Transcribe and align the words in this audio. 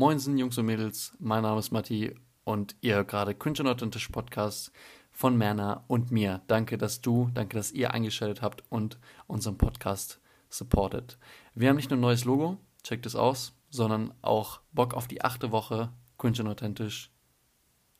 Moinsen, 0.00 0.38
Jungs 0.38 0.56
und 0.56 0.64
Mädels, 0.64 1.14
mein 1.18 1.42
Name 1.42 1.58
ist 1.58 1.72
Matti 1.72 2.14
und 2.44 2.74
ihr 2.80 2.94
hört 2.94 3.08
gerade 3.08 3.34
Cringe 3.34 3.70
Authentisch 3.70 4.08
Podcast 4.08 4.72
von 5.10 5.36
Merna 5.36 5.84
und 5.88 6.10
mir. 6.10 6.40
Danke, 6.46 6.78
dass 6.78 7.02
du, 7.02 7.28
danke, 7.34 7.58
dass 7.58 7.70
ihr 7.70 7.92
eingeschaltet 7.92 8.40
habt 8.40 8.64
und 8.70 8.98
unseren 9.26 9.58
Podcast 9.58 10.18
supportet. 10.48 11.18
Wir 11.54 11.68
haben 11.68 11.76
nicht 11.76 11.90
nur 11.90 11.98
ein 11.98 12.00
neues 12.00 12.24
Logo, 12.24 12.56
checkt 12.82 13.04
es 13.04 13.14
aus, 13.14 13.52
sondern 13.68 14.14
auch 14.22 14.62
Bock 14.72 14.94
auf 14.94 15.06
die 15.06 15.20
achte 15.20 15.52
Woche 15.52 15.92
Cringe 16.16 16.48
Authentisch 16.48 17.10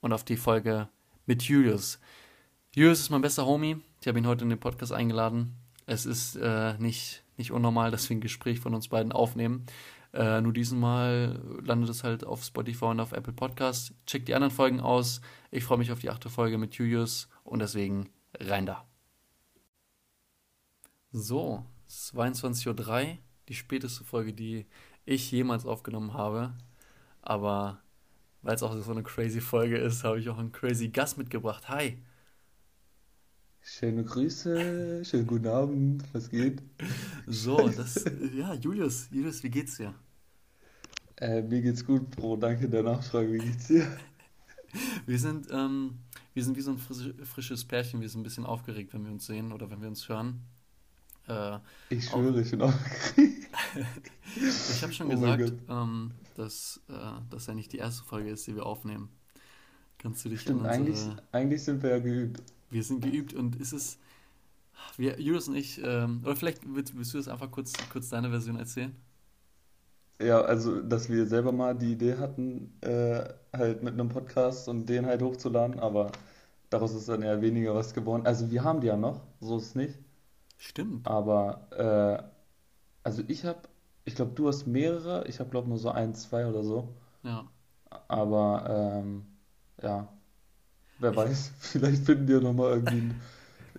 und 0.01 0.15
auf 0.15 0.25
die 0.25 0.39
Folge 0.39 0.89
mit 1.27 1.43
Julius. 1.43 2.01
Julius 2.75 3.01
ist 3.01 3.11
mein 3.11 3.21
bester 3.21 3.45
Homie. 3.45 3.77
Ich 4.01 4.09
habe 4.09 4.19
ihn 4.19 4.27
heute 4.27 4.45
in 4.45 4.49
den 4.49 4.59
Podcast 4.59 4.93
eingeladen. 4.93 5.55
Es 5.85 6.07
ist 6.07 6.37
äh, 6.37 6.79
nicht, 6.79 7.25
nicht 7.37 7.53
unnormal, 7.53 7.91
dass 7.91 8.09
wir 8.09 8.17
ein 8.17 8.23
Gespräch 8.23 8.59
von 8.59 8.75
uns 8.75 8.89
beiden 8.89 9.13
aufnehmen. 9.13 9.67
Äh, 10.13 10.41
nur 10.41 10.53
diesmal 10.53 11.41
landet 11.63 11.91
es 11.91 12.03
halt 12.03 12.25
auf 12.25 12.43
Spotify 12.43 12.87
und 12.87 13.01
auf 13.01 13.13
Apple 13.13 13.33
Podcasts. 13.33 13.95
Checkt 14.07 14.29
die 14.29 14.35
anderen 14.35 14.53
Folgen 14.53 14.81
aus. 14.81 15.21
Ich 15.51 15.65
freue 15.65 15.79
mich 15.79 15.93
auf 15.93 16.01
die 16.01 16.11
achte 16.11 16.29
Folge 16.29 16.59
mit 16.59 16.75
Julius 16.75 17.29
und 17.45 17.61
deswegen 17.61 18.11
rein 18.39 18.67
da. 18.67 18.87
So, 21.13 21.65
22.03 21.89 22.69
Uhr, 23.13 23.19
die 23.49 23.55
späteste 23.55 24.05
Folge, 24.05 24.33
die 24.33 24.67
ich 25.05 25.31
jemals 25.31 25.67
aufgenommen 25.67 26.15
habe. 26.15 26.55
Aber 27.23 27.81
weil 28.43 28.55
es 28.55 28.63
auch 28.63 28.75
so 28.77 28.91
eine 28.91 29.03
crazy 29.03 29.41
Folge 29.41 29.77
ist, 29.77 30.05
habe 30.05 30.19
ich 30.19 30.29
auch 30.29 30.39
einen 30.39 30.53
crazy 30.53 30.89
Gast 30.89 31.19
mitgebracht. 31.19 31.69
Hi! 31.69 32.03
Schöne 33.63 34.05
Grüße, 34.05 35.05
schönen 35.05 35.27
guten 35.27 35.47
Abend, 35.47 36.03
was 36.13 36.31
geht? 36.31 36.63
So, 37.27 37.69
das, 37.69 38.05
ja, 38.35 38.55
Julius, 38.55 39.09
Julius, 39.11 39.43
wie 39.43 39.51
geht's 39.51 39.77
dir? 39.77 39.95
Äh, 41.17 41.43
mir 41.43 41.61
geht's 41.61 41.85
gut, 41.85 42.11
Bro, 42.11 42.37
danke 42.37 42.69
der 42.69 42.83
Nachfrage, 42.83 43.33
wie 43.35 43.39
geht's 43.39 43.67
dir? 43.69 43.87
Wir 45.05 45.19
sind, 45.19 45.49
ähm, 45.51 45.99
wir 46.33 46.43
sind 46.43 46.57
wie 46.57 46.63
so 46.63 46.71
ein 46.71 46.79
frisches 46.79 47.65
Pärchen, 47.65 48.01
wir 48.01 48.09
sind 48.09 48.21
ein 48.21 48.25
bisschen 48.25 48.47
aufgeregt, 48.47 48.95
wenn 48.95 49.05
wir 49.05 49.13
uns 49.13 49.27
sehen 49.27 49.53
oder 49.53 49.71
wenn 49.71 49.83
wir 49.83 49.89
uns 49.89 50.09
hören. 50.09 50.41
Äh, 51.29 51.59
ich 51.91 52.09
schwöre, 52.09 52.41
ich 52.41 52.51
bin 52.51 52.63
aufgeregt. 52.63 53.49
ich 54.37 54.83
habe 54.83 54.93
schon 54.93 55.09
oh 55.09 55.11
gesagt, 55.11 55.53
ähm, 55.69 56.13
dass 56.37 56.81
äh, 56.89 56.93
das 57.29 57.47
ja 57.47 57.55
nicht 57.55 57.73
die 57.73 57.79
erste 57.79 58.05
Folge 58.05 58.31
ist, 58.31 58.47
die 58.47 58.55
wir 58.55 58.65
aufnehmen. 58.65 59.11
Kannst 59.99 60.25
du 60.25 60.31
dich 60.31 60.41
Stimmt, 60.41 60.61
unsere... 60.61 60.75
eigentlich, 60.75 61.01
eigentlich 61.33 61.63
sind 61.63 61.83
wir 61.83 61.91
ja 61.91 61.99
geübt. 61.99 62.43
Wir 62.71 62.85
sind 62.85 63.03
geübt 63.03 63.35
und 63.35 63.57
ist 63.57 63.73
es. 63.73 63.99
Wir, 64.97 65.21
Julius 65.21 65.49
und 65.49 65.57
ich, 65.57 65.81
ähm, 65.85 66.21
oder 66.25 66.37
vielleicht 66.37 66.63
willst, 66.65 66.97
willst, 66.97 67.13
du 67.13 67.19
das 67.19 67.29
einfach 67.29 67.51
kurz, 67.51 67.73
kurz 67.93 68.09
deine 68.09 68.31
Version 68.31 68.57
erzählen? 68.57 68.95
Ja, 70.23 70.41
also, 70.41 70.81
dass 70.81 71.09
wir 71.09 71.27
selber 71.27 71.53
mal 71.53 71.77
die 71.77 71.93
Idee 71.93 72.17
hatten, 72.17 72.73
äh, 72.81 73.25
halt 73.53 73.83
mit 73.83 73.95
einem 73.95 74.09
Podcast 74.09 74.69
und 74.69 74.87
den 74.87 75.07
halt 75.07 75.23
hochzuladen, 75.23 75.81
aber 75.81 76.13
daraus 76.71 76.95
ist 76.95 77.09
dann 77.09 77.23
eher 77.23 77.43
weniger 77.43 77.75
was 77.75 77.93
geworden. 77.93 78.27
Also, 78.27 78.51
wir 78.51 78.65
haben 78.65 78.81
die 78.81 78.87
ja 78.87 78.97
noch, 78.97 79.21
so 79.41 79.57
ist 79.59 79.67
es 79.67 79.75
nicht. 79.75 79.99
Stimmt. 80.59 81.07
Aber, 81.07 81.67
äh, 81.73 82.23
also 83.03 83.23
ich 83.29 83.45
habe, 83.45 83.61
ich 84.05 84.15
glaube, 84.15 84.33
du 84.33 84.49
hast 84.49 84.67
mehrere, 84.67 85.27
ich 85.27 85.41
habe, 85.41 85.51
glaube 85.51 85.69
nur 85.69 85.79
so 85.79 85.91
ein, 85.91 86.15
zwei 86.15 86.47
oder 86.47 86.63
so. 86.63 86.89
Ja. 87.23 87.47
Aber, 88.09 88.67
ähm, 89.03 89.27
ja, 89.83 90.09
Wer 91.01 91.17
weiß, 91.17 91.53
vielleicht 91.59 92.05
finden 92.05 92.27
die 92.27 92.35
ja 92.35 92.41
nochmal 92.41 92.73
irgendwie 92.75 93.15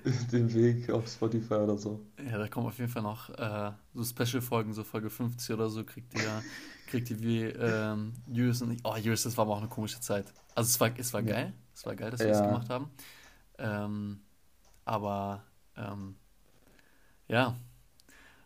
den 0.32 0.54
Weg 0.54 0.90
auf 0.90 1.08
Spotify 1.08 1.56
oder 1.56 1.78
so. 1.78 2.00
Ja, 2.26 2.38
da 2.38 2.48
kommen 2.48 2.68
auf 2.68 2.78
jeden 2.80 2.90
Fall 2.90 3.04
noch 3.04 3.30
äh, 3.30 3.72
so 3.94 4.04
Special-Folgen, 4.04 4.74
so 4.74 4.84
Folge 4.84 5.10
50 5.10 5.54
oder 5.54 5.70
so, 5.70 5.84
kriegt 5.84 6.14
ihr, 6.16 6.44
kriegt 6.88 7.10
ihr 7.12 7.22
wie 7.22 7.44
ähm, 7.44 8.14
Julius 8.28 8.62
und 8.64 8.72
ich. 8.72 8.80
Oh, 8.84 8.96
Julius, 8.96 9.24
das 9.24 9.38
war 9.38 9.46
aber 9.46 9.54
auch 9.54 9.60
eine 9.60 9.70
komische 9.70 10.00
Zeit. 10.00 10.34
Also 10.56 10.70
es 10.70 10.80
war, 10.80 10.92
es 10.98 11.14
war 11.14 11.22
geil, 11.22 11.54
es 11.74 11.86
war 11.86 11.96
geil, 11.96 12.12
dass 12.12 12.20
wir 12.20 12.28
ja. 12.28 12.34
das 12.34 12.42
gemacht 12.42 12.70
haben. 12.70 12.90
Ähm, 13.60 14.22
aber 14.84 15.44
ähm, 15.78 16.16
ja, 17.28 17.56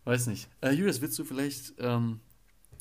weiß 0.04 0.28
nicht. 0.28 0.50
Äh, 0.62 0.72
Julius, 0.72 1.00
willst 1.02 1.18
du 1.18 1.24
vielleicht, 1.24 1.76
ähm, 1.80 2.20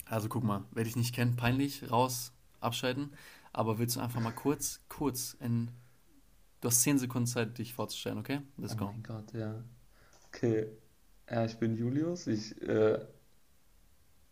also 0.07 0.29
guck 0.29 0.43
mal, 0.43 0.65
wer 0.73 0.85
dich 0.85 0.97
nicht 0.97 1.15
kennt, 1.15 1.37
peinlich 1.37 1.91
raus 1.91 2.33
abschalten, 2.61 3.13
aber 3.53 3.79
willst 3.79 3.97
du 3.97 4.01
einfach 4.01 4.21
mal 4.21 4.33
kurz, 4.33 4.81
kurz 4.89 5.37
in 5.41 5.71
Du 6.65 6.69
hast 6.69 6.81
10 6.81 6.99
Sekunden 6.99 7.27
Zeit, 7.27 7.59
dich 7.59 7.75
vorzustellen, 7.75 8.17
okay? 8.17 8.41
Let's 8.57 8.73
oh 8.73 8.77
go. 8.79 8.85
Oh 8.87 8.93
mein 8.93 9.03
Gott, 9.03 9.35
ja. 9.35 9.63
Okay. 10.29 10.67
Ja, 11.31 11.45
ich 11.45 11.59
bin 11.59 11.77
Julius. 11.77 12.27
Ich 12.27 12.59
äh, 12.63 13.01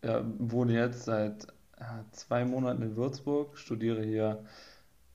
ja, 0.03 0.25
wohne 0.38 0.72
jetzt 0.72 1.04
seit 1.04 1.47
ja, 1.78 2.06
zwei 2.12 2.47
Monaten 2.47 2.81
in 2.81 2.97
Würzburg, 2.97 3.59
studiere 3.59 4.03
hier 4.03 4.47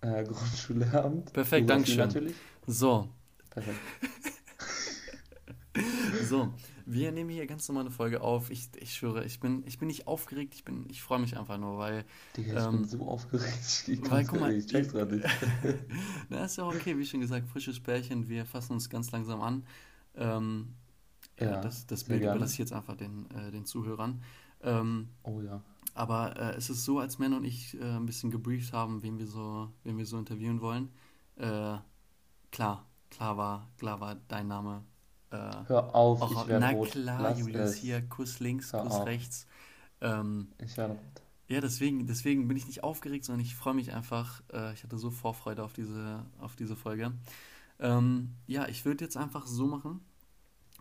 äh, 0.01 0.23
Grundschullehramt. 0.27 1.33
Perfekt, 1.33 1.67
danke 1.67 1.88
schön. 1.88 1.97
Natürlich. 1.97 2.35
So. 2.67 3.09
Perfekt. 3.50 3.79
so, 6.29 6.53
wir 6.90 7.12
nehmen 7.12 7.30
hier 7.30 7.46
ganz 7.48 7.68
normal 7.68 7.81
eine 7.81 7.92
Folge 7.92 8.22
auf. 8.22 8.50
Ich, 8.50 8.70
ich 8.78 8.94
schwöre, 8.94 9.25
ich 9.25 9.42
bin, 9.42 9.62
ich 9.68 9.78
bin 9.78 9.88
nicht 9.88 10.08
aufgeregt, 10.08 10.56
ich, 10.56 10.64
bin, 10.64 10.86
ich 10.90 11.02
freue 11.02 11.20
mich 11.20 11.38
einfach 11.38 11.58
nur, 11.58 11.78
weil. 11.78 12.06
Digga, 12.38 12.59
ich 12.59 12.66
ähm, 12.66 12.81
bin 12.81 12.86
so 12.86 13.06
aufgeregt. 13.06 13.84
Ich, 13.88 14.09
weil, 14.09 14.25
guck 14.25 14.40
mal, 14.40 14.53
ich 14.53 14.66
check's 14.68 14.94
gerade 14.94 15.18
nicht. 15.18 15.28
Na, 16.30 16.46
ist 16.46 16.58
ja 16.58 16.66
okay, 16.66 16.98
wie 16.98 17.06
schon 17.06 17.20
gesagt, 17.20 17.48
frisches 17.50 17.81
Pärchen, 17.81 18.30
wir 18.30 18.46
fassen 18.46 18.74
uns 18.74 18.90
ganz 18.90 19.12
langsam 19.12 19.42
an. 19.42 19.66
Ähm, 20.16 20.75
ja, 21.38 21.59
das, 21.59 21.86
das 21.86 22.06
Bild 22.06 22.22
überlasse 22.22 22.53
ich 22.53 22.59
jetzt 22.59 22.74
einfach 22.74 22.96
den, 22.96 23.30
äh, 23.31 23.52
den 23.52 23.66
Zuhörern. 23.66 24.24
Ähm, 24.62 25.09
oh 25.24 25.42
ja. 25.42 25.62
Aber 25.94 26.38
äh, 26.38 26.56
es 26.56 26.69
ist 26.69 26.86
so, 26.86 27.00
als 27.00 27.19
Männer 27.19 27.38
und 27.38 27.44
ich 27.44 27.78
äh, 27.80 27.84
ein 27.84 28.06
bisschen 28.06 28.31
gebrieft 28.31 28.72
haben, 28.72 29.04
wen 29.04 29.19
wir 29.19 29.28
so, 29.28 29.69
wen 29.84 29.98
wir 29.98 30.06
so 30.06 30.18
interviewen 30.18 30.62
wollen. 30.62 30.90
Äh, 31.36 31.78
klar, 32.52 32.88
klar 33.09 33.38
war, 33.38 33.69
klar 33.78 34.00
war 34.00 34.16
dein 34.28 34.48
Name 34.48 34.84
äh, 35.31 35.35
Hör 35.67 35.93
auf, 35.95 36.21
auch, 36.21 36.31
ich 36.31 36.47
Na 36.47 36.71
rot. 36.71 36.91
klar, 36.91 37.21
Lass 37.21 37.38
Julius, 37.38 37.73
es. 37.73 37.75
hier 37.75 38.01
Kuss 38.07 38.39
links, 38.39 38.73
Hör 38.73 38.81
Kuss 38.81 38.91
auf. 38.91 39.05
rechts. 39.05 39.47
Ähm, 40.01 40.49
ich 40.59 40.77
werde 40.77 40.93
rot. 40.93 41.21
Ja, 41.49 41.61
deswegen, 41.61 42.07
deswegen 42.07 42.47
bin 42.47 42.57
ich 42.57 42.67
nicht 42.67 42.83
aufgeregt, 42.83 43.23
sondern 43.25 43.45
ich 43.45 43.55
freue 43.55 43.73
mich 43.73 43.93
einfach. 43.93 44.41
Äh, 44.51 44.73
ich 44.73 44.83
hatte 44.83 44.97
so 44.97 45.11
Vorfreude 45.11 45.63
auf 45.63 45.73
diese, 45.73 46.25
auf 46.39 46.55
diese 46.57 46.75
Folge. 46.75 47.13
Ähm, 47.79 48.35
ja, 48.47 48.67
ich 48.67 48.85
würde 48.85 49.05
jetzt 49.05 49.17
einfach 49.17 49.47
so 49.47 49.67
machen, 49.67 50.01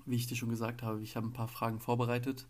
wie 0.07 0.17
ich 0.17 0.27
dir 0.29 0.37
schon 0.37 0.51
gesagt 0.51 0.83
habe. 0.83 1.03
Ich 1.03 1.17
habe 1.17 1.27
ein 1.29 1.33
paar 1.35 1.49
Fragen 1.49 1.81
vorbereitet. 1.81 2.49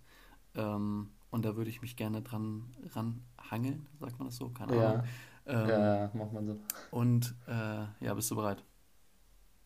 Ähm, 0.56 1.10
und 1.30 1.44
da 1.44 1.56
würde 1.56 1.70
ich 1.70 1.82
mich 1.82 1.96
gerne 1.96 2.22
dran 2.22 2.74
ranhangeln, 2.94 3.86
sagt 4.00 4.18
man 4.18 4.28
das 4.28 4.36
so? 4.36 4.50
Keine 4.50 4.74
ja. 4.74 4.78
Ahnung. 4.78 5.04
Ähm, 5.46 5.68
ja, 5.68 6.10
macht 6.14 6.32
man 6.32 6.46
so. 6.46 6.60
Und 6.90 7.34
äh, 7.48 7.52
ja, 8.00 8.14
bist 8.14 8.30
du 8.30 8.36
bereit? 8.36 8.64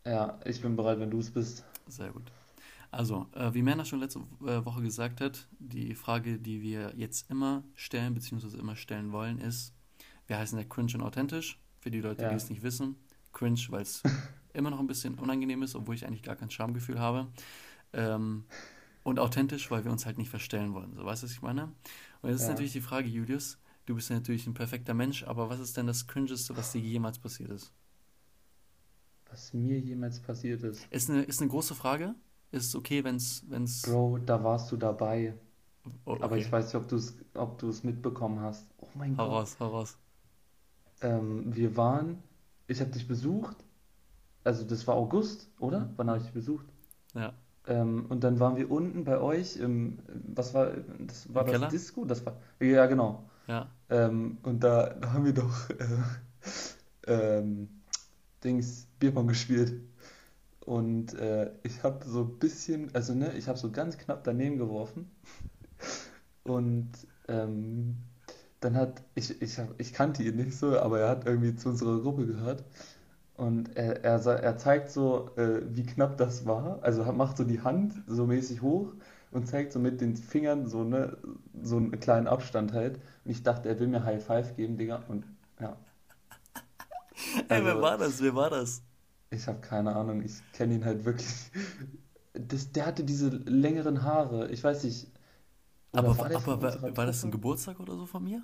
Ja, 0.05 0.39
ich 0.45 0.61
bin 0.61 0.77
bereit, 0.77 1.01
wenn 1.01 1.11
du 1.11 1.21
es 1.21 1.31
bist. 1.31 1.65
Sehr 1.91 2.13
gut. 2.13 2.31
Also, 2.91 3.27
äh, 3.35 3.55
wie 3.55 3.63
Männer 3.63 3.85
schon 3.85 4.01
letzte 4.01 4.19
äh, 4.45 4.65
Woche 4.65 4.83
gesagt 4.83 5.21
hat, 5.21 5.47
die 5.59 5.95
Frage, 5.95 6.39
die 6.39 6.61
wir 6.61 6.93
jetzt 6.97 7.31
immer 7.31 7.63
stellen, 7.75 8.15
beziehungsweise 8.15 8.59
immer 8.59 8.75
stellen 8.75 9.13
wollen, 9.13 9.39
ist, 9.39 9.75
wir 10.27 10.39
heißen 10.39 10.59
ja 10.59 10.65
cringe 10.65 10.95
und 10.95 11.03
authentisch. 11.03 11.61
Für 11.79 11.91
die 11.91 12.01
Leute, 12.01 12.23
ja. 12.23 12.29
die 12.29 12.35
es 12.35 12.51
nicht 12.51 12.63
wissen. 12.63 12.97
Cringe, 13.33 13.61
weil 13.69 13.83
es 13.83 14.03
immer 14.53 14.71
noch 14.71 14.81
ein 14.81 14.87
bisschen 14.87 15.15
unangenehm 15.15 15.63
ist, 15.63 15.75
obwohl 15.75 15.95
ich 15.95 16.07
eigentlich 16.07 16.23
gar 16.23 16.37
kein 16.37 16.51
Schamgefühl 16.51 16.99
habe. 16.99 17.29
Ähm, 17.93 18.45
und 19.03 19.19
authentisch, 19.19 19.71
weil 19.71 19.85
wir 19.85 19.93
uns 19.93 20.05
halt 20.05 20.19
nicht 20.19 20.29
verstellen 20.29 20.75
wollen. 20.75 20.95
So, 20.95 21.05
weißt 21.05 21.23
du, 21.23 21.27
was 21.27 21.33
ich 21.33 21.43
meine? 21.43 21.73
Und 22.23 22.31
jetzt 22.31 22.41
ja. 22.41 22.47
ist 22.47 22.51
natürlich 22.51 22.73
die 22.73 22.81
Frage, 22.81 23.09
Julius, 23.09 23.59
du 23.87 23.95
bist 23.95 24.11
ja 24.11 24.17
natürlich 24.17 24.47
ein 24.47 24.55
perfekter 24.55 24.95
Mensch, 24.95 25.25
aber 25.25 25.49
was 25.49 25.61
ist 25.61 25.77
denn 25.77 25.87
das 25.87 26.07
Cringeste, 26.07 26.57
was 26.57 26.73
dir 26.73 26.81
jemals 26.81 27.19
passiert 27.19 27.51
ist? 27.51 27.73
Was 29.31 29.53
mir 29.55 29.79
jemals 29.79 30.21
passiert 30.21 30.63
ist. 30.63 30.87
Ist 30.91 31.09
eine, 31.09 31.23
ist 31.23 31.41
eine 31.41 31.51
große 31.51 31.75
Frage. 31.75 32.15
Ist 32.51 32.67
es 32.67 32.75
okay, 32.75 33.05
wenn 33.05 33.17
es. 33.17 33.83
Bro, 33.83 34.19
da 34.27 34.43
warst 34.43 34.73
du 34.73 34.77
dabei. 34.77 35.35
Oh, 36.05 36.13
okay. 36.13 36.23
Aber 36.23 36.37
ich 36.37 36.51
weiß 36.51 36.67
nicht, 36.67 36.75
ob 36.75 36.89
du 36.89 36.97
es 36.97 37.15
ob 37.35 37.85
mitbekommen 37.85 38.41
hast. 38.41 38.67
Oh 38.79 38.89
mein 38.95 39.17
hau 39.17 39.29
Gott. 39.29 39.43
Raus, 39.43 39.57
hau 39.61 39.69
raus. 39.69 39.99
Ähm, 41.01 41.55
wir 41.55 41.77
waren. 41.77 42.23
Ich 42.67 42.81
habe 42.81 42.91
dich 42.91 43.07
besucht. 43.07 43.57
Also, 44.43 44.65
das 44.65 44.87
war 44.87 44.97
August, 44.97 45.49
oder? 45.59 45.81
Mhm. 45.81 45.93
Wann 45.97 46.09
habe 46.09 46.19
ich 46.19 46.25
dich 46.25 46.35
besucht? 46.35 46.67
Ja. 47.15 47.33
Ähm, 47.67 48.07
und 48.09 48.25
dann 48.25 48.41
waren 48.41 48.57
wir 48.57 48.71
unten 48.71 49.05
bei 49.05 49.21
euch 49.21 49.57
im. 49.57 49.99
Was 50.35 50.55
war. 50.55 50.73
Das 50.99 51.33
war 51.33 51.43
Im 51.43 51.47
das 51.47 51.53
Keller? 51.53 51.69
Disco? 51.69 52.05
Das 52.05 52.27
war. 52.27 52.37
Ja, 52.59 52.87
genau. 52.87 53.31
Ja. 53.47 53.69
Ähm, 53.91 54.39
und 54.43 54.65
da, 54.65 54.91
da 54.91 55.13
haben 55.13 55.25
wir 55.25 55.35
doch. 55.35 55.71
Äh, 55.71 55.87
ähm, 57.07 57.80
Dings 58.45 58.87
Bierpong 58.99 59.29
gespielt. 59.29 59.81
Und 60.65 61.15
äh, 61.15 61.51
ich 61.63 61.83
habe 61.83 62.05
so 62.07 62.21
ein 62.23 62.39
bisschen, 62.39 62.95
also 62.95 63.15
ne, 63.15 63.33
ich 63.37 63.49
habe 63.49 63.59
so 63.59 63.71
ganz 63.71 63.99
knapp 63.99 64.25
daneben 64.25 64.59
geworfen. 64.59 65.11
Und 66.45 66.91
ähm, 67.29 67.97
dann 68.61 68.77
hat, 68.77 69.03
ich, 69.15 69.41
ich, 69.43 69.59
ich 69.79 69.93
kannte 69.93 70.23
ihn 70.23 70.37
nicht 70.37 70.57
so, 70.57 70.79
aber 70.79 71.01
er 71.01 71.09
hat 71.09 71.27
irgendwie 71.27 71.57
zu 71.57 71.71
unserer 71.71 72.01
Gruppe 72.01 72.27
gehört. 72.27 72.65
Und 73.37 73.75
er, 73.77 74.05
er, 74.05 74.21
er 74.27 74.57
zeigt 74.59 74.91
so, 74.91 75.31
äh, 75.37 75.63
wie 75.71 75.85
knapp 75.85 76.19
das 76.19 76.45
war. 76.47 76.79
Also 76.83 77.05
macht 77.13 77.39
so 77.39 77.45
die 77.45 77.63
Hand 77.63 77.95
so 78.07 78.27
mäßig 78.27 78.61
hoch 78.61 78.93
und 79.31 79.47
zeigt 79.47 79.73
so 79.73 79.79
mit 79.79 80.01
den 80.01 80.15
Fingern 80.17 80.67
so, 80.67 80.85
ne, 80.85 81.17
so 81.63 81.79
einen 81.79 81.99
kleinen 82.01 82.27
Abstand 82.27 82.73
halt. 82.75 83.01
Und 83.25 83.31
ich 83.31 83.43
dachte, 83.43 83.69
er 83.69 83.81
will 83.81 83.89
mir 83.89 84.05
High 84.05 84.23
Five 84.23 84.57
geben, 84.57 84.77
Digga. 84.77 85.03
Und 85.09 85.25
ja. 85.59 85.77
Ey, 87.49 87.65
wer 87.65 87.75
Also, 87.75 87.81
war 87.81 87.99
das? 87.99 88.21
Wer 88.21 88.35
war 88.35 88.51
das? 88.51 88.83
ich 89.31 89.47
habe 89.49 89.61
keine 89.61 89.95
Ahnung. 89.97 90.23
Ich 90.23 90.43
kenne 90.53 90.75
ihn 90.75 90.85
halt 90.85 91.05
wirklich. 91.05 91.51
Das, 92.35 92.71
der 92.73 92.87
hatte 92.87 93.05
diese 93.05 93.29
längeren 93.29 94.03
Haare. 94.05 94.51
Ich 94.51 94.63
weiß 94.63 94.85
nicht. 94.85 95.09
Aber, 95.93 96.19
war 96.19 96.33
aber 96.35 96.63
war, 96.63 96.97
war 96.97 97.07
das 97.07 97.25
ein? 97.25 97.31
Geburtstag 97.31 97.79
oder 97.81 97.95
so 97.97 98.07
von 98.07 98.25
mir? 98.25 98.43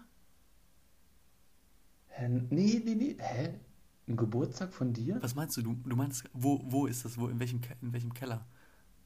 Hä? 2.09 2.29
Nee, 2.29 2.83
nee, 2.85 2.95
nee. 2.97 3.17
Hä? 3.21 3.61
Ein 4.09 4.17
Geburtstag 4.17 4.73
von 4.73 4.93
dir? 4.93 5.23
Was 5.23 5.35
meinst 5.35 5.57
du? 5.57 5.63
Du, 5.63 5.75
du 5.75 5.97
meinst, 5.97 6.25
wo, 6.33 6.61
wo 6.65 6.87
ist 6.87 7.05
das? 7.05 7.19
Wo, 7.19 7.29
in 7.29 7.39
welchem, 7.41 7.61
in 7.83 7.93
welchem 7.93 8.15
Keller? 8.15 8.47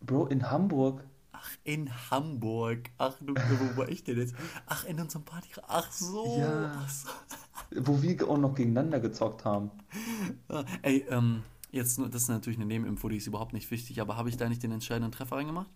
Bro, 0.00 0.26
in 0.26 0.50
Hamburg. 0.50 1.04
Ach, 1.32 1.50
in 1.64 1.90
Hamburg. 2.10 2.90
Ach, 2.98 3.16
du, 3.20 3.34
wo 3.34 3.76
war 3.76 3.88
ich 3.88 4.04
denn 4.04 4.18
jetzt? 4.18 4.34
Ach, 4.66 4.84
in 4.84 5.00
unserem 5.00 5.24
Party. 5.24 5.48
Ach 5.66 5.90
so. 5.92 6.38
Ja. 6.38 6.72
Ach 6.76 6.88
so. 6.88 7.08
Wo 7.76 8.02
wir 8.02 8.28
auch 8.28 8.38
noch 8.38 8.54
gegeneinander 8.54 9.00
gezockt 9.00 9.44
haben. 9.44 9.70
Ah, 10.48 10.64
Ey, 10.82 11.04
ähm, 11.08 11.42
jetzt 11.70 11.98
nur, 11.98 12.08
das 12.08 12.22
ist 12.22 12.28
natürlich 12.28 12.58
eine 12.58 12.66
Nebeninfo, 12.66 13.08
die 13.08 13.16
ist 13.16 13.26
überhaupt 13.26 13.52
nicht 13.52 13.70
wichtig, 13.70 14.00
aber 14.00 14.16
habe 14.16 14.28
ich 14.28 14.36
da 14.36 14.48
nicht 14.48 14.62
den 14.62 14.72
entscheidenden 14.72 15.12
Treffer 15.12 15.36
reingemacht? 15.36 15.68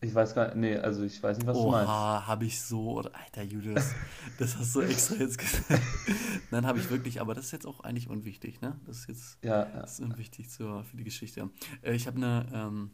Ich 0.00 0.12
weiß 0.12 0.34
gar 0.34 0.46
nicht. 0.46 0.56
Nee, 0.56 0.76
also 0.78 1.04
ich 1.04 1.22
weiß 1.22 1.38
nicht, 1.38 1.46
was 1.46 1.56
du 1.56 1.68
meinst. 1.70 1.88
Oha, 1.88 2.26
habe 2.26 2.44
ich 2.44 2.60
so, 2.60 2.94
oder, 2.94 3.14
Alter 3.14 3.42
Judas, 3.44 3.92
das 4.38 4.56
hast 4.56 4.74
du 4.74 4.80
extra 4.80 5.14
jetzt 5.14 5.38
gesagt. 5.38 5.80
Nein, 6.50 6.66
habe 6.66 6.80
ich 6.80 6.90
wirklich, 6.90 7.20
aber 7.20 7.34
das 7.34 7.46
ist 7.46 7.52
jetzt 7.52 7.66
auch 7.66 7.80
eigentlich 7.80 8.08
unwichtig, 8.08 8.60
ne? 8.60 8.80
Das 8.84 8.98
ist 8.98 9.08
jetzt, 9.08 9.38
Ja, 9.44 9.68
ja. 9.72 9.80
ist 9.82 10.00
unwichtig 10.00 10.50
zur, 10.50 10.82
für 10.84 10.96
die 10.96 11.04
Geschichte. 11.04 11.50
Äh, 11.82 11.94
ich 11.94 12.08
habe 12.08 12.16
eine, 12.16 12.46
ähm, 12.52 12.90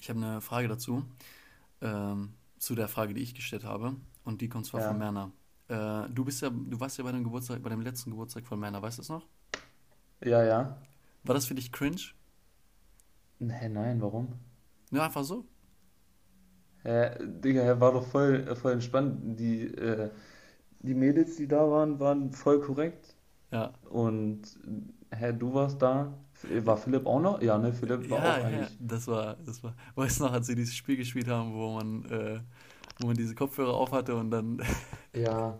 ich 0.00 0.08
habe 0.10 0.20
eine 0.20 0.40
Frage 0.40 0.68
dazu, 0.68 1.04
ähm, 1.80 2.34
zu 2.58 2.74
der 2.76 2.88
Frage, 2.88 3.14
die 3.14 3.22
ich 3.22 3.34
gestellt 3.34 3.64
habe, 3.64 3.96
und 4.24 4.40
die 4.40 4.48
kommt 4.48 4.66
zwar 4.66 4.80
von 4.80 4.92
Ja. 4.92 4.98
Merner. 4.98 5.32
Äh, 5.68 6.08
du 6.10 6.24
bist 6.24 6.42
ja, 6.42 6.50
du 6.50 6.80
warst 6.80 6.98
ja 6.98 7.04
bei 7.04 7.12
dem 7.12 7.24
Geburtstag, 7.24 7.62
bei 7.62 7.70
dem 7.70 7.80
letzten 7.82 8.10
Geburtstag 8.10 8.46
von 8.46 8.58
Merner, 8.60 8.82
weißt 8.82 8.98
du 8.98 9.02
das 9.02 9.08
noch? 9.10 9.26
Ja, 10.24 10.42
ja. 10.44 10.78
War 11.22 11.34
das 11.34 11.46
für 11.46 11.54
dich 11.54 11.70
cringe? 11.70 12.00
Hä, 13.40 13.68
nein, 13.68 14.00
warum? 14.00 14.28
Ja, 14.90 15.04
einfach 15.04 15.24
so. 15.24 15.46
Hä, 16.84 17.10
Digga, 17.44 17.62
er 17.62 17.80
war 17.80 17.92
doch 17.92 18.06
voll, 18.06 18.54
voll 18.56 18.72
entspannt. 18.72 19.38
Die, 19.38 19.62
äh, 19.66 20.10
die 20.80 20.94
Mädels, 20.94 21.36
die 21.36 21.48
da 21.48 21.70
waren, 21.70 22.00
waren 22.00 22.32
voll 22.32 22.60
korrekt. 22.60 23.16
Ja. 23.50 23.72
Und, 23.90 24.42
hä, 25.12 25.32
du 25.32 25.54
warst 25.54 25.82
da. 25.82 26.14
War 26.64 26.76
Philipp 26.78 27.06
auch 27.06 27.20
noch? 27.20 27.42
Ja, 27.42 27.58
ne, 27.58 27.72
Philipp 27.72 28.10
war 28.10 28.20
Ja, 28.20 28.24
auch 28.24 28.40
ja, 28.40 28.44
eigentlich. 28.44 28.78
das 28.78 29.06
war, 29.06 29.36
das 29.44 29.62
war, 29.62 29.74
weißt 29.94 30.20
du 30.20 30.24
noch, 30.24 30.32
als 30.32 30.46
sie 30.46 30.54
dieses 30.54 30.74
Spiel 30.76 30.96
gespielt 30.96 31.28
haben, 31.28 31.52
wo 31.54 31.74
man, 31.74 32.04
äh, 32.06 32.40
wo 33.00 33.06
man 33.06 33.16
diese 33.16 33.34
Kopfhörer 33.34 33.74
auf 33.74 33.92
hatte 33.92 34.16
und 34.16 34.30
dann, 34.30 34.62
Ja. 35.14 35.58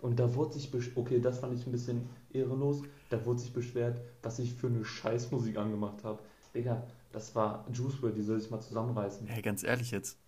Und 0.00 0.18
da 0.18 0.34
wurde 0.34 0.54
sich 0.54 0.70
besch 0.70 0.90
okay, 0.94 1.20
das 1.20 1.40
fand 1.40 1.58
ich 1.58 1.66
ein 1.66 1.72
bisschen 1.72 2.08
ehrenlos. 2.32 2.82
Da 3.10 3.24
wurde 3.26 3.40
sich 3.40 3.52
beschwert, 3.52 4.00
was 4.22 4.38
ich 4.38 4.54
für 4.54 4.68
eine 4.68 4.84
Scheißmusik 4.84 5.58
angemacht 5.58 6.02
habe. 6.04 6.20
Digga, 6.54 6.86
das 7.12 7.34
war 7.34 7.66
Juice 7.72 8.00
WRLD, 8.02 8.16
die 8.16 8.22
soll 8.22 8.40
sich 8.40 8.50
mal 8.50 8.60
zusammenreißen. 8.60 9.26
hey, 9.26 9.42
ganz 9.42 9.62
ehrlich 9.62 9.90
jetzt, 9.90 10.18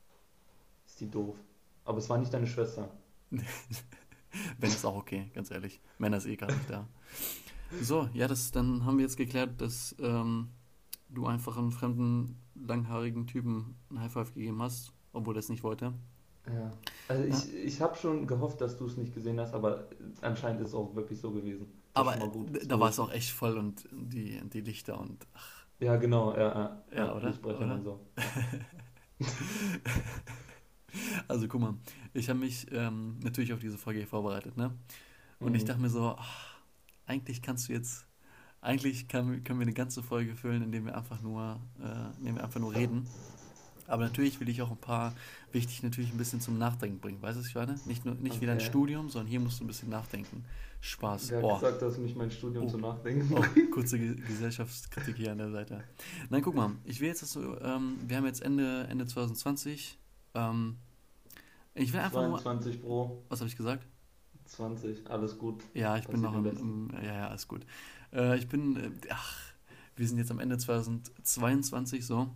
Ist 0.87 1.00
die 1.00 1.11
doof. 1.11 1.37
Aber 1.85 1.99
es 1.99 2.09
war 2.11 2.19
nicht 2.19 2.33
deine 2.33 2.47
Schwester. 2.47 2.88
wenn 3.31 4.71
ist 4.71 4.85
auch 4.85 4.97
okay, 4.97 5.31
ganz 5.35 5.50
ehrlich. 5.50 5.81
Männer 5.99 6.19
ist 6.19 6.27
eh 6.27 6.37
gar 6.37 6.49
nicht 6.49 6.69
da. 6.69 6.87
So, 7.81 8.09
ja, 8.12 8.29
das, 8.29 8.50
dann 8.50 8.85
haben 8.85 8.99
wir 8.99 9.05
jetzt 9.05 9.17
geklärt, 9.17 9.61
dass 9.61 9.97
ähm, 9.99 10.49
du 11.09 11.27
einfach 11.27 11.56
einem 11.56 11.73
fremden, 11.73 12.37
langhaarigen 12.55 13.27
Typen 13.27 13.77
ein 13.91 14.00
High 14.00 14.12
Five 14.12 14.35
gegeben 14.35 14.61
hast, 14.61 14.93
obwohl 15.12 15.37
er 15.37 15.41
es 15.41 15.49
nicht 15.49 15.62
wollte. 15.62 15.95
Ja. 16.47 16.71
Also 17.09 17.25
ich, 17.25 17.55
ich 17.55 17.81
habe 17.81 17.97
schon 17.97 18.27
gehofft, 18.27 18.61
dass 18.61 18.77
du 18.77 18.87
es 18.87 18.97
nicht 18.97 19.15
gesehen 19.15 19.39
hast, 19.41 19.55
aber 19.55 19.89
anscheinend 20.21 20.61
ist 20.62 20.69
es 20.69 20.75
auch 20.75 20.94
wirklich 20.94 21.21
so 21.21 21.31
gewesen. 21.31 21.67
Das 21.94 22.06
Aber 22.06 22.17
da 22.67 22.81
war 22.81 22.91
es 22.91 22.99
auch 22.99 23.12
echt 23.12 23.31
voll 23.31 23.59
und 23.59 23.87
die, 23.93 24.41
die 24.49 24.61
Lichter 24.61 24.99
und 25.00 25.27
ach, 25.35 25.67
Ja, 25.81 25.97
genau, 25.97 26.33
ja, 26.35 26.41
ja. 26.41 26.83
Ja, 26.94 27.15
oder? 27.15 27.35
Oder? 27.44 27.75
und 27.75 27.85
so. 27.85 28.00
Also 31.29 31.49
guck 31.49 31.61
mal, 31.61 31.75
ich 32.15 32.29
habe 32.29 32.39
mich 32.39 32.67
ähm, 32.73 33.19
natürlich 33.23 33.53
auf 33.53 33.61
diese 33.61 33.79
Folge 33.79 34.00
hier 34.00 34.09
vorbereitet, 34.09 34.56
ne? 34.56 34.73
Und 35.41 35.55
ich 35.55 35.62
Mhm. 35.62 35.65
dachte 35.65 35.81
mir 35.81 35.91
so, 35.91 36.15
ach, 36.19 36.56
eigentlich 37.06 37.43
kannst 37.43 37.69
du 37.69 37.73
jetzt, 37.73 38.06
eigentlich 38.62 39.09
kann, 39.09 39.45
können 39.45 39.61
wir 39.61 39.67
eine 39.67 39.75
ganze 39.75 40.03
Folge 40.03 40.37
füllen, 40.37 40.62
indem 40.62 40.87
wir 40.87 40.97
einfach 40.97 41.21
nur, 41.23 41.61
äh, 41.81 42.19
indem 42.21 42.37
wir 42.37 42.45
einfach 42.45 42.61
nur 42.61 42.75
reden. 42.75 43.09
Aber 43.87 44.05
natürlich 44.05 44.40
will 44.40 44.49
ich 44.49 44.62
auch 44.62 44.70
ein 44.70 44.76
paar, 44.76 45.14
wichtig 45.52 45.82
natürlich 45.82 46.11
ein 46.12 46.19
bisschen 46.19 46.40
zum 46.40 46.58
Nachdenken 46.58 46.99
bringen. 47.00 47.20
Weißt 47.20 47.37
du, 47.37 47.40
was 47.40 47.49
ich 47.49 47.55
meine? 47.55 47.79
Nicht 47.84 48.05
nur, 48.05 48.14
nicht 48.14 48.40
wie 48.40 48.46
dein 48.46 48.56
Okay. 48.58 48.67
Studium, 48.67 49.08
sondern 49.11 49.29
hier 49.29 49.40
musst 49.40 49.61
du 49.61 49.64
ein 49.64 49.67
bisschen 49.67 49.90
nachdenken. 49.90 50.44
Spaß. 50.81 51.31
Wer 51.31 51.38
hat 51.38 51.44
Oh, 51.44 51.55
gesagt, 51.55 51.82
dass 51.82 51.99
mich 51.99 52.17
mein 52.17 52.31
Studium 52.31 52.64
Oh. 52.64 52.69
zum 52.69 52.81
Nachdenken 52.81 53.32
oh, 53.37 53.44
kurze 53.73 53.99
Ge 53.99 54.17
Gesellschaftskritik 54.17 55.17
hier 55.17 55.31
an 55.32 55.38
der 55.38 55.50
Seite. 55.50 55.84
Nein, 56.29 56.43
guck 56.43 56.56
mal, 56.56 56.73
ich 56.84 57.00
will 57.00 57.08
jetzt, 57.08 57.23
dass 57.23 57.32
du, 57.34 57.56
ähm, 57.62 57.99
wir 58.08 58.17
haben 58.17 58.26
jetzt 58.26 58.43
Ende, 58.43 58.87
Ende 58.90 59.06
2020, 59.06 59.96
ähm, 60.35 60.76
ich 61.75 61.93
will 61.93 62.00
einfach 62.00 62.26
nur, 62.28 62.38
22 62.40 62.82
Pro, 62.82 63.23
was 63.28 63.38
habe 63.40 63.49
ich 63.49 63.56
gesagt? 63.56 63.87
20, 64.46 65.08
alles 65.08 65.38
gut. 65.38 65.62
Ja, 65.73 65.96
ich 65.96 66.06
bin 66.08 66.20
Passiert 66.20 66.55
noch 66.55 66.61
im, 66.61 66.88
im 66.90 67.05
ja, 67.05 67.14
ja, 67.14 67.28
alles 67.28 67.46
gut. 67.46 67.64
Äh, 68.12 68.37
ich 68.38 68.49
bin, 68.49 68.76
äh, 68.76 68.90
ach, 69.11 69.38
wir 69.96 70.08
sind 70.08 70.19
jetzt 70.19 70.31
am 70.32 70.40
Ende 70.40 70.58
2022 70.58 72.05
so. 72.05 72.28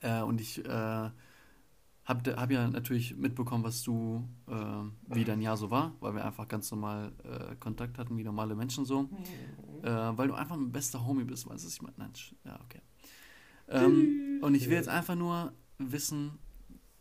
Äh, 0.00 0.22
und 0.22 0.40
ich 0.40 0.64
äh, 0.64 0.68
habe 0.68 2.36
hab 2.36 2.50
ja 2.50 2.66
natürlich 2.68 3.16
mitbekommen, 3.16 3.64
was 3.64 3.82
du, 3.82 4.28
äh, 4.48 5.14
wie 5.14 5.24
dein 5.24 5.40
Jahr 5.40 5.56
so 5.56 5.70
war, 5.70 5.94
weil 6.00 6.14
wir 6.14 6.24
einfach 6.24 6.48
ganz 6.48 6.70
normal 6.70 7.12
äh, 7.24 7.54
Kontakt 7.56 7.98
hatten, 7.98 8.16
wie 8.16 8.24
normale 8.24 8.54
Menschen 8.54 8.84
so. 8.84 9.08
Äh, 9.82 9.88
weil 9.88 10.28
du 10.28 10.34
einfach 10.34 10.56
mein 10.56 10.72
bester 10.72 11.06
Homie 11.06 11.24
bist, 11.24 11.48
weißt 11.48 11.64
du, 11.64 11.68
ich 11.68 11.82
meine? 11.82 11.94
Nein, 11.96 12.12
ja, 12.44 12.60
okay. 12.64 12.80
Ähm, 13.68 14.40
und 14.42 14.54
ich 14.54 14.68
will 14.68 14.76
jetzt 14.76 14.88
einfach 14.88 15.14
nur 15.14 15.52
wissen, 15.78 16.32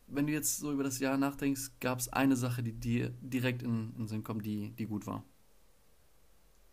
wenn 0.07 0.27
du 0.27 0.33
jetzt 0.33 0.57
so 0.57 0.71
über 0.71 0.83
das 0.83 0.99
Jahr 0.99 1.17
nachdenkst, 1.17 1.79
gab 1.79 1.99
es 1.99 2.09
eine 2.09 2.35
Sache, 2.35 2.63
die 2.63 2.73
dir 2.73 3.09
direkt 3.21 3.63
in, 3.63 3.91
in 3.91 3.97
den 3.97 4.07
Sinn 4.07 4.23
kommt, 4.23 4.45
die, 4.45 4.71
die 4.71 4.85
gut 4.85 5.07
war. 5.07 5.23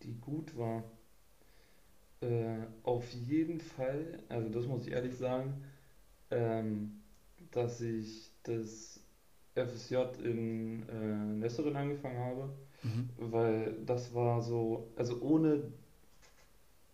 Die 0.02 0.14
gut 0.14 0.56
war. 0.56 0.84
Äh, 2.20 2.67
auf 2.82 3.11
jeden 3.12 3.61
Fall, 3.61 4.23
also 4.28 4.49
das 4.49 4.67
muss 4.67 4.87
ich 4.87 4.93
ehrlich 4.93 5.17
sagen, 5.17 5.64
ähm, 6.31 7.00
dass 7.52 7.81
ich 7.81 8.31
das 8.43 9.00
FSJ 9.55 9.97
in 10.23 10.88
äh, 10.88 11.25
Nesserin 11.38 11.76
angefangen 11.76 12.18
habe, 12.18 12.49
Mhm. 12.83 13.09
weil 13.30 13.76
das 13.87 14.14
war 14.14 14.42
so, 14.42 14.88
also 14.97 15.21
ohne, 15.23 15.62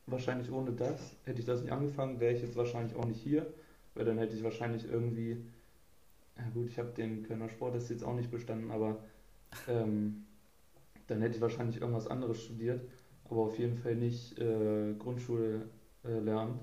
wahrscheinlich 0.06 0.50
ohne 0.50 0.72
das, 0.72 1.16
hätte 1.24 1.40
ich 1.40 1.46
das 1.46 1.62
nicht 1.62 1.72
angefangen, 1.72 2.20
wäre 2.20 2.34
ich 2.34 2.42
jetzt 2.42 2.56
wahrscheinlich 2.56 2.96
auch 2.96 3.04
nicht 3.04 3.20
hier, 3.20 3.46
weil 3.94 4.04
dann 4.04 4.18
hätte 4.18 4.36
ich 4.36 4.44
wahrscheinlich 4.44 4.84
irgendwie, 4.84 5.44
ja 6.38 6.48
gut, 6.54 6.68
ich 6.68 6.78
habe 6.78 6.90
den 6.96 7.24
Kölner 7.24 7.48
Sport 7.48 7.74
das 7.74 7.88
jetzt 7.88 8.04
auch 8.04 8.14
nicht 8.14 8.30
bestanden, 8.30 8.70
aber 8.70 9.02
ähm, 9.68 10.24
dann 11.08 11.20
hätte 11.20 11.36
ich 11.36 11.40
wahrscheinlich 11.40 11.80
irgendwas 11.80 12.06
anderes 12.06 12.42
studiert, 12.42 12.80
aber 13.28 13.40
auf 13.42 13.58
jeden 13.58 13.76
Fall 13.76 13.96
nicht 13.96 14.38
äh, 14.38 14.94
Grundschule 14.98 15.68
äh. 16.04 16.60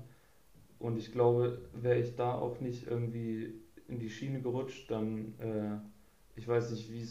Und 0.80 0.96
ich 0.96 1.12
glaube, 1.12 1.58
wäre 1.74 2.00
ich 2.00 2.16
da 2.16 2.34
auch 2.34 2.60
nicht 2.60 2.86
irgendwie 2.88 3.54
in 3.86 3.98
die 4.00 4.08
Schiene 4.08 4.40
gerutscht, 4.40 4.90
dann, 4.90 5.38
äh, 5.38 5.78
ich 6.36 6.48
weiß 6.48 6.70
nicht, 6.70 6.90
wie 6.90 7.02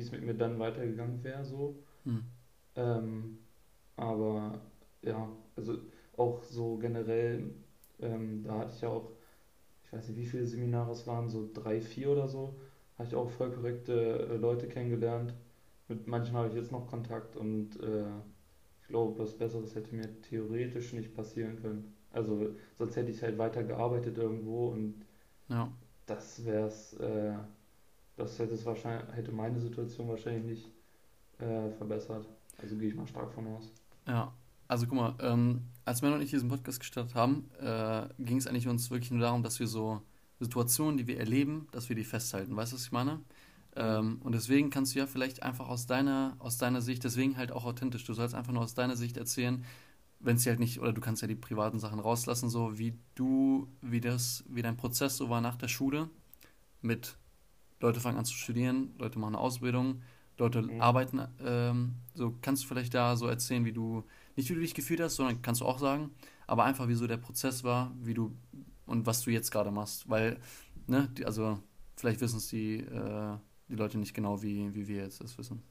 es 0.00 0.12
mit 0.12 0.22
mir 0.22 0.34
dann 0.34 0.60
weitergegangen 0.60 1.22
wäre, 1.24 1.44
so. 1.44 1.82
Mhm. 2.04 2.22
Ähm, 2.76 3.38
aber 3.96 4.60
ja, 5.02 5.28
also 5.56 5.78
auch 6.16 6.42
so 6.44 6.78
generell, 6.78 7.50
ähm, 8.00 8.44
da 8.44 8.60
hatte 8.60 8.72
ich 8.74 8.80
ja 8.82 8.88
auch, 8.90 9.10
ich 9.84 9.92
weiß 9.92 10.08
nicht, 10.08 10.18
wie 10.18 10.26
viele 10.26 10.46
Seminare 10.46 10.92
es 10.92 11.06
waren, 11.06 11.28
so 11.28 11.50
drei, 11.52 11.80
vier 11.80 12.10
oder 12.10 12.28
so, 12.28 12.60
habe 12.98 13.08
ich 13.08 13.16
auch 13.16 13.30
voll 13.30 13.50
korrekte 13.50 14.28
äh, 14.30 14.36
Leute 14.36 14.68
kennengelernt. 14.68 15.34
Mit 15.88 16.06
manchen 16.06 16.36
habe 16.36 16.48
ich 16.48 16.54
jetzt 16.54 16.72
noch 16.72 16.86
Kontakt 16.86 17.36
und 17.36 17.80
äh, 17.80 18.04
ich 18.80 18.86
glaube, 18.88 19.18
was 19.18 19.36
Besseres 19.36 19.74
hätte 19.74 19.94
mir 19.94 20.20
theoretisch 20.22 20.92
nicht 20.92 21.14
passieren 21.14 21.60
können. 21.60 21.94
Also 22.12 22.54
sonst 22.78 22.96
hätte 22.96 23.10
ich 23.10 23.22
halt 23.22 23.38
weiter 23.38 23.62
gearbeitet 23.64 24.18
irgendwo 24.18 24.68
und 24.68 24.94
Ja. 25.48 25.70
das 26.06 26.44
wäre 26.44 26.66
es, 26.68 26.94
äh, 26.94 27.34
das 28.16 28.38
hätte 28.38 28.54
es 28.54 28.64
wahrscheinlich, 28.66 29.14
hätte 29.16 29.32
meine 29.32 29.60
Situation 29.60 30.08
wahrscheinlich 30.08 30.44
nicht 30.44 30.72
äh, 31.40 31.70
verbessert. 31.72 32.28
Also 32.60 32.76
gehe 32.76 32.88
ich 32.88 32.94
mal 32.94 33.06
stark 33.06 33.32
von 33.32 33.46
aus. 33.48 33.72
Ja, 34.06 34.32
also 34.68 34.86
guck 34.86 34.96
mal, 34.96 35.14
ähm, 35.20 35.62
als 35.84 36.02
Mel 36.02 36.12
und 36.12 36.22
ich 36.22 36.30
diesen 36.30 36.48
Podcast 36.48 36.80
gestartet 36.80 37.14
haben, 37.14 37.50
äh, 37.60 38.08
ging 38.18 38.36
es 38.36 38.46
eigentlich 38.46 38.68
uns 38.68 38.90
wirklich 38.90 39.10
nur 39.10 39.20
darum, 39.20 39.42
dass 39.42 39.60
wir 39.60 39.66
so 39.66 40.02
Situationen, 40.40 40.96
die 40.96 41.06
wir 41.06 41.18
erleben, 41.18 41.68
dass 41.72 41.88
wir 41.88 41.96
die 41.96 42.04
festhalten. 42.04 42.56
Weißt 42.56 42.72
du, 42.72 42.76
was 42.76 42.84
ich 42.84 42.92
meine? 42.92 43.20
Ähm, 43.76 44.20
und 44.22 44.34
deswegen 44.34 44.70
kannst 44.70 44.94
du 44.94 44.98
ja 44.98 45.06
vielleicht 45.06 45.42
einfach 45.42 45.68
aus 45.68 45.86
deiner, 45.86 46.36
aus 46.38 46.58
deiner 46.58 46.82
Sicht, 46.82 47.04
deswegen 47.04 47.36
halt 47.36 47.52
auch 47.52 47.64
authentisch, 47.64 48.04
du 48.04 48.12
sollst 48.14 48.34
einfach 48.34 48.52
nur 48.52 48.62
aus 48.62 48.74
deiner 48.74 48.96
Sicht 48.96 49.16
erzählen, 49.16 49.64
wenn 50.22 50.38
sie 50.38 50.48
halt 50.48 50.60
nicht, 50.60 50.80
oder 50.80 50.92
du 50.92 51.00
kannst 51.00 51.20
ja 51.22 51.28
die 51.28 51.34
privaten 51.34 51.80
Sachen 51.80 51.98
rauslassen, 51.98 52.48
so 52.48 52.78
wie 52.78 52.94
du, 53.14 53.68
wie 53.80 54.00
das, 54.00 54.44
wie 54.48 54.62
dein 54.62 54.76
Prozess 54.76 55.16
so 55.16 55.28
war 55.28 55.40
nach 55.40 55.56
der 55.56 55.68
Schule, 55.68 56.08
mit 56.80 57.16
Leute 57.80 58.00
fangen 58.00 58.18
an 58.18 58.24
zu 58.24 58.34
studieren, 58.34 58.94
Leute 58.98 59.18
machen 59.18 59.34
eine 59.34 59.42
Ausbildung, 59.42 60.02
Leute 60.38 60.62
mhm. 60.62 60.80
arbeiten, 60.80 61.20
ähm, 61.44 61.96
so 62.14 62.34
kannst 62.40 62.62
du 62.62 62.68
vielleicht 62.68 62.94
da 62.94 63.16
so 63.16 63.26
erzählen, 63.26 63.64
wie 63.64 63.72
du, 63.72 64.04
nicht 64.36 64.48
wie 64.48 64.54
du 64.54 64.60
dich 64.60 64.74
gefühlt 64.74 65.00
hast, 65.00 65.16
sondern 65.16 65.42
kannst 65.42 65.60
du 65.60 65.64
auch 65.64 65.78
sagen, 65.78 66.10
aber 66.46 66.64
einfach 66.64 66.88
wie 66.88 66.94
so 66.94 67.06
der 67.06 67.16
Prozess 67.16 67.64
war, 67.64 67.92
wie 68.00 68.14
du 68.14 68.34
und 68.86 69.06
was 69.06 69.22
du 69.22 69.30
jetzt 69.30 69.50
gerade 69.50 69.70
machst, 69.70 70.08
weil, 70.08 70.38
ne, 70.86 71.08
die, 71.16 71.26
also 71.26 71.58
vielleicht 71.96 72.20
wissen 72.20 72.38
es 72.38 72.48
die, 72.48 72.78
äh, 72.78 73.36
die 73.68 73.76
Leute 73.76 73.98
nicht 73.98 74.14
genau, 74.14 74.42
wie, 74.42 74.74
wie 74.74 74.86
wir 74.86 75.02
jetzt 75.02 75.20
das 75.20 75.36
wissen. 75.38 75.62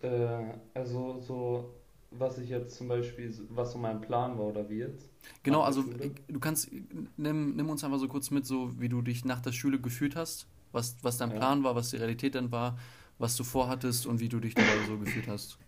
Äh, 0.00 0.54
also 0.74 1.20
so, 1.20 1.74
was 2.18 2.38
ich 2.38 2.48
jetzt 2.48 2.76
zum 2.76 2.88
Beispiel, 2.88 3.32
was 3.50 3.72
so 3.72 3.78
mein 3.78 4.00
Plan 4.00 4.38
war 4.38 4.46
oder 4.46 4.68
wie 4.68 4.78
jetzt. 4.78 5.10
Genau, 5.42 5.62
also 5.62 5.84
du 6.28 6.40
kannst, 6.40 6.70
nimm, 7.16 7.56
nimm 7.56 7.70
uns 7.70 7.84
einfach 7.84 7.98
so 7.98 8.08
kurz 8.08 8.30
mit, 8.30 8.46
so 8.46 8.78
wie 8.80 8.88
du 8.88 9.02
dich 9.02 9.24
nach 9.24 9.40
der 9.40 9.52
Schule 9.52 9.80
gefühlt 9.80 10.16
hast, 10.16 10.46
was, 10.72 10.96
was 11.02 11.18
dein 11.18 11.30
ja. 11.30 11.34
Plan 11.34 11.64
war, 11.64 11.74
was 11.74 11.90
die 11.90 11.96
Realität 11.96 12.34
dann 12.34 12.52
war, 12.52 12.78
was 13.18 13.36
du 13.36 13.44
vorhattest 13.44 14.06
und 14.06 14.20
wie 14.20 14.28
du 14.28 14.40
dich 14.40 14.54
dabei 14.56 14.82
so 14.82 14.98
gefühlt 14.98 15.28
hast. 15.28 15.58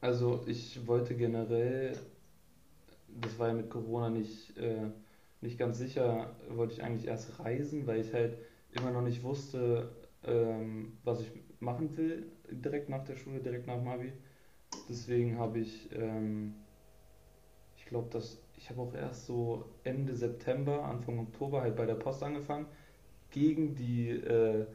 Also 0.00 0.44
ich 0.46 0.86
wollte 0.86 1.16
generell, 1.16 1.98
das 3.20 3.38
war 3.38 3.48
ja 3.48 3.54
mit 3.54 3.70
Corona 3.70 4.10
nicht, 4.10 4.56
äh, 4.56 4.90
nicht 5.40 5.58
ganz 5.58 5.78
sicher, 5.78 6.36
wollte 6.50 6.74
ich 6.74 6.82
eigentlich 6.82 7.06
erst 7.06 7.38
reisen, 7.38 7.86
weil 7.86 8.00
ich 8.00 8.12
halt 8.12 8.36
immer 8.72 8.90
noch 8.90 9.02
nicht 9.02 9.22
wusste, 9.22 9.90
ähm, 10.24 10.98
was 11.04 11.20
ich 11.20 11.30
machen 11.60 11.96
will, 11.96 12.26
direkt 12.50 12.88
nach 12.88 13.04
der 13.04 13.16
Schule, 13.16 13.40
direkt 13.40 13.66
nach 13.66 13.82
Mavi. 13.82 14.12
Deswegen 14.88 15.38
habe 15.38 15.60
ich, 15.60 15.90
ähm, 15.92 16.54
ich 17.76 17.86
glaube, 17.86 18.08
dass 18.10 18.38
ich 18.56 18.70
habe 18.70 18.80
auch 18.80 18.94
erst 18.94 19.26
so 19.26 19.66
Ende 19.82 20.14
September, 20.14 20.84
Anfang 20.84 21.18
Oktober 21.18 21.60
halt 21.60 21.76
bei 21.76 21.86
der 21.86 21.94
Post 21.94 22.22
angefangen, 22.22 22.66
gegen 23.30 23.74
die 23.74 24.10
äh, 24.10 24.66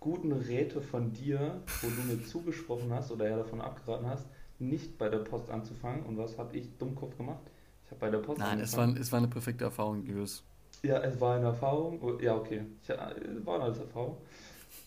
guten 0.00 0.32
Räte 0.32 0.80
von 0.80 1.12
dir, 1.12 1.60
wo 1.82 1.88
du 1.88 2.02
mir 2.02 2.24
zugesprochen 2.24 2.92
hast 2.92 3.10
oder 3.10 3.28
ja 3.28 3.36
davon 3.36 3.60
abgeraten 3.60 4.06
hast, 4.06 4.26
nicht 4.58 4.96
bei 4.98 5.08
der 5.08 5.18
Post 5.18 5.50
anzufangen. 5.50 6.04
Und 6.04 6.16
was 6.16 6.38
habe 6.38 6.56
ich 6.56 6.76
Dummkopf 6.78 7.16
gemacht? 7.16 7.42
Ich 7.84 7.90
habe 7.90 8.00
bei 8.00 8.10
der 8.10 8.18
Post 8.18 8.38
Nein, 8.38 8.60
es 8.60 8.76
war, 8.76 8.88
es 8.96 9.12
war 9.12 9.18
eine 9.18 9.28
perfekte 9.28 9.64
Erfahrung, 9.64 10.04
Julius. 10.06 10.44
Ja, 10.82 11.02
es 11.02 11.20
war 11.20 11.36
eine 11.36 11.46
Erfahrung. 11.46 12.20
Ja, 12.20 12.36
okay. 12.36 12.62
Ich, 12.82 12.90
es 12.90 13.46
war 13.46 13.62
eine 13.62 13.76
Erfahrung. 13.76 14.18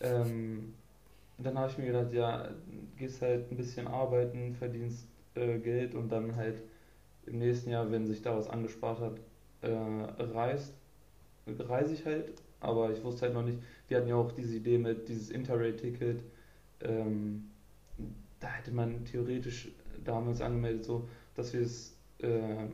Ähm, 0.00 0.74
dann 1.38 1.58
habe 1.58 1.70
ich 1.70 1.78
mir 1.78 1.86
gedacht, 1.86 2.12
ja, 2.12 2.50
gehst 2.96 3.22
halt 3.22 3.50
ein 3.50 3.56
bisschen 3.56 3.86
arbeiten, 3.86 4.54
verdienst 4.54 5.06
äh, 5.34 5.58
Geld 5.58 5.94
und 5.94 6.10
dann 6.10 6.36
halt 6.36 6.62
im 7.26 7.38
nächsten 7.38 7.70
Jahr, 7.70 7.90
wenn 7.90 8.06
sich 8.06 8.22
da 8.22 8.36
was 8.36 8.48
angespart 8.48 9.00
hat, 9.00 9.20
äh, 9.62 9.70
reist, 9.70 10.74
reise 11.46 11.94
ich 11.94 12.04
halt. 12.04 12.32
Aber 12.60 12.90
ich 12.90 13.04
wusste 13.04 13.26
halt 13.26 13.34
noch 13.34 13.44
nicht, 13.44 13.58
wir 13.86 13.98
hatten 13.98 14.08
ja 14.08 14.16
auch 14.16 14.32
diese 14.32 14.56
Idee 14.56 14.78
mit 14.78 15.08
dieses 15.08 15.30
Interrail-Ticket. 15.30 16.24
Ähm, 16.80 17.50
da 18.40 18.48
hätte 18.48 18.72
man 18.72 19.04
theoretisch 19.04 19.70
damals 20.04 20.40
angemeldet, 20.40 20.84
so, 20.84 21.08
dass 21.34 21.52
wir 21.52 21.60
es 21.60 21.96
äh, 22.18 22.66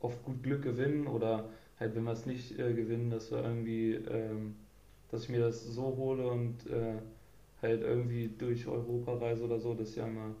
auf 0.00 0.22
gut 0.24 0.42
Glück 0.42 0.62
gewinnen 0.62 1.06
oder 1.06 1.48
halt, 1.80 1.94
wenn 1.96 2.04
wir 2.04 2.12
es 2.12 2.26
nicht 2.26 2.58
äh, 2.58 2.72
gewinnen, 2.74 3.10
dass 3.10 3.30
wir 3.32 3.42
irgendwie, 3.42 3.94
ähm, 3.94 4.56
dass 5.10 5.24
ich 5.24 5.28
mir 5.30 5.40
das 5.40 5.64
so 5.64 5.96
hole 5.96 6.28
und 6.28 6.66
äh, 6.68 6.98
halt 7.64 7.82
irgendwie 7.82 8.28
durch 8.28 8.66
Europa 8.66 9.14
reise 9.14 9.44
oder 9.44 9.58
so. 9.58 9.74
Das 9.74 9.88
ist 9.90 9.96
ja 9.96 10.06
immer, 10.06 10.34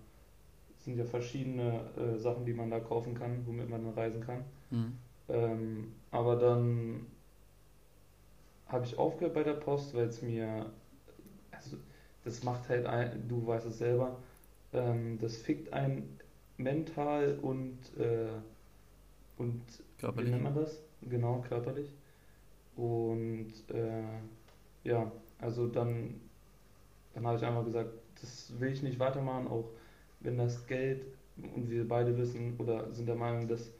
sind 0.78 0.98
ja 0.98 1.04
verschiedene 1.04 1.90
äh, 1.96 2.18
Sachen, 2.18 2.44
die 2.44 2.52
man 2.52 2.70
da 2.70 2.80
kaufen 2.80 3.14
kann, 3.14 3.46
womit 3.46 3.68
man 3.68 3.84
dann 3.84 3.94
reisen 3.94 4.22
kann. 4.22 4.44
Mhm. 4.70 4.92
Ähm, 5.28 5.92
aber 6.10 6.36
dann 6.36 7.06
habe 8.66 8.84
ich 8.84 8.98
aufgehört 8.98 9.34
bei 9.34 9.42
der 9.42 9.54
Post, 9.54 9.94
weil 9.94 10.06
es 10.06 10.22
mir, 10.22 10.70
also 11.50 11.78
das 12.24 12.42
macht 12.44 12.68
halt, 12.68 12.86
ein, 12.86 13.26
du 13.28 13.46
weißt 13.46 13.66
es 13.66 13.78
selber, 13.78 14.18
ähm, 14.72 15.18
das 15.20 15.36
fickt 15.36 15.72
einen 15.72 16.18
mental 16.56 17.38
und, 17.40 17.78
äh, 17.98 18.28
und 19.38 19.62
körperlich. 19.98 20.28
wie 20.28 20.32
nennt 20.32 20.44
man 20.44 20.54
das? 20.54 20.82
Genau, 21.02 21.44
körperlich. 21.48 21.94
Und 22.76 23.52
äh, 23.70 24.18
ja, 24.84 25.10
also 25.38 25.66
dann 25.68 26.20
dann 27.14 27.26
habe 27.26 27.36
ich 27.38 27.44
einfach 27.44 27.64
gesagt, 27.64 27.90
das 28.20 28.52
will 28.58 28.72
ich 28.72 28.82
nicht 28.82 28.98
weitermachen, 28.98 29.48
auch 29.48 29.70
wenn 30.20 30.38
das 30.38 30.66
Geld, 30.66 31.04
und 31.36 31.68
wir 31.70 31.86
beide 31.88 32.16
wissen 32.16 32.56
oder 32.58 32.92
sind 32.92 33.06
der 33.06 33.16
Meinung, 33.16 33.48
dass 33.48 33.72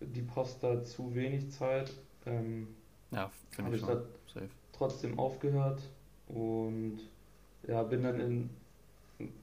die 0.00 0.22
Post 0.22 0.62
da 0.62 0.82
zu 0.82 1.14
wenig 1.14 1.50
zahlt. 1.50 1.92
Ähm, 2.26 2.68
ja, 3.10 3.30
finde 3.50 3.76
ich, 3.76 3.82
ich 3.82 3.88
Safe. 3.88 4.48
trotzdem 4.72 5.18
aufgehört 5.18 5.82
und 6.28 6.98
ja, 7.66 7.82
bin 7.82 8.02
dann 8.02 8.20
in 8.20 8.50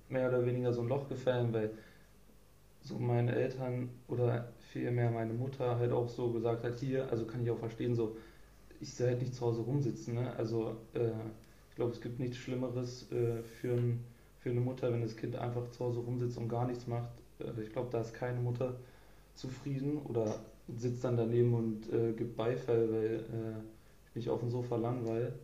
mehr 0.10 0.30
oder 0.30 0.46
weniger 0.46 0.74
so 0.74 0.82
ein 0.82 0.88
Loch 0.88 1.08
gefallen, 1.08 1.54
weil 1.54 1.72
so 2.82 2.98
meine 2.98 3.36
Eltern 3.36 3.90
oder 4.08 4.52
vielmehr 4.72 5.12
meine 5.12 5.34
Mutter 5.34 5.78
halt 5.78 5.92
auch 5.92 6.10
so 6.10 6.32
gesagt 6.32 6.64
hat, 6.64 6.80
hier, 6.80 7.10
also 7.12 7.26
kann 7.26 7.44
ich 7.44 7.52
auch 7.52 7.60
verstehen, 7.60 7.96
so, 7.96 8.18
ich 8.82 8.94
soll 8.94 9.10
halt 9.10 9.22
nicht 9.22 9.36
zu 9.36 9.46
Hause 9.46 9.62
rumsitzen, 9.62 10.16
ne? 10.16 10.34
Also 10.38 10.78
äh, 10.94 11.12
glaube, 11.80 11.94
es 11.94 12.02
gibt 12.02 12.20
nichts 12.20 12.36
Schlimmeres 12.36 13.10
äh, 13.14 13.42
für, 13.42 13.74
ein, 13.74 14.04
für 14.40 14.50
eine 14.50 14.60
Mutter, 14.60 14.92
wenn 14.92 15.02
das 15.02 15.16
Kind 15.16 15.38
einfach 15.38 15.72
zu 15.72 15.86
Hause 15.86 16.02
rumsitzt 16.02 16.38
und 16.38 16.50
gar 16.50 16.68
nichts 16.68 16.88
macht. 16.88 17.10
Äh, 17.40 17.62
ich 17.62 17.72
glaube, 17.72 17.88
da 17.90 18.02
ist 18.02 18.14
keine 18.14 18.40
Mutter 18.42 18.76
zufrieden 19.34 19.98
oder 19.98 20.36
sitzt 20.68 21.06
dann 21.06 21.16
daneben 21.16 21.54
und 21.54 21.92
äh, 21.94 22.12
gibt 22.12 22.36
Beifall, 22.36 22.92
weil 22.92 23.16
äh, 23.16 24.10
ich 24.10 24.16
mich 24.16 24.30
auf 24.30 24.42
dem 24.42 24.50
Sofa 24.50 24.76
langweile. 24.76 25.40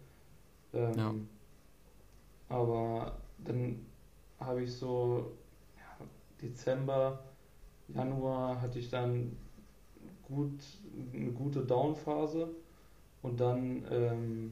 Ähm, 0.73 0.93
ja. 0.97 1.15
Aber 2.49 3.17
dann 3.37 3.85
habe 4.37 4.63
ich 4.63 4.73
so 4.73 5.31
ja, 5.77 6.05
Dezember, 6.41 7.23
Januar 7.87 8.61
hatte 8.61 8.79
ich 8.79 8.89
dann 8.89 9.37
gut, 10.23 10.59
eine 11.13 11.31
gute 11.31 11.61
Downphase 11.61 12.49
und 13.21 13.39
dann 13.39 13.85
ähm, 13.89 14.51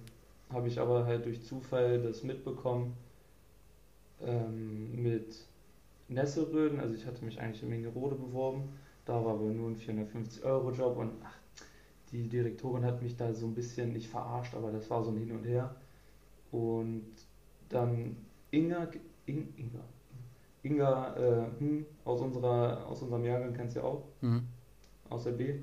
habe 0.54 0.68
ich 0.68 0.80
aber 0.80 1.06
halt 1.06 1.26
durch 1.26 1.44
Zufall 1.44 2.02
das 2.02 2.24
mitbekommen 2.24 2.96
ähm, 4.22 5.02
mit 5.02 5.36
Nesselröden. 6.08 6.80
Also 6.80 6.96
ich 6.96 7.06
hatte 7.06 7.26
mich 7.26 7.40
eigentlich 7.40 7.64
in 7.64 7.70
Mingerode 7.70 8.16
beworben, 8.16 8.70
da 9.06 9.14
war 9.26 9.34
aber 9.34 9.46
nur 9.46 9.70
ein 9.70 9.76
450-Euro-Job 9.76 10.98
und 10.98 11.12
ach, 11.24 11.36
die 12.12 12.30
Direktorin 12.30 12.86
hat 12.86 13.02
mich 13.02 13.18
da 13.18 13.34
so 13.34 13.48
ein 13.48 13.56
bisschen 13.56 13.92
nicht 13.92 14.08
verarscht, 14.08 14.54
aber 14.54 14.72
das 14.72 14.90
war 14.90 15.04
so 15.04 15.12
ein 15.12 15.18
Hin 15.18 15.32
und 15.32 15.44
Her. 15.44 15.76
Und 16.52 17.12
dann 17.70 18.16
Inga, 18.52 18.88
In, 19.26 19.52
Inga, 19.58 19.84
Inga 20.62 21.16
äh, 21.18 21.60
hm, 21.60 21.86
aus, 22.06 22.22
unserer, 22.22 22.86
aus 22.86 23.02
unserem 23.02 23.26
Jahrgang 23.26 23.54
kennst 23.54 23.76
du 23.76 23.80
ja 23.80 23.86
auch, 23.86 24.04
mhm. 24.22 24.44
aus 25.10 25.24
der 25.24 25.32
B, 25.32 25.56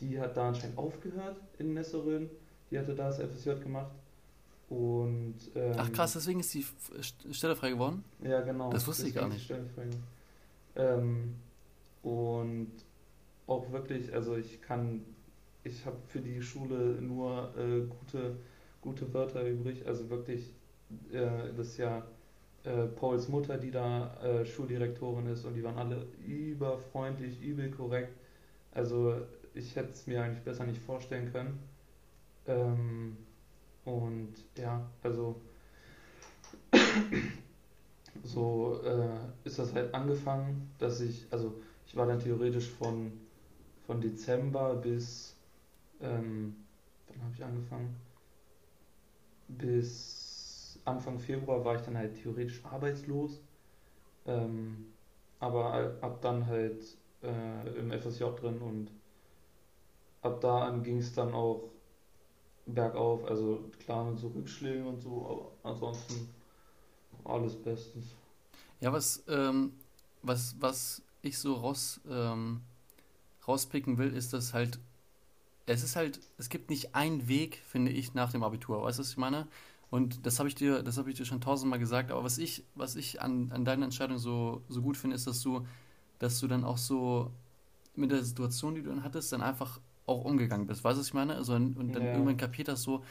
die 0.00 0.20
hat 0.20 0.36
da 0.36 0.48
anscheinend 0.48 0.76
aufgehört 0.76 1.40
in 1.58 1.72
Nesselröden. 1.72 2.28
Die 2.70 2.78
hatte 2.78 2.94
da 2.94 3.06
das 3.06 3.18
FSJ 3.18 3.60
gemacht 3.62 3.90
und, 4.68 5.36
ähm, 5.54 5.74
Ach 5.76 5.92
krass, 5.92 6.14
deswegen 6.14 6.40
ist 6.40 6.54
die 6.54 6.64
Stelle 7.32 7.56
frei 7.56 7.70
geworden? 7.70 8.04
Ja, 8.22 8.40
genau. 8.40 8.70
Das 8.70 8.86
wusste 8.86 9.06
ich 9.08 9.14
gar 9.14 9.28
nicht. 9.28 9.52
Ähm, 10.76 11.34
und 12.02 12.72
auch 13.46 13.70
wirklich, 13.72 14.12
also 14.12 14.36
ich 14.36 14.60
kann, 14.62 15.04
ich 15.62 15.84
habe 15.86 15.96
für 16.08 16.20
die 16.20 16.42
Schule 16.42 17.00
nur 17.00 17.52
äh, 17.56 17.82
gute, 17.82 18.36
gute 18.80 19.12
Wörter 19.12 19.46
übrig. 19.46 19.86
Also 19.86 20.08
wirklich, 20.10 20.52
äh, 21.12 21.52
das 21.56 21.68
ist 21.68 21.78
ja 21.78 22.04
äh, 22.64 22.86
Pauls 22.86 23.28
Mutter, 23.28 23.58
die 23.58 23.70
da 23.70 24.16
äh, 24.22 24.46
Schuldirektorin 24.46 25.26
ist 25.26 25.44
und 25.44 25.54
die 25.54 25.62
waren 25.62 25.76
alle 25.76 26.06
überfreundlich, 26.26 27.40
übel 27.42 27.70
korrekt. 27.70 28.16
Also 28.72 29.20
ich 29.52 29.76
hätte 29.76 29.90
es 29.90 30.06
mir 30.06 30.22
eigentlich 30.22 30.42
besser 30.42 30.64
nicht 30.64 30.80
vorstellen 30.80 31.30
können. 31.30 31.58
Ähm, 32.46 33.16
und 33.84 34.34
ja, 34.56 34.86
also 35.02 35.36
so 38.22 38.80
äh, 38.84 39.18
ist 39.44 39.58
das 39.58 39.74
halt 39.74 39.94
angefangen, 39.94 40.70
dass 40.78 41.00
ich, 41.00 41.26
also 41.30 41.60
ich 41.86 41.96
war 41.96 42.06
dann 42.06 42.20
theoretisch 42.20 42.68
von, 42.70 43.12
von 43.86 44.00
Dezember 44.00 44.74
bis, 44.76 45.36
ähm, 46.00 46.56
wann 47.08 47.22
habe 47.24 47.34
ich 47.34 47.44
angefangen? 47.44 47.96
Bis 49.48 50.78
Anfang 50.84 51.18
Februar 51.18 51.64
war 51.64 51.76
ich 51.76 51.82
dann 51.82 51.96
halt 51.96 52.14
theoretisch 52.22 52.64
arbeitslos. 52.64 53.40
Ähm, 54.26 54.94
aber 55.40 55.98
ab 56.02 56.20
dann 56.22 56.46
halt 56.46 56.82
äh, 57.22 57.78
im 57.78 57.92
FSJ 57.92 58.24
drin 58.40 58.60
und 58.60 58.90
ab 60.22 60.40
da 60.40 60.64
an 60.66 60.82
ging 60.82 60.98
es 60.98 61.12
dann 61.14 61.34
auch 61.34 61.70
bergauf. 62.66 63.24
Also 63.24 63.70
klar 63.84 64.04
mit 64.04 64.18
so 64.18 64.28
Rückschlägen 64.28 64.86
und 64.86 65.00
so, 65.00 65.52
aber 65.62 65.70
ansonsten 65.70 66.28
alles 67.24 67.54
bestens. 67.56 68.14
Ja, 68.80 68.92
was, 68.92 69.22
ähm, 69.28 69.72
was, 70.22 70.56
was 70.60 71.02
ich 71.22 71.38
so 71.38 71.54
raus, 71.54 72.00
ähm, 72.08 72.60
rauspicken 73.46 73.98
will, 73.98 74.14
ist, 74.14 74.32
dass 74.32 74.54
halt, 74.54 74.78
es 75.66 75.82
ist 75.82 75.96
halt, 75.96 76.20
es 76.38 76.48
gibt 76.48 76.70
nicht 76.70 76.94
einen 76.94 77.28
Weg, 77.28 77.62
finde 77.66 77.92
ich, 77.92 78.14
nach 78.14 78.30
dem 78.30 78.42
Abitur. 78.42 78.82
Weißt 78.82 78.98
du, 78.98 79.02
was 79.02 79.10
ich 79.10 79.16
meine? 79.16 79.46
Und 79.90 80.26
das 80.26 80.38
habe 80.38 80.48
ich 80.48 80.54
dir, 80.54 80.82
das 80.82 80.98
habe 80.98 81.10
ich 81.10 81.16
dir 81.16 81.24
schon 81.24 81.40
tausendmal 81.40 81.78
gesagt, 81.78 82.10
aber 82.10 82.24
was 82.24 82.38
ich, 82.38 82.64
was 82.74 82.96
ich 82.96 83.22
an, 83.22 83.52
an 83.52 83.64
deiner 83.64 83.84
Entscheidung 83.84 84.18
so, 84.18 84.62
so 84.68 84.82
gut 84.82 84.96
finde, 84.96 85.16
ist, 85.16 85.26
dass 85.26 85.40
du, 85.40 85.66
dass 86.18 86.40
du 86.40 86.48
dann 86.48 86.64
auch 86.64 86.78
so 86.78 87.30
mit 87.94 88.10
der 88.10 88.24
Situation, 88.24 88.74
die 88.74 88.82
du 88.82 88.90
dann 88.90 89.04
hattest, 89.04 89.32
dann 89.32 89.42
einfach 89.42 89.80
auch 90.06 90.24
umgegangen 90.24 90.66
bist. 90.66 90.84
Weißt 90.84 90.96
du, 90.96 91.00
was 91.00 91.06
ich 91.08 91.14
meine? 91.14 91.34
Also, 91.36 91.54
und 91.54 91.92
dann 91.92 92.04
Ja. 92.04 92.12
irgendwann 92.12 92.36
kapiert 92.36 92.68
das 92.68 92.82
so, 92.82 93.02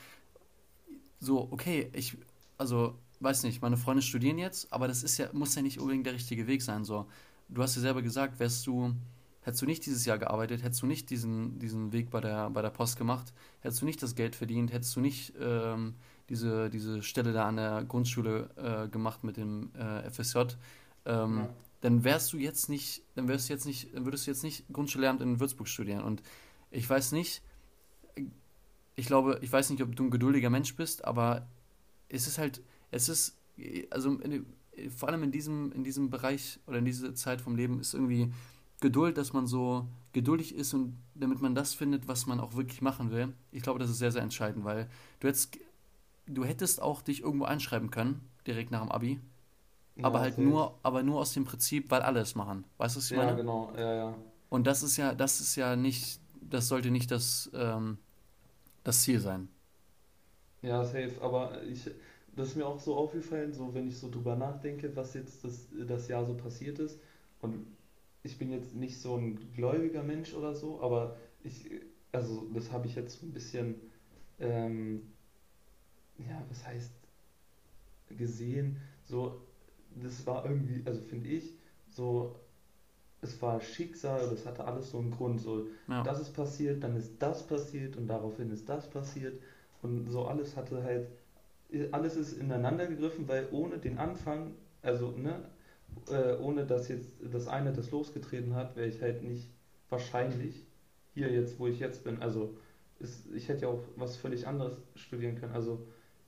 so, 1.20 1.48
okay, 1.52 1.90
ich, 1.94 2.18
also, 2.58 2.96
weiß 3.20 3.44
nicht, 3.44 3.62
meine 3.62 3.78
Freunde 3.78 4.02
studieren 4.02 4.38
jetzt, 4.38 4.72
aber 4.74 4.88
das 4.88 5.04
ist 5.04 5.18
ja, 5.18 5.30
muss 5.34 5.56
ja 5.56 5.62
nicht 5.62 5.80
unbedingt 5.80 6.06
der 6.06 6.14
richtige 6.14 6.48
Weg 6.48 6.62
sein. 6.62 6.84
So, 6.84 7.08
du 7.50 7.62
hast 7.64 7.76
ja 7.76 7.82
selber 7.82 8.02
gesagt, 8.02 8.40
wärst 8.40 8.68
du, 8.68 8.94
hättest 9.42 9.62
du 9.62 9.66
nicht 9.66 9.86
dieses 9.86 10.06
Jahr 10.06 10.18
gearbeitet, 10.18 10.64
hättest 10.64 10.82
du 10.82 10.86
nicht 10.88 11.10
diesen, 11.10 11.60
diesen 11.60 11.94
Weg 11.94 12.10
bei 12.10 12.20
der, 12.20 12.50
bei 12.50 12.62
der 12.62 12.70
Post 12.70 12.98
gemacht, 12.98 13.34
hättest 13.62 13.82
du 13.82 13.86
nicht 13.86 14.02
das 14.04 14.16
Geld 14.16 14.36
verdient, 14.36 14.72
hättest 14.74 14.96
du 14.96 15.00
nicht 15.00 15.34
ähm, 15.40 15.96
diese, 16.30 16.70
diese 16.70 17.02
Stelle 17.04 17.32
da 17.34 17.48
an 17.48 17.56
der 17.56 17.84
Grundschule 17.86 18.50
äh, 18.58 18.90
gemacht 18.90 19.24
mit 19.24 19.38
dem 19.38 19.72
äh, 19.76 20.10
FSJ, 20.10 20.40
ähm, 21.06 21.38
Ja. 21.38 21.50
dann 21.82 22.04
wärst 22.04 22.32
du 22.34 22.38
jetzt 22.38 22.70
nicht, 22.70 23.04
dann 23.16 23.28
wärst 23.28 23.48
du 23.50 23.54
jetzt 23.54 23.66
nicht, 23.66 23.94
dann 23.96 24.06
würdest 24.06 24.28
du 24.28 24.32
jetzt 24.32 24.44
nicht 24.44 24.66
Grundschullehramt 24.72 25.22
in 25.22 25.40
Würzburg 25.40 25.68
studieren. 25.68 26.02
Und 26.04 26.22
ich 26.74 26.90
weiß 26.90 27.14
nicht, 27.14 27.44
ich 28.96 29.06
glaube, 29.08 29.40
ich 29.42 29.52
weiß 29.52 29.70
nicht, 29.72 29.82
ob 29.82 29.96
du 29.96 30.04
ein 30.04 30.12
geduldiger 30.12 30.50
Mensch 30.50 30.76
bist, 30.76 31.06
aber 31.06 31.48
es 32.10 32.28
ist 32.28 32.38
halt, 32.40 32.62
es 32.92 33.10
ist, 33.10 33.38
also 33.92 34.16
in, 34.20 34.46
vor 34.96 35.10
allem 35.10 35.24
in 35.24 35.32
diesem, 35.32 35.72
in 35.74 35.84
diesem 35.84 36.10
Bereich 36.10 36.60
oder 36.68 36.80
in 36.80 36.86
dieser 36.86 37.16
Zeit 37.16 37.42
vom 37.42 37.56
Leben 37.56 37.80
ist 37.80 37.94
irgendwie 37.94 38.34
Geduld, 38.82 39.18
dass 39.18 39.34
man 39.34 39.48
so 39.48 39.88
geduldig 40.14 40.56
ist 40.56 40.74
und 40.74 40.98
damit 41.16 41.42
man 41.42 41.56
das 41.56 41.74
findet, 41.74 42.08
was 42.08 42.28
man 42.28 42.40
auch 42.40 42.56
wirklich 42.56 42.82
machen 42.82 43.12
will. 43.12 43.34
Ich 43.52 43.64
glaube, 43.64 43.80
das 43.80 43.90
ist 43.90 44.00
sehr, 44.00 44.12
sehr 44.12 44.22
entscheidend, 44.24 44.66
weil 44.66 44.90
du 45.22 45.28
hättest, 45.30 45.58
du 46.28 46.46
hättest 46.46 46.82
auch 46.82 47.02
dich 47.02 47.22
irgendwo 47.24 47.46
einschreiben 47.46 47.92
können, 47.92 48.22
direkt 48.48 48.72
nach 48.72 48.82
dem 48.82 48.92
Abi, 48.92 49.20
aber 50.02 50.20
Ja, 50.20 50.22
halt 50.22 50.38
safe. 50.38 50.40
nur, 50.40 50.80
aber 50.84 51.04
nur 51.04 51.20
aus 51.22 51.34
dem 51.34 51.46
Prinzip, 51.46 51.92
weil 51.92 52.02
alle 52.04 52.22
es 52.22 52.36
machen. 52.36 52.66
Weißt 52.78 52.96
du, 52.96 53.00
was 53.00 53.08
ich 53.08 53.16
Ja, 53.16 53.16
meine? 53.16 53.38
genau, 53.38 53.72
ja, 53.78 53.94
ja. 53.94 54.16
Und 54.50 54.68
das 54.68 54.84
ist 54.84 54.98
ja, 54.98 55.14
das 55.16 55.40
ist 55.42 55.56
ja 55.56 55.76
nicht, 55.76 56.20
das 56.50 56.68
sollte 56.68 56.92
nicht 56.92 57.12
das, 57.12 57.50
ähm, 57.54 57.98
das 58.84 59.04
Ziel 59.04 59.20
sein. 59.20 59.50
Ja, 60.62 60.84
safe, 60.86 61.22
aber 61.22 61.62
ich, 61.64 61.90
das 62.36 62.50
ist 62.50 62.56
mir 62.56 62.66
auch 62.66 62.80
so 62.80 62.96
aufgefallen, 62.96 63.54
so 63.54 63.74
wenn 63.74 63.88
ich 63.88 63.98
so 63.98 64.10
drüber 64.10 64.36
nachdenke, 64.36 64.96
was 64.96 65.14
jetzt 65.14 65.44
das, 65.44 65.68
das 65.88 66.08
Jahr 66.08 66.26
so 66.26 66.36
passiert 66.36 66.80
ist. 66.80 67.00
Und 67.42 67.66
ich 68.24 68.38
bin 68.38 68.50
jetzt 68.52 68.74
nicht 68.76 69.00
so 69.02 69.18
ein 69.18 69.52
gläubiger 69.54 70.04
Mensch 70.04 70.34
oder 70.34 70.56
so, 70.56 70.82
aber 70.82 71.18
ich, 71.44 71.70
also 72.14 72.48
das 72.54 72.72
habe 72.72 72.88
ich 72.88 72.96
jetzt 72.96 73.22
ein 73.24 73.34
bisschen, 73.34 73.76
ähm, 74.40 75.02
ja, 76.18 76.44
was 76.50 76.66
heißt 76.66 76.92
gesehen, 78.18 78.78
so, 79.04 79.42
das 80.02 80.26
war 80.26 80.46
irgendwie, 80.46 80.82
also 80.86 81.02
finde 81.02 81.30
ich, 81.30 81.54
so, 81.90 82.36
es 83.24 83.42
war 83.42 83.62
Schicksal, 83.62 84.30
das 84.30 84.46
hatte 84.46 84.66
alles 84.66 84.92
so 84.92 85.00
einen 85.00 85.12
Grund, 85.12 85.42
so, 85.42 85.68
Ja, 85.88 86.04
das 86.04 86.20
ist 86.20 86.34
passiert, 86.34 86.84
dann 86.84 86.96
ist 86.98 87.22
das 87.22 87.48
passiert 87.48 87.96
und 87.98 88.08
daraufhin 88.08 88.52
ist 88.52 88.70
das 88.70 88.90
passiert 88.90 89.42
und 89.82 90.10
so 90.10 90.26
alles 90.26 90.56
hatte 90.58 90.84
halt, 90.84 91.08
alles 91.92 92.16
ist 92.16 92.34
ineinander 92.34 92.88
gegriffen, 92.88 93.28
weil 93.28 93.48
ohne 93.52 93.80
den 93.80 93.98
Anfang, 93.98 94.56
also 94.82 95.12
ne, 95.12 95.50
äh, 96.10 96.36
ohne 96.38 96.66
dass 96.66 96.88
jetzt 96.88 97.16
das 97.32 97.48
eine 97.48 97.74
das 97.74 97.92
losgetreten 97.92 98.56
hat, 98.56 98.76
wäre 98.76 98.88
ich 98.88 99.02
halt 99.02 99.24
nicht 99.24 99.50
wahrscheinlich 99.90 100.66
hier 101.14 101.32
jetzt, 101.32 101.60
wo 101.60 101.68
ich 101.68 101.80
jetzt 101.80 102.04
bin. 102.04 102.22
Also 102.22 102.56
ist, 103.00 103.28
ich 103.34 103.50
hätte 103.50 103.64
ja 103.64 103.68
auch 103.70 103.84
was 103.96 104.18
völlig 104.18 104.48
anderes 104.48 104.74
studieren 104.96 105.36
können. 105.40 105.54
Also 105.54 105.86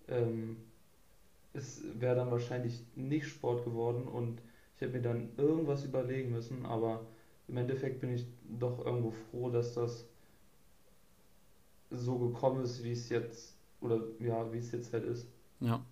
ähm, 0.07 0.57
es 1.53 1.83
wäre 1.99 2.15
dann 2.15 2.31
wahrscheinlich 2.31 2.83
nicht 2.95 3.27
Sport 3.27 3.63
geworden 3.63 4.07
und 4.07 4.41
ich 4.75 4.81
hätte 4.81 4.93
mir 4.93 5.01
dann 5.01 5.29
irgendwas 5.37 5.85
überlegen 5.85 6.31
müssen, 6.31 6.65
aber 6.65 7.05
im 7.47 7.57
Endeffekt 7.57 8.01
bin 8.01 8.13
ich 8.13 8.25
doch 8.59 8.85
irgendwo 8.85 9.11
froh, 9.11 9.49
dass 9.49 9.73
das 9.73 10.05
so 11.91 12.17
gekommen 12.19 12.63
ist, 12.63 12.83
wie 12.83 12.91
es 12.91 13.09
jetzt, 13.09 13.55
oder 13.81 13.99
ja, 14.19 14.51
wie 14.53 14.57
es 14.59 14.71
jetzt 14.71 14.93
halt 14.93 15.05
ist. 15.05 15.27
ja. 15.59 15.83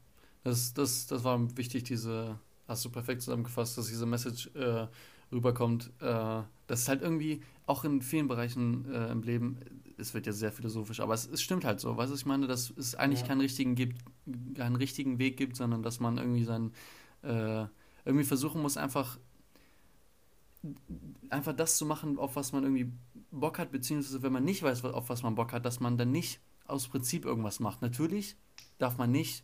Das, 0.43 0.73
das, 0.73 1.07
das 1.07 1.23
war 1.23 1.39
wichtig, 1.57 1.83
diese, 1.85 2.37
hast 2.67 2.83
du 2.83 2.89
perfekt 2.89 3.21
zusammengefasst, 3.21 3.77
dass 3.77 3.87
diese 3.87 4.05
Message 4.05 4.47
äh, 4.55 4.87
rüberkommt. 5.31 5.91
Äh, 6.01 6.41
das 6.67 6.81
ist 6.81 6.89
halt 6.89 7.01
irgendwie 7.01 7.41
auch 7.65 7.85
in 7.85 8.01
vielen 8.01 8.27
Bereichen 8.27 8.85
äh, 8.93 9.09
im 9.11 9.21
Leben, 9.23 9.59
es 9.97 10.13
wird 10.13 10.25
ja 10.27 10.33
sehr 10.33 10.51
philosophisch, 10.51 10.99
aber 10.99 11.13
es, 11.13 11.27
es 11.27 11.41
stimmt 11.41 11.63
halt 11.65 11.79
so. 11.79 11.95
Weißt 11.95 12.09
du, 12.09 12.13
was 12.13 12.19
ich 12.21 12.25
meine, 12.25 12.47
dass 12.47 12.71
es 12.71 12.95
eigentlich 12.95 13.21
Ja. 13.21 13.27
keinen 13.27 13.39
richtigen 13.41 13.75
gibt, 13.75 14.03
keinen 14.55 14.75
richtigen 14.75 15.17
Weg 15.19 15.37
gibt, 15.37 15.55
sondern 15.55 15.81
dass 15.81 15.99
man 16.01 16.17
irgendwie 16.17 16.43
sein, 16.43 16.71
äh, 17.21 17.65
irgendwie 18.05 18.25
versuchen 18.25 18.61
muss, 18.61 18.77
einfach 18.77 19.17
einfach 21.29 21.53
das 21.53 21.77
zu 21.77 21.85
machen, 21.85 22.17
auf 22.17 22.35
was 22.35 22.53
man 22.53 22.63
irgendwie 22.63 22.91
Bock 23.31 23.59
hat, 23.59 23.71
beziehungsweise 23.71 24.23
wenn 24.23 24.31
man 24.31 24.43
nicht 24.43 24.63
weiß, 24.63 24.83
auf 24.85 25.09
was 25.09 25.23
man 25.23 25.35
Bock 25.35 25.51
hat, 25.51 25.65
dass 25.65 25.79
man 25.79 25.97
dann 25.97 26.11
nicht 26.11 26.39
aus 26.65 26.87
Prinzip 26.87 27.25
irgendwas 27.25 27.59
macht. 27.59 27.81
Natürlich 27.81 28.37
darf 28.77 28.97
man 28.97 29.11
nicht, 29.11 29.43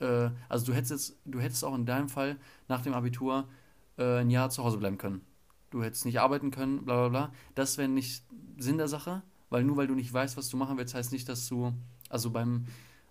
äh, 0.00 0.30
also 0.48 0.66
du 0.66 0.74
hättest 0.74 0.90
jetzt, 0.90 1.18
du 1.24 1.40
hättest 1.40 1.64
auch 1.64 1.74
in 1.74 1.86
deinem 1.86 2.08
Fall 2.08 2.36
nach 2.68 2.82
dem 2.82 2.92
Abitur 2.92 3.48
äh, 3.96 4.20
ein 4.20 4.30
Jahr 4.30 4.50
zu 4.50 4.64
Hause 4.64 4.78
bleiben 4.78 4.98
können. 4.98 5.22
Du 5.70 5.82
hättest 5.82 6.04
nicht 6.04 6.20
arbeiten 6.20 6.50
können, 6.50 6.84
bla 6.84 7.08
bla 7.08 7.08
bla. 7.08 7.32
Das 7.54 7.78
wäre 7.78 7.88
nicht 7.88 8.24
Sinn 8.58 8.78
der 8.78 8.88
Sache, 8.88 9.22
weil 9.50 9.64
nur 9.64 9.76
weil 9.76 9.86
du 9.86 9.94
nicht 9.94 10.12
weißt, 10.12 10.36
was 10.36 10.48
du 10.48 10.56
machen 10.56 10.76
willst, 10.76 10.94
heißt 10.94 11.12
nicht, 11.12 11.28
dass 11.28 11.48
du, 11.48 11.72
also 12.08 12.30
beim, 12.30 12.66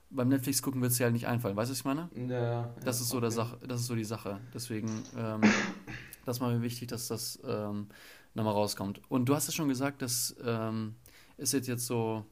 beim 0.09 0.29
Netflix 0.29 0.61
gucken 0.61 0.81
wird 0.81 0.91
es 0.91 0.97
dir 0.97 1.05
halt 1.05 1.13
nicht 1.13 1.27
einfallen. 1.27 1.55
Weißt 1.55 1.69
du, 1.69 1.73
was 1.73 1.79
ich 1.79 1.85
meine? 1.85 2.09
Ja, 2.15 2.73
Das 2.83 2.99
ja, 2.99 3.03
ist 3.03 3.09
so 3.09 3.19
der 3.19 3.27
okay. 3.29 3.35
Sache, 3.35 3.59
das 3.67 3.81
ist 3.81 3.87
so 3.87 3.95
die 3.95 4.03
Sache. 4.03 4.39
Deswegen, 4.53 5.03
ähm, 5.17 5.41
das 6.25 6.39
war 6.41 6.49
mir 6.49 6.61
wichtig, 6.61 6.87
dass 6.89 7.07
das 7.07 7.39
ähm, 7.45 7.87
nochmal 8.33 8.53
rauskommt. 8.53 9.01
Und 9.09 9.27
du 9.27 9.35
hast 9.35 9.47
ja 9.47 9.53
schon 9.53 9.69
gesagt, 9.69 10.01
dass 10.01 10.35
ähm, 10.43 10.95
es 11.37 11.51
jetzt, 11.51 11.67
jetzt 11.67 11.85
so, 11.85 12.25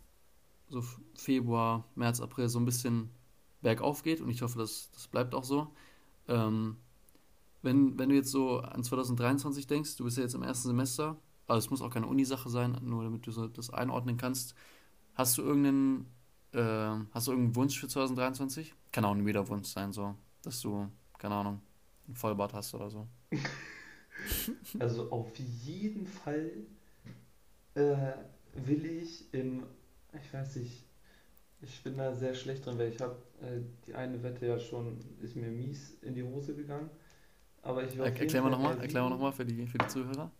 so 0.69 0.83
Februar, 1.15 1.85
März, 1.95 2.21
April 2.21 2.49
so 2.49 2.59
ein 2.59 2.65
bisschen 2.65 3.09
bergauf 3.61 4.03
geht 4.03 4.21
und 4.21 4.29
ich 4.29 4.41
hoffe, 4.41 4.59
das, 4.59 4.89
das 4.93 5.07
bleibt 5.07 5.33
auch 5.35 5.43
so. 5.43 5.73
Ähm, 6.27 6.77
wenn, 7.61 7.97
wenn 7.97 8.09
du 8.09 8.15
jetzt 8.15 8.31
so 8.31 8.59
an 8.59 8.83
2023 8.83 9.67
denkst, 9.67 9.97
du 9.97 10.03
bist 10.03 10.17
ja 10.17 10.23
jetzt 10.23 10.35
im 10.35 10.43
ersten 10.43 10.67
Semester, 10.67 11.17
also 11.47 11.65
es 11.65 11.69
muss 11.71 11.81
auch 11.81 11.89
keine 11.89 12.07
Uni-Sache 12.07 12.49
sein, 12.49 12.77
nur 12.83 13.03
damit 13.03 13.25
du 13.25 13.31
so 13.31 13.47
das 13.47 13.71
einordnen 13.71 14.17
kannst. 14.17 14.55
Hast 15.15 15.37
du 15.37 15.41
irgendeinen, 15.41 16.05
äh, 16.55 17.05
hast 17.13 17.27
du 17.27 17.31
irgendeinen 17.31 17.55
Wunsch 17.55 17.79
für 17.79 17.87
2023? 17.87 18.73
Kann 18.91 19.05
auch 19.05 19.11
ein 19.13 19.25
wieder 19.25 19.47
Wunsch 19.49 19.67
sein, 19.69 19.91
so, 19.93 20.15
dass 20.43 20.61
du, 20.61 20.89
keine 21.17 21.35
Ahnung, 21.35 21.61
ein 22.07 22.15
Vollbart 22.15 22.53
hast 22.53 22.73
oder 22.75 22.89
so. 22.89 23.07
Also 24.79 25.11
auf 25.11 25.37
jeden 25.37 26.05
Fall 26.07 26.51
äh, 27.75 28.13
will 28.53 28.85
ich 28.85 29.33
im, 29.33 29.63
ich 30.13 30.33
weiß 30.33 30.57
nicht, 30.57 30.83
ich 31.61 31.83
bin 31.83 31.97
da 31.97 32.13
sehr 32.13 32.35
schlecht 32.35 32.65
drin, 32.65 32.77
weil 32.79 32.89
ich 32.91 33.01
habe 33.01 33.17
äh, 33.41 33.61
die 33.87 33.95
eine 33.95 34.23
Wette 34.23 34.45
ja 34.47 34.59
schon, 34.59 34.99
ist 35.21 35.35
mir 35.35 35.49
mies 35.49 35.95
in 36.03 36.15
die 36.15 36.23
Hose 36.23 36.55
gegangen. 36.55 36.89
Aber 37.63 37.83
ich 37.83 37.97
will 37.97 38.05
Er, 38.05 38.15
erklär 38.17 38.41
mal 38.41 38.49
nochmal, 38.51 38.79
erklär 38.79 39.03
mal 39.03 39.09
nochmal 39.09 39.33
für 39.33 39.45
die, 39.45 39.67
für 39.67 39.77
die 39.77 39.87
Zuhörer. 39.87 40.31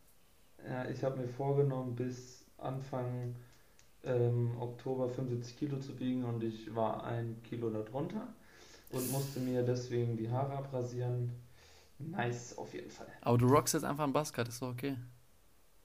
Ja, 0.68 0.90
ich 0.90 1.04
habe 1.04 1.18
mir 1.20 1.28
vorgenommen, 1.28 1.96
bis 1.96 2.46
Anfang 2.58 3.36
ähm, 4.06 4.52
Oktober 4.60 5.10
75 5.10 5.58
Kilo 5.58 5.80
zu 5.80 6.00
wiegen 6.00 6.24
und 6.26 6.44
ich 6.44 6.74
war 6.76 7.04
ein 7.04 7.42
Kilo 7.44 7.70
darunter 7.70 8.28
und 8.92 9.12
musste 9.12 9.40
mir 9.40 9.64
deswegen 9.64 10.18
die 10.18 10.30
Haare 10.30 10.54
abrasieren. 10.54 11.32
Nice, 12.00 12.58
auf 12.58 12.74
jeden 12.74 12.92
Fall. 12.92 13.08
Aber 13.22 13.38
du 13.38 13.48
rockst 13.48 13.74
jetzt 13.74 13.84
einfach 13.84 14.04
einen 14.06 14.14
Buzzcut, 14.14 14.48
ist 14.48 14.62
doch 14.62 14.70
okay. 14.70 14.96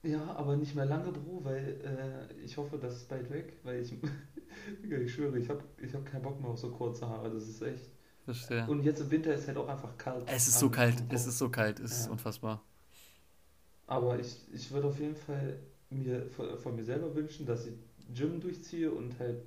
Ja, 0.03 0.33
aber 0.35 0.55
nicht 0.55 0.73
mehr 0.75 0.85
lange, 0.85 1.11
Bro, 1.11 1.43
weil 1.43 1.79
äh, 2.33 2.33
ich 2.43 2.57
hoffe, 2.57 2.77
das 2.79 2.95
ist 2.95 3.09
bald 3.09 3.29
weg, 3.29 3.53
weil 3.63 3.81
ich, 3.81 3.93
ich 4.83 5.13
schwöre, 5.13 5.37
ich 5.37 5.47
habe 5.49 5.63
ich 5.77 5.93
hab 5.93 6.05
keinen 6.05 6.23
Bock 6.23 6.41
mehr 6.41 6.49
auf 6.49 6.57
so 6.57 6.71
kurze 6.71 7.07
Haare, 7.07 7.29
das 7.29 7.47
ist 7.47 7.61
echt. 7.61 7.89
Verstehe. 8.25 8.67
Und 8.67 8.83
jetzt 8.83 9.01
im 9.01 9.11
Winter 9.11 9.33
ist 9.33 9.47
halt 9.47 9.57
auch 9.57 9.67
einfach 9.67 9.97
kalt. 9.97 10.23
Es 10.27 10.47
ist 10.47 10.59
so 10.59 10.69
kalt, 10.69 10.95
es 11.11 11.27
ist 11.27 11.37
so 11.37 11.49
kalt, 11.49 11.79
es 11.79 11.91
ist 11.91 12.07
Ja. 12.07 12.11
unfassbar. 12.13 12.61
Aber 13.87 14.19
ich, 14.19 14.37
ich 14.53 14.71
würde 14.71 14.87
auf 14.87 14.99
jeden 14.99 15.15
Fall 15.15 15.59
mir 15.89 16.25
von, 16.29 16.57
von 16.57 16.75
mir 16.75 16.83
selber 16.83 17.13
wünschen, 17.13 17.45
dass 17.45 17.65
ich 17.67 17.73
Gym 18.13 18.39
durchziehe 18.39 18.91
und 18.91 19.19
halt 19.19 19.41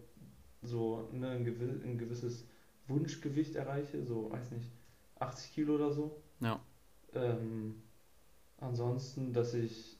so 0.62 1.09
ne, 1.12 1.31
ein, 1.31 1.44
gewi 1.44 1.64
ein 1.85 1.98
gewisses 1.98 2.46
Wunschgewicht 2.88 3.55
erreiche, 3.55 4.05
so, 4.05 4.31
weiß 4.31 4.50
nicht, 4.53 4.70
80 5.18 5.55
Kilo 5.55 5.74
oder 5.77 5.92
so. 5.92 6.22
Ja. 6.40 6.61
Ähm, 7.14 7.83
ansonsten, 8.59 9.33
dass 9.33 9.55
ich, 9.55 9.98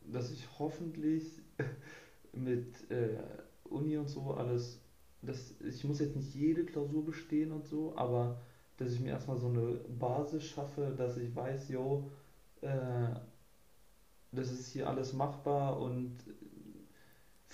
dass 0.00 0.30
ich 0.30 0.46
hoffentlich 0.58 1.42
mit 2.32 2.90
äh, 2.90 3.18
Uni 3.64 3.96
und 3.96 4.08
so 4.08 4.34
alles, 4.34 4.80
dass 5.22 5.60
ich 5.60 5.84
muss 5.84 6.00
jetzt 6.00 6.16
nicht 6.16 6.34
jede 6.34 6.64
Klausur 6.64 7.04
bestehen 7.04 7.52
und 7.52 7.66
so, 7.66 7.96
aber 7.96 8.40
dass 8.76 8.92
ich 8.92 9.00
mir 9.00 9.10
erstmal 9.10 9.38
so 9.38 9.48
eine 9.48 9.80
Basis 9.98 10.44
schaffe, 10.44 10.94
dass 10.96 11.16
ich 11.16 11.34
weiß, 11.34 11.68
yo, 11.68 12.10
äh, 12.60 13.14
das 14.32 14.50
ist 14.50 14.72
hier 14.72 14.88
alles 14.88 15.12
machbar 15.12 15.80
und 15.80 16.16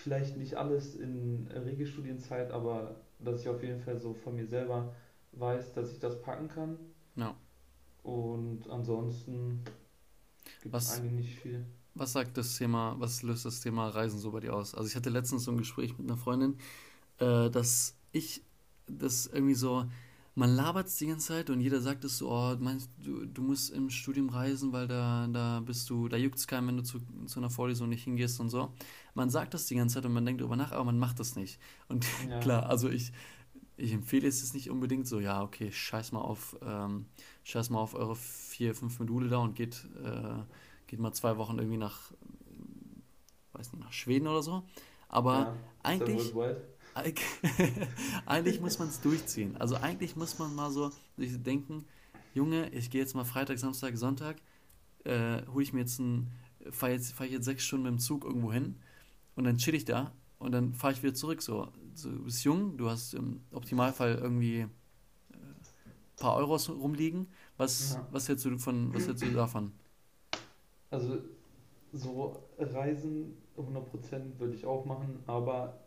vielleicht 0.00 0.36
nicht 0.36 0.54
alles 0.54 0.96
in 0.96 1.46
Regelstudienzeit, 1.48 2.50
aber 2.50 2.96
dass 3.18 3.42
ich 3.42 3.48
auf 3.48 3.62
jeden 3.62 3.80
Fall 3.80 3.98
so 3.98 4.14
von 4.14 4.34
mir 4.34 4.46
selber 4.46 4.94
weiß, 5.32 5.74
dass 5.74 5.92
ich 5.92 6.00
das 6.00 6.20
packen 6.22 6.48
kann. 6.48 6.78
Ja. 7.16 7.36
Und 8.02 8.68
ansonsten 8.68 9.62
gibt 10.62 10.74
es 10.74 10.98
eigentlich 10.98 11.12
nicht 11.12 11.38
viel. 11.38 11.66
was 11.94 12.12
sagt 12.12 12.36
das 12.36 12.56
Thema, 12.56 12.96
was 12.98 13.22
löst 13.22 13.44
das 13.44 13.60
Thema 13.60 13.88
Reisen 13.88 14.18
so 14.18 14.32
bei 14.32 14.40
dir 14.40 14.54
aus? 14.54 14.74
Also 14.74 14.88
ich 14.88 14.96
hatte 14.96 15.10
letztens 15.10 15.44
so 15.44 15.50
ein 15.50 15.58
Gespräch 15.58 15.96
mit 15.98 16.08
einer 16.08 16.16
Freundin, 16.16 16.56
äh, 17.18 17.50
dass 17.50 17.94
ich 18.12 18.42
das 18.86 19.26
irgendwie 19.26 19.54
so, 19.54 19.84
man 20.34 20.54
labert 20.54 20.86
es 20.86 20.96
die 20.96 21.06
ganze 21.06 21.28
Zeit 21.28 21.50
und 21.50 21.60
jeder 21.60 21.80
sagt 21.80 22.04
es 22.04 22.18
so, 22.18 22.30
oh, 22.30 22.56
meinst 22.58 22.90
du, 22.98 23.26
du 23.26 23.42
musst 23.42 23.70
im 23.70 23.90
Studium 23.90 24.28
reisen, 24.28 24.72
weil 24.72 24.86
da, 24.86 25.28
da 25.32 25.60
bist 25.60 25.90
du, 25.90 26.08
da 26.08 26.16
juckt 26.16 26.38
es 26.38 26.46
keinen, 26.46 26.68
wenn 26.68 26.76
du 26.76 26.82
zu, 26.82 27.00
zu 27.26 27.40
einer 27.40 27.50
Vorlesung 27.50 27.88
nicht 27.88 28.04
hingehst 28.04 28.40
und 28.40 28.48
so. 28.50 28.72
Man 29.14 29.28
sagt 29.28 29.54
das 29.54 29.66
die 29.66 29.74
ganze 29.74 29.94
Zeit 29.94 30.06
und 30.06 30.12
man 30.12 30.24
denkt 30.24 30.40
darüber 30.40 30.56
nach, 30.56 30.72
aber 30.72 30.84
man 30.84 30.98
macht 30.98 31.18
das 31.20 31.36
nicht. 31.36 31.58
Und 31.88 32.06
Ja, 32.28 32.38
klar, 32.40 32.66
also 32.70 32.88
ich, 32.88 33.12
ich 33.76 33.92
empfehle 33.92 34.28
es 34.28 34.40
jetzt 34.40 34.54
nicht 34.54 34.70
unbedingt 34.70 35.06
so, 35.06 35.20
ja, 35.20 35.42
okay, 35.42 35.72
scheiß 35.72 36.12
mal 36.12 36.20
auf, 36.20 36.56
ähm, 36.62 37.06
scheiß 37.44 37.70
mal 37.70 37.80
auf 37.80 37.94
eure 37.94 38.14
vier, 38.14 38.74
fünf 38.74 38.98
Module 38.98 39.28
da 39.28 39.38
und 39.38 39.56
geht, 39.56 39.86
äh, 40.04 40.42
geht 40.86 41.00
mal 41.00 41.12
zwei 41.12 41.38
Wochen 41.38 41.58
irgendwie 41.58 41.78
nach, 41.78 42.12
weiß 43.52 43.72
nicht, 43.72 43.82
nach 43.82 43.92
Schweden 43.92 44.28
oder 44.28 44.42
so. 44.42 44.62
Aber 45.08 45.38
ja, 45.38 45.56
eigentlich, 45.82 46.32
Eigentlich 48.26 48.60
muss 48.60 48.78
man 48.78 48.88
es 48.88 49.00
durchziehen. 49.00 49.56
Also 49.56 49.76
eigentlich 49.76 50.16
muss 50.16 50.38
man 50.38 50.54
mal 50.54 50.70
so 50.70 50.90
sich 51.16 51.42
denken, 51.42 51.84
Junge, 52.34 52.68
ich 52.70 52.90
gehe 52.90 53.00
jetzt 53.00 53.14
mal 53.14 53.24
Freitag, 53.24 53.58
Samstag, 53.58 53.96
Sonntag, 53.96 54.36
äh, 55.04 55.42
hole 55.52 55.62
ich 55.62 55.72
mir 55.72 55.80
jetzt 55.80 55.98
ein, 55.98 56.30
fahre 56.70 56.92
jetzt, 56.92 57.12
fahr 57.12 57.26
ich 57.26 57.32
jetzt 57.32 57.44
sechs 57.44 57.64
Stunden 57.64 57.84
mit 57.84 57.92
dem 57.92 57.98
Zug 57.98 58.24
irgendwo 58.24 58.52
hin 58.52 58.76
und 59.34 59.44
dann 59.44 59.56
chill 59.56 59.74
ich 59.74 59.84
da 59.84 60.12
und 60.38 60.52
dann 60.52 60.74
fahre 60.74 60.92
ich 60.92 61.02
wieder 61.02 61.14
zurück. 61.14 61.42
So, 61.42 61.68
so, 61.94 62.10
du 62.10 62.24
bist 62.24 62.44
jung, 62.44 62.76
du 62.76 62.88
hast 62.88 63.14
im 63.14 63.40
Optimalfall 63.52 64.16
irgendwie 64.16 64.60
ein 64.62 64.70
paar 66.16 66.36
Euros 66.36 66.68
rumliegen. 66.68 67.28
Was, 67.56 67.94
Ja. 67.94 68.06
was 68.10 68.28
hältst 68.28 68.44
du 68.44 68.58
von, 68.58 68.94
was 68.94 69.06
hältst 69.06 69.22
du 69.22 69.30
davon? 69.32 69.72
Also 70.90 71.18
so 71.92 72.42
Reisen 72.58 73.36
100% 73.56 74.38
würde 74.38 74.54
ich 74.54 74.64
auch 74.64 74.84
machen, 74.84 75.18
aber 75.26 75.78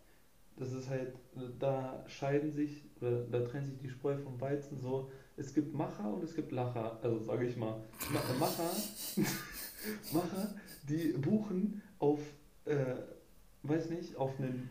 das 0.57 0.71
ist 0.73 0.89
halt, 0.89 1.13
da 1.59 2.03
scheiden 2.07 2.51
sich, 2.53 2.83
oder 3.01 3.23
da 3.23 3.39
trennt 3.41 3.65
sich 3.67 3.77
die 3.79 3.89
Spreu 3.89 4.17
vom 4.17 4.39
Weizen 4.39 4.77
so. 4.79 5.09
Es 5.35 5.53
gibt 5.53 5.73
Macher 5.73 6.13
und 6.13 6.23
es 6.23 6.35
gibt 6.35 6.51
Lacher, 6.51 6.99
also 7.01 7.19
sage 7.19 7.45
ich 7.47 7.57
mal. 7.57 7.81
Ma- 8.11 8.39
Macher, 8.39 8.69
Macher, 10.13 10.53
die 10.87 11.13
buchen 11.13 11.81
auf, 11.99 12.19
äh, 12.65 12.95
weiß 13.63 13.89
nicht, 13.89 14.15
auf 14.15 14.39
einen, 14.39 14.69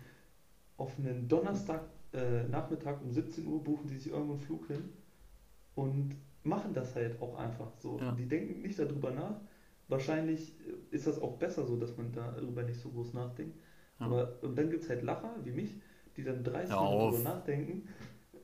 auf 0.76 0.98
einen 0.98 1.28
Donnerstag 1.28 1.82
äh, 2.12 2.44
Nachmittag 2.44 3.00
um 3.02 3.10
17 3.10 3.46
Uhr 3.46 3.62
buchen 3.62 3.88
die 3.88 3.96
sich 3.96 4.12
irgendwo 4.12 4.32
einen 4.34 4.40
Flug 4.42 4.66
hin 4.68 4.90
und 5.74 6.14
machen 6.44 6.74
das 6.74 6.94
halt 6.94 7.20
auch 7.20 7.36
einfach 7.38 7.72
so. 7.78 7.98
Ja. 7.98 8.12
Die 8.12 8.26
denken 8.26 8.62
nicht 8.62 8.78
darüber 8.78 9.10
nach. 9.10 9.40
Wahrscheinlich 9.88 10.52
ist 10.90 11.06
das 11.06 11.20
auch 11.20 11.36
besser 11.38 11.66
so, 11.66 11.76
dass 11.76 11.96
man 11.96 12.12
darüber 12.12 12.62
nicht 12.62 12.80
so 12.80 12.88
groß 12.90 13.14
nachdenkt. 13.14 13.56
Ja. 14.02 14.06
Aber 14.06 14.32
und 14.42 14.56
dann 14.58 14.70
gibt 14.70 14.82
es 14.82 14.88
halt 14.90 15.02
Lacher 15.02 15.30
wie 15.44 15.52
mich, 15.52 15.80
die 16.16 16.24
dann 16.24 16.42
30 16.42 16.70
Hör 16.74 16.82
Minuten 16.82 17.12
darüber 17.24 17.30
nachdenken 17.30 17.88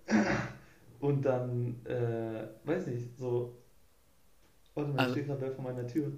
und 1.01 1.25
dann, 1.25 1.85
äh, 1.85 2.47
weiß 2.64 2.87
nicht, 2.87 3.16
so, 3.18 3.57
warte 4.75 4.90
mal, 4.90 4.99
Also- 5.01 5.12
steht 5.12 5.27
gerade 5.27 5.51
vor 5.53 5.64
meiner 5.64 5.87
Tür. 5.87 6.12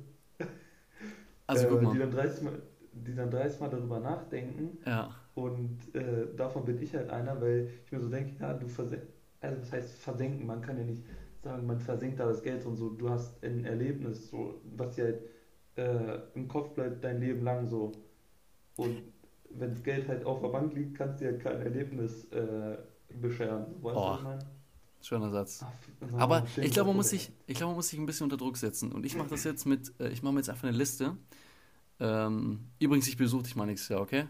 Also 1.46 1.66
äh, 1.79 1.92
Die 1.92 1.98
dann 1.98 2.11
30 2.12 2.42
Mal, 2.42 2.62
die 2.92 3.14
dann 3.14 3.31
30 3.31 3.61
Mal 3.61 3.70
darüber 3.70 3.98
nachdenken 3.98 4.79
Ja, 4.87 5.11
und 5.35 5.79
äh, 5.94 6.26
davon 6.37 6.64
bin 6.64 6.81
ich 6.81 6.94
halt 6.94 7.11
einer, 7.11 7.40
weil 7.40 7.68
ich 7.85 7.90
mir 7.92 8.00
so 8.00 8.09
denke, 8.09 8.40
ja, 8.40 8.53
du 8.55 8.68
versenkst, 8.68 9.09
also 9.40 9.57
das 9.57 9.72
heißt 9.72 9.94
versenken, 9.98 10.46
man 10.46 10.61
kann 10.61 10.79
ja 10.79 10.85
nicht 10.85 11.03
sagen, 11.42 11.66
man 11.66 11.81
versenkt 11.81 12.20
da 12.20 12.26
das 12.26 12.42
Geld 12.42 12.64
und 12.66 12.76
so, 12.76 12.90
du 12.90 13.09
hast 13.11 13.42
ein 13.44 13.64
Erlebnis, 13.64 14.31
so, 14.31 14.61
was 14.76 14.94
dir 14.94 15.05
halt 15.05 15.22
äh, 15.76 16.18
im 16.35 16.46
Kopf 16.46 16.74
bleibt 16.74 17.03
dein 17.03 17.20
Leben 17.20 17.42
lang 17.42 17.66
so. 17.66 17.90
Und 18.76 19.03
wenn 19.50 19.70
das 19.70 19.82
Geld 19.82 20.08
halt 20.08 20.24
auf 20.24 20.40
der 20.40 20.48
Bank 20.48 20.72
liegt, 20.74 20.96
kannst 20.96 21.20
du 21.20 21.24
dir 21.24 21.32
halt 21.32 21.42
kein 21.42 21.60
Erlebnis 21.62 22.24
äh, 22.32 22.78
bescheren. 23.20 23.66
Weißt 23.82 23.96
du, 23.96 24.00
was 24.08 24.16
ich 24.18 24.22
meine? 24.24 24.38
schöner 25.02 25.30
Satz. 25.30 25.60
Ach, 25.62 26.20
Aber 26.20 26.46
ich 26.60 26.72
glaube, 26.72 26.88
man 26.88 26.96
muss 26.96 27.10
sich, 27.10 27.32
ich 27.46 27.56
glaube, 27.56 27.70
man 27.70 27.76
muss 27.76 27.88
sich 27.88 27.98
ein 27.98 28.06
bisschen 28.06 28.24
unter 28.24 28.36
Druck 28.36 28.56
setzen. 28.56 28.92
Und 28.92 29.06
ich 29.06 29.16
mache 29.16 29.28
das 29.30 29.44
jetzt 29.44 29.66
mit, 29.66 29.92
äh, 30.00 30.10
ich 30.10 30.22
mache 30.22 30.34
mir 30.34 30.40
jetzt 30.40 30.50
einfach 30.50 30.68
eine 30.68 30.76
Liste. 30.76 31.16
Ähm, 31.98 32.60
übrigens, 32.78 33.08
ich 33.08 33.16
besuche 33.16 33.42
dich 33.44 33.56
mal 33.56 33.66
nächstes 33.66 33.88
Jahr, 33.90 34.00
okay? 34.00 34.26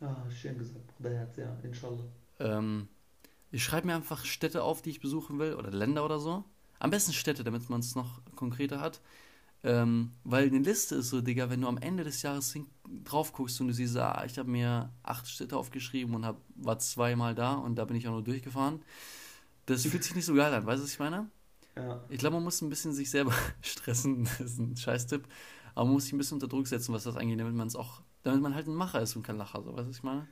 Ah, 0.00 0.28
schön 0.30 0.58
gesagt, 0.58 0.86
Bruderherz, 0.96 1.36
ja, 1.36 1.56
inshallah. 1.62 2.04
Ähm, 2.38 2.88
ich 3.50 3.64
schreibe 3.64 3.86
mir 3.88 3.94
einfach 3.94 4.24
Städte 4.24 4.62
auf, 4.62 4.82
die 4.82 4.90
ich 4.90 5.00
besuchen 5.00 5.38
will, 5.38 5.54
oder 5.54 5.70
Länder 5.70 6.04
oder 6.04 6.18
so. 6.18 6.44
Am 6.78 6.90
besten 6.90 7.12
Städte, 7.12 7.44
damit 7.44 7.68
man 7.70 7.80
es 7.80 7.94
noch 7.94 8.20
konkreter 8.36 8.80
hat. 8.80 9.00
Ähm, 9.62 10.12
weil 10.24 10.46
eine 10.48 10.58
Liste 10.60 10.96
ist 10.96 11.10
so, 11.10 11.20
Digga, 11.20 11.50
wenn 11.50 11.60
du 11.60 11.68
am 11.68 11.78
Ende 11.78 12.04
des 12.04 12.22
Jahres 12.22 12.52
hin- 12.52 12.66
drauf 13.04 13.32
guckst 13.32 13.60
und 13.60 13.68
du 13.68 13.74
siehst, 13.74 13.96
ah, 13.96 14.24
ich 14.26 14.38
habe 14.38 14.50
mir 14.50 14.90
acht 15.02 15.28
Städte 15.28 15.56
aufgeschrieben 15.56 16.14
und 16.14 16.24
hab, 16.26 16.40
war 16.56 16.78
zweimal 16.78 17.34
da 17.34 17.54
und 17.54 17.76
da 17.76 17.84
bin 17.84 17.96
ich 17.96 18.06
auch 18.08 18.12
nur 18.12 18.24
durchgefahren. 18.24 18.82
Das 19.66 19.86
fühlt 19.86 20.04
sich 20.04 20.14
nicht 20.14 20.24
so 20.26 20.34
geil 20.34 20.52
an, 20.52 20.66
weißt 20.66 20.80
du, 20.80 20.84
was 20.84 20.92
ich 20.92 20.98
meine? 20.98 21.30
Ja, 21.76 22.00
Ich 22.08 22.18
glaube, 22.18 22.36
man 22.36 22.44
muss 22.44 22.60
ein 22.62 22.68
bisschen 22.70 22.92
sich 22.92 23.10
selber 23.10 23.32
stressen. 23.62 24.24
Das 24.24 24.40
ist 24.40 24.58
ein 24.58 24.76
Scheißtipp. 24.76 25.24
Aber 25.74 25.84
man 25.86 25.94
muss 25.94 26.04
sich 26.04 26.12
ein 26.12 26.18
bisschen 26.18 26.36
unter 26.36 26.48
Druck 26.48 26.66
setzen, 26.68 26.92
was 26.94 27.04
das 27.04 27.16
angeht, 27.16 27.40
damit 27.40 27.54
man 27.54 27.68
es 27.68 27.76
auch, 27.76 28.02
damit 28.24 28.42
man 28.42 28.54
halt 28.54 28.66
ein 28.68 28.74
Macher 28.74 29.00
ist 29.02 29.16
und 29.16 29.22
kein 29.22 29.36
Lacher. 29.38 29.62
So, 29.62 29.72
weißt 29.72 29.84
du, 29.86 29.88
was 29.90 29.96
ich 29.98 30.02
meine? 30.02 30.28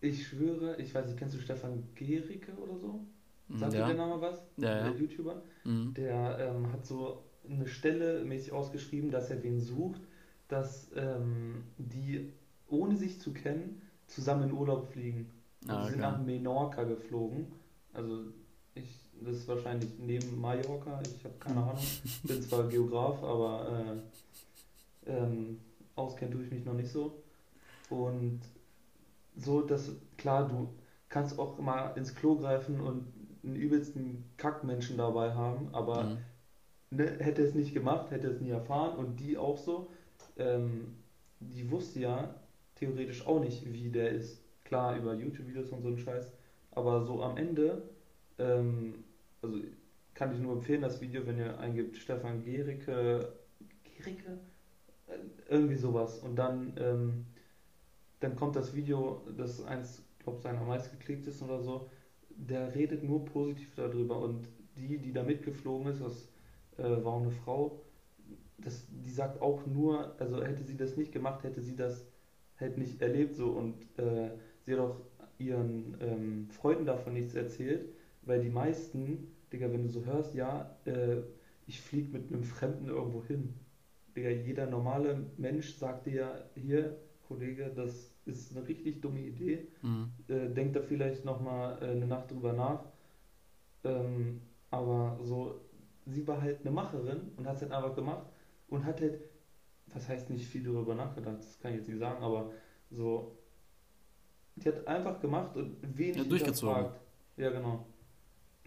ich 0.00 0.26
schwöre, 0.28 0.76
ich 0.80 0.94
weiß 0.94 1.06
nicht, 1.06 1.18
kennst 1.18 1.34
du 1.34 1.40
Stefan 1.40 1.82
Gericke 1.94 2.52
oder 2.56 2.78
so? 2.78 3.06
Mm, 3.48 3.58
Sagt 3.58 3.72
dir 3.72 3.78
Ja, 3.78 3.86
der 3.86 3.96
Name 3.96 4.20
was? 4.20 4.38
ja, 4.56 4.78
Der 4.78 4.92
ja. 4.92 4.92
YouTuber? 4.92 5.42
Mhm. 5.64 5.94
Der 5.94 6.38
ähm, 6.38 6.72
hat 6.72 6.86
so 6.86 7.24
eine 7.48 7.66
Stelle 7.66 8.24
mäßig 8.24 8.52
ausgeschrieben, 8.52 9.10
dass 9.10 9.30
er 9.30 9.42
wen 9.42 9.60
sucht, 9.60 10.02
dass 10.48 10.90
ähm, 10.96 11.64
die, 11.78 12.32
ohne 12.68 12.96
sich 12.96 13.20
zu 13.20 13.32
kennen, 13.32 13.82
zusammen 14.06 14.50
in 14.50 14.52
Urlaub 14.52 14.88
fliegen. 14.92 15.30
Ah, 15.68 15.84
die 15.84 15.90
sind 15.90 16.00
okay. 16.00 16.12
nach 16.12 16.18
Menorca 16.18 16.84
geflogen. 16.84 17.46
Also 17.92 18.20
ich, 18.74 19.00
das 19.20 19.36
ist 19.36 19.48
wahrscheinlich 19.48 19.90
neben 19.98 20.40
Mallorca, 20.40 21.00
ich 21.02 21.24
habe 21.24 21.34
keine 21.40 21.62
Ahnung. 21.62 21.78
Bin 22.24 22.42
zwar 22.42 22.68
Geograf, 22.68 23.22
aber 23.22 24.00
äh, 25.06 25.10
ähm, 25.10 25.58
auskennen 25.94 26.32
tue 26.32 26.44
ich 26.44 26.50
mich 26.50 26.64
noch 26.64 26.74
nicht 26.74 26.90
so. 26.90 27.22
Und 27.90 28.40
so, 29.36 29.62
dass, 29.62 29.90
klar, 30.16 30.48
du 30.48 30.68
kannst 31.08 31.38
auch 31.38 31.58
mal 31.58 31.96
ins 31.96 32.14
Klo 32.14 32.36
greifen 32.36 32.80
und 32.80 33.06
einen 33.44 33.56
übelsten 33.56 34.24
Kackmenschen 34.36 34.98
dabei 34.98 35.34
haben, 35.34 35.68
aber 35.72 36.04
Mhm. 36.04 36.18
ne, 36.90 37.16
hätte 37.20 37.42
es 37.42 37.54
nicht 37.54 37.74
gemacht, 37.74 38.10
hätte 38.10 38.28
es 38.28 38.40
nie 38.40 38.50
erfahren 38.50 38.96
und 38.98 39.20
die 39.20 39.38
auch 39.38 39.58
so, 39.58 39.90
ähm, 40.36 40.96
die 41.40 41.70
wusste 41.70 42.00
ja 42.00 42.34
theoretisch 42.76 43.26
auch 43.26 43.40
nicht, 43.40 43.72
wie 43.72 43.88
der 43.88 44.10
ist. 44.10 44.42
Klar, 44.64 44.96
über 44.96 45.14
YouTube-Videos 45.14 45.70
und 45.70 45.82
so 45.82 45.88
ein 45.88 45.98
Scheiß, 45.98 46.32
aber 46.72 47.04
so 47.04 47.22
am 47.22 47.36
Ende, 47.36 47.82
ähm, 48.38 49.04
also 49.40 49.58
kann 50.14 50.32
ich 50.32 50.40
nur 50.40 50.54
empfehlen, 50.54 50.82
das 50.82 51.00
Video, 51.00 51.24
wenn 51.26 51.38
ihr 51.38 51.58
eingibt, 51.60 51.96
Stefan 51.96 52.42
Gericke, 52.42 53.32
Gericke? 53.96 54.38
Äh, 55.06 55.18
Irgendwie 55.48 55.76
sowas 55.76 56.18
und 56.18 56.36
dann, 56.36 56.72
ähm, 56.78 57.26
dann 58.20 58.34
kommt 58.34 58.56
das 58.56 58.74
Video, 58.74 59.22
das 59.36 59.62
eins, 59.64 60.02
glaube 60.18 60.40
sein 60.40 60.56
am 60.56 60.66
meisten 60.66 60.98
geklickt 60.98 61.26
ist 61.28 61.42
oder 61.42 61.60
so, 61.60 61.88
der 62.30 62.74
redet 62.74 63.04
nur 63.04 63.24
positiv 63.24 63.74
darüber 63.76 64.18
und 64.18 64.48
die, 64.76 64.98
die 64.98 65.12
da 65.12 65.22
mitgeflogen 65.22 65.92
ist, 65.92 66.02
das 66.02 66.28
äh, 66.78 67.04
war 67.04 67.12
auch 67.14 67.22
eine 67.22 67.30
Frau, 67.30 67.80
das, 68.58 68.86
die 68.90 69.10
sagt 69.10 69.40
auch 69.42 69.66
nur, 69.66 70.14
also 70.18 70.42
hätte 70.42 70.64
sie 70.64 70.76
das 70.76 70.96
nicht 70.96 71.12
gemacht, 71.12 71.44
hätte 71.44 71.60
sie 71.60 71.76
das 71.76 72.06
halt 72.58 72.78
nicht 72.78 73.02
erlebt 73.02 73.36
so 73.36 73.48
und 73.50 73.74
äh, 73.98 74.30
sie 74.62 74.72
hat 74.72 74.80
auch 74.80 74.96
ihren 75.38 75.96
ähm, 76.00 76.48
Freunden 76.50 76.86
davon 76.86 77.12
nichts 77.14 77.34
erzählt, 77.34 77.86
weil 78.22 78.40
die 78.40 78.48
meisten, 78.50 79.28
Digga, 79.52 79.70
wenn 79.72 79.82
du 79.82 79.88
so 79.88 80.04
hörst, 80.04 80.34
ja, 80.34 80.74
äh, 80.86 81.18
ich 81.66 81.80
fliege 81.80 82.12
mit 82.16 82.32
einem 82.32 82.44
Fremden 82.44 82.88
irgendwo 82.88 83.22
hin. 83.24 83.54
Digga, 84.16 84.30
jeder 84.30 84.66
normale 84.66 85.26
Mensch 85.36 85.74
sagt 85.74 86.06
dir 86.06 86.14
ja, 86.14 86.44
hier, 86.54 86.96
Kollege, 87.28 87.70
das 87.74 88.10
ist 88.24 88.56
eine 88.56 88.66
richtig 88.66 89.00
dumme 89.02 89.20
Idee 89.20 89.68
Mhm. 89.82 90.10
äh, 90.28 90.48
denkt 90.48 90.76
da 90.76 90.80
vielleicht 90.82 91.24
nochmal 91.24 91.78
äh, 91.82 91.90
eine 91.90 92.06
Nacht 92.06 92.30
drüber 92.30 92.52
nach. 92.52 92.80
Ähm, 93.84 94.40
aber 94.70 95.18
so, 95.22 95.60
sie 96.06 96.26
war 96.26 96.40
halt 96.40 96.60
eine 96.62 96.70
Macherin 96.70 97.32
und 97.36 97.46
hat 97.46 97.56
es 97.56 97.62
halt 97.62 97.72
einfach 97.72 97.94
gemacht 97.94 98.26
und 98.68 98.84
hat 98.84 99.00
halt, 99.00 99.20
was 99.88 100.08
heißt 100.08 100.30
nicht 100.30 100.46
viel 100.48 100.64
darüber 100.64 100.94
nachgedacht, 100.94 101.38
das 101.40 101.58
kann 101.60 101.72
ich 101.72 101.78
jetzt 101.78 101.88
nicht 101.88 101.98
sagen, 102.00 102.22
aber 102.22 102.52
so, 102.90 103.38
die 104.56 104.68
hat 104.68 104.86
einfach 104.86 105.20
gemacht 105.20 105.56
und 105.56 105.76
wenig 105.96 106.16
Ja, 106.16 106.24
durchgezogen. 106.24 106.76
hinterfragt. 106.76 107.00
Ja, 107.36 107.50
genau. 107.50 107.86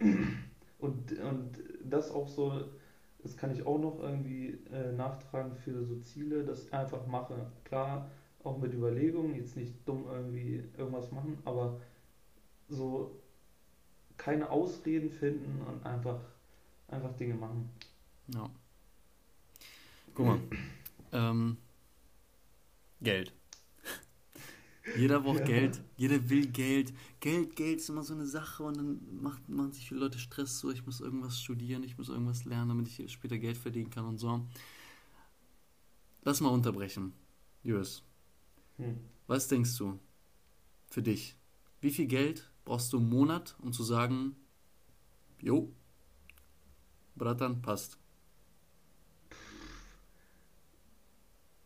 Und, 0.78 1.12
und 1.20 1.58
das 1.84 2.10
auch 2.10 2.28
so, 2.28 2.64
das 3.22 3.36
kann 3.36 3.50
ich 3.52 3.66
auch 3.66 3.78
noch 3.78 4.00
irgendwie 4.00 4.58
äh, 4.72 4.92
nachtragen 4.92 5.54
für 5.56 5.84
so 5.84 5.96
Ziele, 6.00 6.50
ich 6.52 6.72
einfach 6.72 7.06
mache. 7.06 7.50
Klar, 7.64 8.10
auch 8.44 8.58
mit 8.58 8.72
Überlegungen, 8.74 9.34
jetzt 9.34 9.56
nicht 9.56 9.74
dumm 9.86 10.06
irgendwie 10.10 10.64
irgendwas 10.78 11.12
machen, 11.12 11.38
aber 11.44 11.80
so 12.68 13.20
keine 14.16 14.50
Ausreden 14.50 15.10
finden 15.10 15.62
und 15.62 15.84
einfach, 15.86 16.20
einfach 16.88 17.12
Dinge 17.16 17.34
machen. 17.34 17.70
Ja. 18.28 18.50
Guck 20.14 20.26
mal. 20.26 20.40
ähm, 21.12 21.56
Geld. 23.00 23.32
Jeder 24.96 25.20
braucht 25.20 25.40
ja. 25.40 25.44
Geld, 25.46 25.82
jeder 25.96 26.28
will 26.28 26.46
Geld. 26.46 26.92
Geld, 27.20 27.54
Geld 27.54 27.78
ist 27.78 27.88
immer 27.88 28.02
so 28.02 28.14
eine 28.14 28.26
Sache 28.26 28.62
und 28.62 28.76
dann 28.76 29.22
macht, 29.22 29.48
machen 29.48 29.72
sich 29.72 29.88
viele 29.88 30.00
Leute 30.00 30.18
Stress, 30.18 30.58
so 30.58 30.70
ich 30.70 30.84
muss 30.84 31.00
irgendwas 31.00 31.40
studieren, 31.40 31.84
ich 31.84 31.96
muss 31.96 32.08
irgendwas 32.08 32.44
lernen, 32.44 32.70
damit 32.70 32.88
ich 32.88 33.12
später 33.12 33.38
Geld 33.38 33.56
verdienen 33.56 33.90
kann 33.90 34.06
und 34.06 34.18
so. 34.18 34.46
Lass 36.22 36.40
mal 36.40 36.48
unterbrechen. 36.48 37.12
Julius. 37.62 38.02
Hm. 38.76 38.98
Was 39.26 39.48
denkst 39.48 39.76
du 39.76 39.98
für 40.90 41.02
dich? 41.02 41.36
Wie 41.80 41.90
viel 41.90 42.06
Geld 42.06 42.50
brauchst 42.64 42.92
du 42.92 42.98
im 42.98 43.08
Monat, 43.08 43.56
um 43.60 43.72
zu 43.72 43.84
sagen, 43.84 44.36
jo, 45.40 45.72
Bratan, 47.14 47.62
passt? 47.62 47.99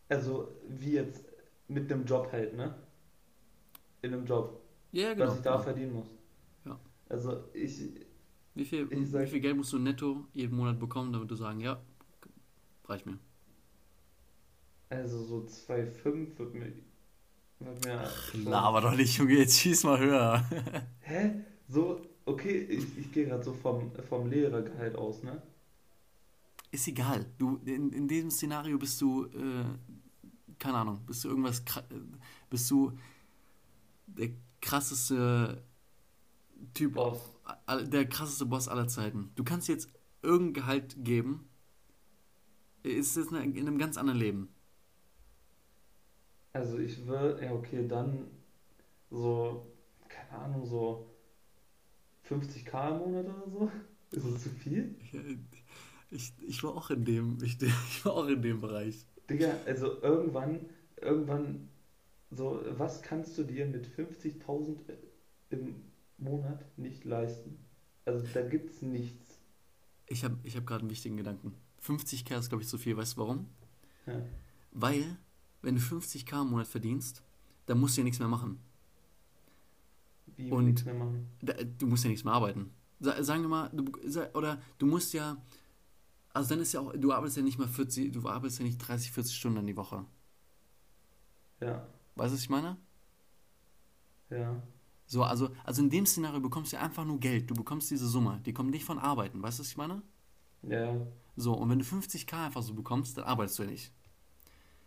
Also, 0.09 0.49
wie 0.67 0.93
jetzt 0.93 1.25
mit 1.67 1.91
einem 1.91 2.05
Job 2.05 2.31
halt, 2.31 2.55
ne? 2.55 2.75
In 4.01 4.13
einem 4.13 4.25
Job. 4.25 4.61
Ja, 4.91 5.13
genau. 5.13 5.27
Was 5.27 5.37
ich 5.37 5.41
da 5.41 5.55
ja. 5.55 5.59
verdienen 5.59 5.93
muss. 5.93 6.07
Ja. 6.65 6.79
Also, 7.09 7.43
ich. 7.53 7.91
Wie 8.53 8.65
viel, 8.65 8.87
ich 8.91 9.09
sag, 9.09 9.25
wie 9.25 9.31
viel 9.31 9.39
Geld 9.41 9.57
musst 9.57 9.73
du 9.73 9.79
netto 9.79 10.25
jeden 10.33 10.55
Monat 10.55 10.79
bekommen, 10.79 11.11
damit 11.11 11.29
du 11.29 11.35
sagen, 11.35 11.59
ja, 11.59 11.81
reicht 12.85 13.05
mir? 13.05 13.19
Also, 14.89 15.23
so 15.23 15.39
2,5 15.39 16.37
wird 16.37 16.53
mir. 16.53 16.71
Wird 17.59 17.85
mir 17.85 18.01
Ach, 18.03 18.33
laber 18.33 18.81
doch 18.81 18.95
nicht, 18.95 19.17
Junge, 19.17 19.33
jetzt 19.33 19.59
schieß 19.59 19.83
mal 19.85 19.99
höher. 19.99 20.45
Hä? 21.01 21.41
So, 21.67 22.01
okay, 22.25 22.59
ich, 22.59 22.97
ich 22.97 23.11
gehe 23.11 23.25
gerade 23.25 23.43
so 23.43 23.53
vom, 23.53 23.91
vom 24.07 24.29
Lehrergehalt 24.29 24.95
aus, 24.95 25.23
ne? 25.23 25.41
Ist 26.71 26.87
egal. 26.87 27.25
Du, 27.37 27.59
in, 27.65 27.91
in 27.93 28.07
diesem 28.07 28.29
Szenario 28.29 28.77
bist 28.77 28.99
du, 29.01 29.25
äh, 29.27 29.63
keine 30.59 30.77
Ahnung, 30.77 31.01
bist 31.05 31.23
du 31.23 31.29
irgendwas, 31.29 31.63
bist 32.49 32.69
du 32.71 32.97
der 34.07 34.29
krasseste 34.61 35.63
Typ, 36.73 36.93
Boss. 36.93 37.31
der 37.91 38.07
krasseste 38.07 38.45
Boss 38.45 38.67
aller 38.67 38.87
Zeiten. 38.87 39.31
Du 39.35 39.43
kannst 39.43 39.67
jetzt 39.67 39.89
irgendein 40.21 40.53
Gehalt 40.53 40.95
geben, 40.99 41.47
ist 42.83 43.15
jetzt 43.15 43.31
in 43.31 43.37
einem 43.37 43.77
ganz 43.77 43.97
anderen 43.97 44.19
Leben. 44.19 44.49
Also 46.53 46.77
ich 46.77 47.05
würde, 47.05 47.43
ja 47.43 47.51
okay, 47.51 47.87
dann 47.87 48.27
so, 49.09 49.67
keine 50.07 50.41
Ahnung, 50.41 50.65
so 50.65 51.05
50k 52.29 52.91
im 52.91 52.97
Monat 52.99 53.25
oder 53.25 53.49
so? 53.49 53.71
Ist 54.11 54.25
das 54.25 54.43
zu 54.43 54.49
viel? 54.49 54.95
Ich, 56.11 56.33
ich 56.47 56.63
war 56.63 56.75
auch 56.75 56.89
in 56.89 57.03
dem, 57.03 57.37
ich, 57.43 57.61
ich 57.61 58.05
war 58.05 58.13
auch 58.13 58.27
in 58.27 58.41
dem 58.41 58.61
Bereich. 58.61 59.05
Digga, 59.29 59.55
also 59.65 60.01
irgendwann, 60.01 60.69
irgendwann, 61.01 61.69
so, 62.31 62.61
was 62.77 63.01
kannst 63.01 63.37
du 63.37 63.43
dir 63.43 63.65
mit 63.65 63.87
50.000 63.87 64.77
im 65.49 65.75
Monat 66.17 66.65
nicht 66.77 67.05
leisten? 67.05 67.59
Also 68.05 68.25
da 68.33 68.41
gibt's 68.47 68.81
nichts. 68.81 69.39
Ich 70.07 70.23
habe 70.23 70.37
ich 70.43 70.55
hab 70.55 70.65
gerade 70.67 70.81
einen 70.81 70.91
wichtigen 70.91 71.17
Gedanken. 71.17 71.55
50k 71.83 72.37
ist, 72.37 72.49
glaube 72.49 72.63
ich, 72.63 72.69
zu 72.69 72.77
viel. 72.77 72.95
Weißt 72.95 73.17
du 73.17 73.21
warum? 73.21 73.47
Ja. 74.05 74.21
Weil, 74.71 75.17
wenn 75.61 75.75
du 75.75 75.81
50k 75.81 76.41
im 76.41 76.51
Monat 76.51 76.67
verdienst, 76.67 77.23
dann 77.65 77.79
musst 77.79 77.97
du 77.97 78.01
ja 78.01 78.05
nichts 78.05 78.19
mehr 78.19 78.27
machen. 78.27 78.59
Wie 80.35 80.51
Und 80.51 80.65
nichts 80.65 80.85
mehr 80.85 80.93
machen? 80.93 81.27
Da, 81.41 81.53
du 81.53 81.87
musst 81.87 82.03
ja 82.03 82.09
nichts 82.09 82.23
mehr 82.23 82.33
arbeiten. 82.33 82.71
Sagen 82.99 83.41
wir 83.41 83.49
mal, 83.49 83.69
du, 83.73 83.85
oder 84.33 84.61
du 84.77 84.85
musst 84.85 85.13
ja, 85.13 85.41
also 86.35 86.49
dann 86.49 86.59
ist 86.59 86.73
ja 86.73 86.81
auch, 86.81 86.91
du 86.93 87.13
arbeitest 87.13 87.37
ja 87.37 87.43
nicht 87.43 87.57
mal 87.57 87.67
40, 87.67 88.11
du 88.11 88.27
arbeitest 88.27 88.59
ja 88.59 88.65
nicht 88.65 88.77
30, 88.77 89.11
40 89.11 89.35
Stunden 89.35 89.59
in 89.59 89.67
die 89.67 89.77
Woche. 89.77 90.03
Ja. 91.61 91.87
Weißt 92.15 92.31
du, 92.31 92.35
was 92.35 92.41
ich 92.41 92.49
meine? 92.49 92.75
Ja. 94.29 94.61
So, 95.05 95.23
also, 95.23 95.49
also 95.63 95.81
in 95.81 95.89
dem 95.89 96.05
Szenario 96.05 96.41
bekommst 96.41 96.73
du 96.73 96.79
einfach 96.79 97.05
nur 97.05 97.19
Geld. 97.21 97.49
Du 97.49 97.53
bekommst 97.53 97.89
diese 97.89 98.07
Summe. 98.07 98.41
Die 98.45 98.53
kommt 98.53 98.71
nicht 98.71 98.83
von 98.83 98.99
Arbeiten. 98.99 99.41
Weißt 99.41 99.59
du, 99.59 99.63
was 99.63 99.69
ich 99.69 99.77
meine? 99.77 100.01
Ja. 100.63 101.07
So, 101.37 101.53
und 101.53 101.69
wenn 101.69 101.79
du 101.79 101.85
50k 101.85 102.47
einfach 102.47 102.63
so 102.63 102.73
bekommst, 102.73 103.17
dann 103.17 103.23
arbeitest 103.23 103.59
du 103.59 103.63
ja 103.63 103.69
nicht. 103.69 103.93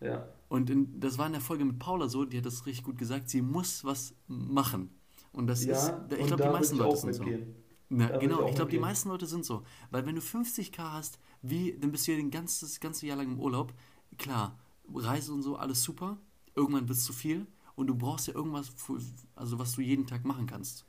Ja. 0.01 0.29
Und 0.49 0.69
in, 0.69 1.01
das 1.01 1.17
war 1.17 1.27
in 1.27 1.33
der 1.33 1.41
Folge 1.41 1.65
mit 1.65 1.79
Paula 1.79 2.09
so, 2.09 2.27
die 2.27 2.37
hat 2.37 2.47
das 2.47 2.67
richtig 2.67 2.85
gut 2.85 2.99
gesagt, 2.99 3.31
sie 3.31 3.41
muss 3.41 3.85
was 3.85 4.15
machen. 4.27 4.91
Und 5.33 5.47
das 5.47 5.65
ja, 5.65 5.77
ist, 5.77 5.95
ich 6.13 6.27
glaube, 6.27 6.43
die 6.43 6.49
meisten 6.51 6.77
Leute 6.77 6.97
sind 6.97 7.19
mitgehen. 7.19 7.55
Na, 7.91 8.09
genau, 8.19 8.43
ich, 8.43 8.51
ich 8.51 8.55
glaube, 8.57 8.71
die 8.71 8.79
meisten 8.79 9.09
Leute 9.09 9.27
sind 9.27 9.45
so. 9.45 9.63
Weil 9.91 10.05
wenn 10.07 10.15
du 10.15 10.21
50k 10.21 10.93
hast, 10.93 11.19
wie, 11.43 11.77
dann 11.79 11.91
bist 11.91 12.07
du 12.07 12.13
ja 12.13 12.17
den 12.19 12.31
ganzen, 12.31 12.67
das 12.67 12.81
ganze 12.81 13.07
Jahr 13.07 13.17
lang 13.17 13.33
im 13.33 13.41
Urlaub. 13.41 13.73
Klar, 14.19 14.59
Reise 14.95 15.33
und 15.33 15.43
so, 15.43 15.57
alles 15.57 15.83
super. 15.83 16.19
Irgendwann 16.55 16.89
wird 16.89 16.99
es 16.99 17.05
zu 17.05 17.13
viel. 17.13 17.47
Und 17.77 17.87
du 17.87 17.95
brauchst 17.95 18.27
ja 18.29 18.35
irgendwas, 18.35 18.69
für, 18.69 18.99
also 19.37 19.59
was 19.59 19.73
du 19.73 19.81
jeden 19.83 20.07
Tag 20.07 20.25
machen 20.25 20.47
kannst. 20.47 20.85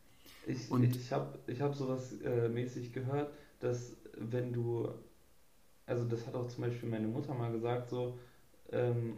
Ich, 0.45 0.69
und 0.71 0.83
ich 0.83 1.11
habe 1.11 1.39
ich 1.47 1.61
hab 1.61 1.75
sowas 1.75 2.13
äh, 2.21 2.49
mäßig 2.49 2.91
gehört, 2.93 3.31
dass 3.59 3.95
wenn 4.17 4.51
du, 4.51 4.89
also 5.85 6.05
das 6.05 6.25
hat 6.27 6.35
auch 6.35 6.47
zum 6.47 6.63
Beispiel 6.63 6.89
meine 6.89 7.07
Mutter 7.07 7.33
mal 7.33 7.51
gesagt, 7.51 7.89
so, 7.89 8.17
ähm, 8.71 9.17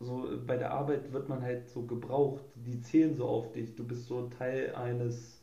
so 0.00 0.28
bei 0.46 0.56
der 0.56 0.72
Arbeit 0.72 1.12
wird 1.12 1.28
man 1.28 1.42
halt 1.42 1.68
so 1.68 1.82
gebraucht, 1.86 2.44
die 2.56 2.80
zählen 2.80 3.14
so 3.14 3.26
auf 3.26 3.52
dich, 3.52 3.74
du 3.74 3.86
bist 3.86 4.06
so 4.06 4.28
Teil 4.28 4.74
eines 4.74 5.41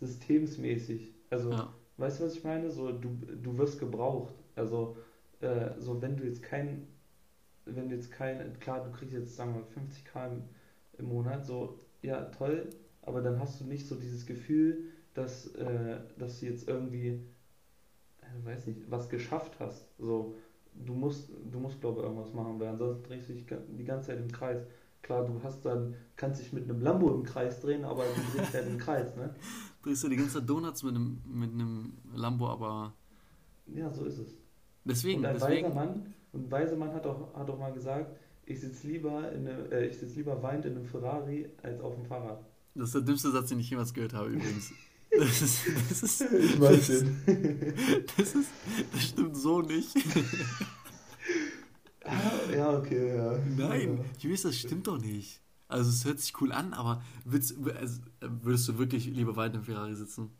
systemsmäßig. 0.00 1.14
Also, 1.30 1.50
ja. 1.50 1.72
weißt 1.98 2.20
du, 2.20 2.24
was 2.24 2.34
ich 2.34 2.44
meine? 2.44 2.70
So, 2.70 2.92
du, 2.92 3.16
du 3.42 3.58
wirst 3.58 3.78
gebraucht. 3.78 4.34
Also, 4.56 4.96
äh, 5.40 5.70
so 5.78 6.00
wenn 6.02 6.16
du 6.16 6.24
jetzt 6.24 6.42
kein, 6.42 6.86
wenn 7.64 7.88
du 7.88 7.94
jetzt 7.94 8.10
kein, 8.10 8.58
klar, 8.60 8.84
du 8.84 8.90
kriegst 8.90 9.14
jetzt, 9.14 9.36
sagen 9.36 9.54
wir, 9.54 9.62
50k 9.62 10.32
im, 10.32 10.42
im 10.98 11.06
Monat, 11.06 11.46
so, 11.46 11.78
ja, 12.02 12.24
toll, 12.26 12.68
aber 13.02 13.20
dann 13.22 13.38
hast 13.38 13.60
du 13.60 13.64
nicht 13.64 13.86
so 13.86 13.94
dieses 13.94 14.26
Gefühl, 14.26 14.84
dass, 15.14 15.54
äh, 15.54 16.00
dass 16.18 16.40
du 16.40 16.46
jetzt 16.46 16.68
irgendwie, 16.68 17.20
äh, 18.20 18.44
weiß 18.44 18.66
nicht, 18.66 18.90
was 18.90 19.08
geschafft 19.08 19.52
hast. 19.58 19.86
So, 19.98 20.34
du 20.74 20.94
musst, 20.94 21.30
du 21.50 21.58
musst, 21.58 21.80
glaube 21.80 22.00
ich, 22.00 22.06
irgendwas 22.06 22.32
machen, 22.32 22.58
weil 22.60 22.68
ansonsten 22.68 23.04
drehst 23.04 23.28
du 23.28 23.32
dich 23.34 23.46
die 23.46 23.84
ganze 23.84 24.08
Zeit 24.08 24.18
im 24.18 24.30
Kreis. 24.30 24.62
Klar, 25.02 25.24
du 25.24 25.42
hast 25.42 25.64
dann, 25.64 25.96
kannst 26.16 26.40
dich 26.40 26.52
mit 26.52 26.64
einem 26.64 26.80
Lambo 26.80 27.12
im 27.14 27.24
Kreis 27.24 27.60
drehen, 27.60 27.84
aber 27.84 28.04
du 28.04 28.38
drehst 28.38 28.52
halt 28.54 28.66
im 28.66 28.78
Kreis, 28.78 29.16
ne? 29.16 29.34
Drehst 29.82 30.04
du 30.04 30.08
die 30.08 30.16
ganze 30.16 30.34
Zeit 30.38 30.48
Donuts 30.48 30.82
mit 30.82 30.94
einem, 30.94 31.18
mit 31.26 31.52
einem 31.52 31.94
Lambo, 32.14 32.48
aber. 32.48 32.94
Ja, 33.66 33.90
so 33.90 34.04
ist 34.04 34.18
es. 34.18 34.36
Deswegen, 34.84 35.20
und 35.20 35.26
ein 35.26 35.34
deswegen. 35.34 35.66
Weiser 35.66 35.74
Mann, 35.74 36.14
und 36.32 36.46
ein 36.46 36.50
weiser 36.50 36.76
Mann 36.76 36.92
hat 36.92 37.06
auch, 37.06 37.34
hat 37.34 37.48
auch 37.48 37.58
mal 37.58 37.72
gesagt, 37.72 38.16
ich 38.46 38.60
sitze 38.60 38.86
lieber 38.88 39.30
in 39.32 39.46
äh, 39.46 39.86
ich 39.86 39.98
sitze 39.98 40.16
lieber 40.16 40.42
weint 40.42 40.64
in 40.64 40.76
einem 40.76 40.86
Ferrari 40.86 41.48
als 41.62 41.80
auf 41.80 41.94
dem 41.94 42.04
Fahrrad. 42.04 42.44
Das 42.74 42.88
ist 42.88 42.94
der 42.94 43.02
dümmste 43.02 43.30
Satz, 43.30 43.48
den 43.48 43.60
ich 43.60 43.70
jemals 43.70 43.92
gehört 43.94 44.14
habe, 44.14 44.30
übrigens. 44.30 44.72
Das 45.12 45.42
ist, 45.42 45.66
das 45.90 46.02
ist, 46.04 46.20
ich 46.20 46.60
weiß 46.60 46.86
das. 46.86 47.04
Das, 48.16 48.34
ist, 48.36 48.48
das 48.92 49.02
stimmt 49.02 49.36
so 49.36 49.60
nicht. 49.60 49.92
Ah, 52.04 52.30
ja, 52.54 52.78
okay, 52.78 53.16
ja. 53.16 53.38
Nein, 53.56 53.98
ja. 53.98 54.04
Julius, 54.18 54.42
das 54.42 54.56
stimmt 54.56 54.86
doch 54.86 54.98
nicht. 54.98 55.40
Also 55.70 55.90
es 55.90 56.04
hört 56.04 56.18
sich 56.18 56.40
cool 56.40 56.52
an, 56.52 56.72
aber 56.74 57.02
würdest, 57.24 57.56
also, 57.76 58.00
würdest 58.20 58.68
du 58.68 58.78
wirklich 58.78 59.06
lieber 59.06 59.36
weit 59.36 59.54
im 59.54 59.62
Ferrari 59.62 59.94
sitzen? 59.94 60.30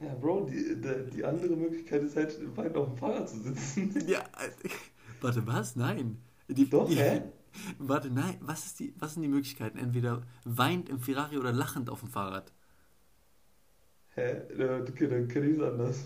Ja, 0.00 0.14
Bro, 0.14 0.46
die, 0.50 0.80
die, 0.80 1.10
die 1.14 1.24
andere 1.24 1.54
Möglichkeit 1.54 2.02
ist 2.02 2.16
halt, 2.16 2.38
weit 2.56 2.74
auf 2.76 2.88
dem 2.88 2.96
Fahrrad 2.96 3.28
zu 3.28 3.40
sitzen. 3.40 3.94
Ja, 4.08 4.20
äh, 4.20 4.68
warte, 5.20 5.46
was? 5.46 5.76
Nein. 5.76 6.18
Die, 6.48 6.68
Doch, 6.68 6.88
die, 6.88 6.96
hä? 6.96 7.22
Warte, 7.78 8.10
nein, 8.10 8.36
was, 8.40 8.64
ist 8.64 8.80
die, 8.80 8.94
was 8.98 9.12
sind 9.12 9.22
die 9.22 9.28
Möglichkeiten? 9.28 9.76
Entweder 9.76 10.22
weint 10.44 10.88
im 10.88 11.00
Ferrari 11.00 11.36
oder 11.36 11.52
lachend 11.52 11.90
auf 11.90 12.00
dem 12.00 12.08
Fahrrad. 12.08 12.50
Hä? 14.14 14.40
Okay, 14.88 15.06
dann 15.06 15.28
kenne 15.28 15.50
ich 15.50 15.58
es 15.58 15.62
anders. 15.62 16.04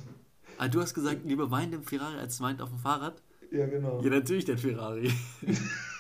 Ah, 0.59 0.67
du 0.67 0.81
hast 0.81 0.93
gesagt, 0.93 1.25
lieber 1.25 1.51
weint 1.53 1.73
im 1.73 1.85
Ferrari 1.85 2.19
als 2.19 2.41
weint 2.41 2.61
auf 2.61 2.71
dem 2.71 2.79
Fahrrad? 2.79 3.23
Ja, 3.53 3.67
genau. 3.67 4.03
Ja, 4.03 4.11
natürlich 4.11 4.45
der 4.45 4.59
Ferrari. 4.59 5.13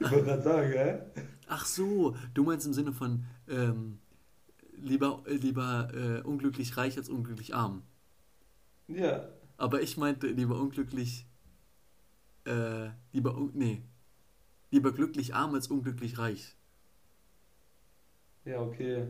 ich 0.00 0.10
wollte 0.10 0.24
gerade 0.24 0.42
sagen, 0.42 0.72
hä? 0.72 0.98
Ach 1.48 1.64
so, 1.66 2.16
du 2.34 2.44
meinst 2.44 2.66
im 2.66 2.72
Sinne 2.74 2.92
von 2.92 3.24
ähm, 3.48 3.98
lieber, 4.76 5.22
lieber 5.26 5.90
äh, 5.94 6.20
unglücklich 6.22 6.76
reich 6.76 6.96
als 6.98 7.08
unglücklich 7.08 7.54
arm. 7.54 7.82
Ja. 8.88 9.28
Aber 9.58 9.82
ich 9.82 9.98
meinte 9.98 10.28
lieber 10.28 10.58
unglücklich, 10.58 11.26
äh, 12.46 12.90
lieber, 13.12 13.36
nee, 13.54 13.82
lieber 14.70 14.92
glücklich 14.92 15.34
arm 15.34 15.54
als 15.54 15.68
unglücklich 15.68 16.18
reich. 16.18 16.56
Ja, 18.44 18.60
okay. 18.62 19.08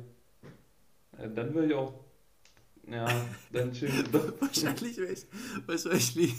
Dann 1.12 1.53
würde 1.55 1.66
ich 1.68 1.75
auch 1.75 1.94
Ja, 2.88 3.07
dann 3.53 3.75
schön. 3.75 3.90
wahrscheinlich 4.40 4.96
wäre 4.99 5.12
ich, 5.12 5.27
wahrscheinlich, 5.66 6.14
li 6.14 6.35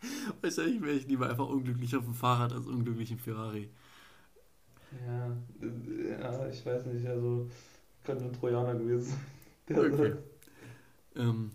wahrscheinlich 0.40 0.80
wäre 0.82 0.92
ich 0.92 1.06
lieber 1.06 1.28
einfach 1.28 1.48
unglücklich 1.48 1.94
auf 1.96 2.04
dem 2.04 2.14
Fahrrad 2.14 2.52
als 2.52 2.66
unglücklich 2.66 3.10
im 3.10 3.18
Ferrari. 3.18 3.70
Ja, 5.06 5.36
ja, 6.20 6.48
ich 6.48 6.64
weiß 6.64 6.86
nicht, 6.86 7.06
also 7.06 7.48
könnte 8.04 8.24
ein 8.24 8.32
Trojaner 8.32 8.74
gewesen 8.74 9.10
sein. 9.10 9.20
Okay. 9.70 10.14
Ähm, 11.14 11.50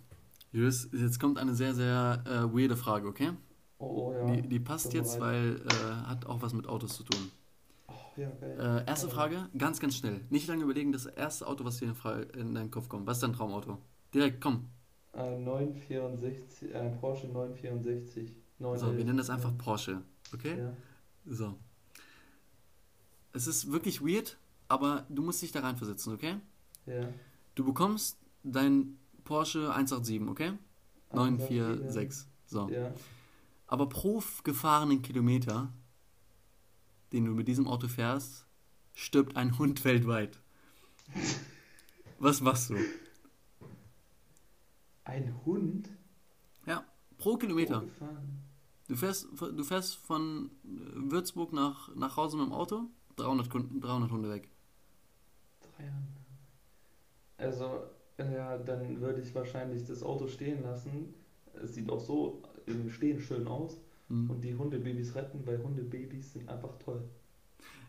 Julius, 0.51 0.87
jetzt 0.91 1.19
kommt 1.19 1.39
eine 1.39 1.55
sehr, 1.55 1.73
sehr 1.73 2.23
äh, 2.27 2.55
weirde 2.55 2.77
Frage, 2.77 3.07
okay? 3.07 3.31
Oh, 3.79 3.85
oh 3.85 4.13
ja. 4.13 4.35
Die, 4.35 4.47
die 4.47 4.59
passt 4.59 4.93
jetzt, 4.93 5.17
bereit. 5.17 5.33
weil 5.33 5.61
äh, 5.65 6.07
hat 6.07 6.27
auch 6.27 6.43
was 6.43 6.53
mit 6.53 6.67
Autos 6.67 6.95
zu 6.95 7.03
tun. 7.03 7.31
Oh, 7.87 7.93
ja, 8.17 8.29
geil. 8.39 8.83
Äh, 8.85 8.87
erste 8.87 9.09
Frage, 9.09 9.49
ganz, 9.57 9.79
ganz 9.79 9.95
schnell. 9.95 10.21
Nicht 10.29 10.47
lange 10.47 10.63
überlegen, 10.63 10.91
das 10.91 11.07
erste 11.07 11.47
Auto, 11.47 11.65
was 11.65 11.79
dir 11.79 11.87
in, 11.87 12.39
in 12.39 12.53
deinen 12.53 12.69
Kopf 12.69 12.87
kommt. 12.87 13.07
Was 13.07 13.17
ist 13.17 13.23
dein 13.23 13.33
Traumauto? 13.33 13.79
Direkt, 14.13 14.41
komm. 14.41 14.69
Ein 15.13 15.43
964, 15.43 16.75
ein 16.75 16.99
Porsche 16.99 17.27
964. 17.27 18.33
So, 18.59 18.97
wir 18.97 19.05
nennen 19.05 19.17
das 19.17 19.29
einfach 19.29 19.55
Porsche, 19.57 20.01
okay? 20.33 20.57
Ja. 20.57 20.77
So. 21.25 21.59
Es 23.31 23.45
ist 23.45 23.71
wirklich 23.71 24.01
weird, 24.01 24.37
aber 24.67 25.05
du 25.09 25.21
musst 25.21 25.41
dich 25.41 25.51
da 25.51 25.59
reinversetzen, 25.59 26.13
okay? 26.13 26.35
Ja. 26.85 27.09
Du 27.55 27.63
bekommst 27.63 28.17
dein 28.43 28.97
Porsche 29.23 29.73
187, 29.73 30.27
okay? 30.27 30.53
946. 31.13 32.27
So. 32.47 32.69
Ja. 32.69 32.91
Aber 33.67 33.89
pro 33.89 34.23
gefahrenen 34.43 35.01
Kilometer, 35.01 35.71
den 37.11 37.25
du 37.25 37.31
mit 37.31 37.47
diesem 37.47 37.67
Auto 37.67 37.87
fährst, 37.87 38.47
stirbt 38.93 39.35
ein 39.35 39.57
Hund 39.59 39.83
weltweit. 39.85 40.39
Was 42.17 42.41
machst 42.41 42.71
du? 42.71 42.77
Ein 45.05 45.33
Hund? 45.45 45.89
Ja, 46.65 46.83
pro 47.17 47.37
Kilometer. 47.37 47.83
Du 48.87 48.95
fährst, 48.95 49.27
du 49.39 49.63
fährst 49.63 49.95
von 49.95 50.51
Würzburg 50.63 51.53
nach, 51.53 51.93
nach 51.95 52.17
Hause 52.17 52.37
mit 52.37 52.47
dem 52.47 52.53
Auto, 52.53 52.85
300, 53.15 53.49
Kunden, 53.49 53.81
300 53.81 54.11
Hunde 54.11 54.29
weg. 54.29 54.49
Drei 55.61 55.85
Jahre. 55.85 56.03
Also, 57.37 57.83
ja, 58.17 58.57
dann 58.57 59.01
würde 59.01 59.21
ich 59.21 59.33
wahrscheinlich 59.33 59.85
das 59.85 60.03
Auto 60.03 60.27
stehen 60.27 60.63
lassen. 60.63 61.13
Es 61.61 61.75
sieht 61.75 61.89
auch 61.89 61.99
so 61.99 62.41
im 62.65 62.89
Stehen 62.89 63.19
schön 63.19 63.47
aus. 63.47 63.79
Hm. 64.09 64.29
Und 64.29 64.41
die 64.41 64.55
Hundebabys 64.55 65.15
retten, 65.15 65.45
weil 65.45 65.61
Hundebabys 65.63 66.33
sind 66.33 66.49
einfach 66.49 66.77
toll. 66.79 67.03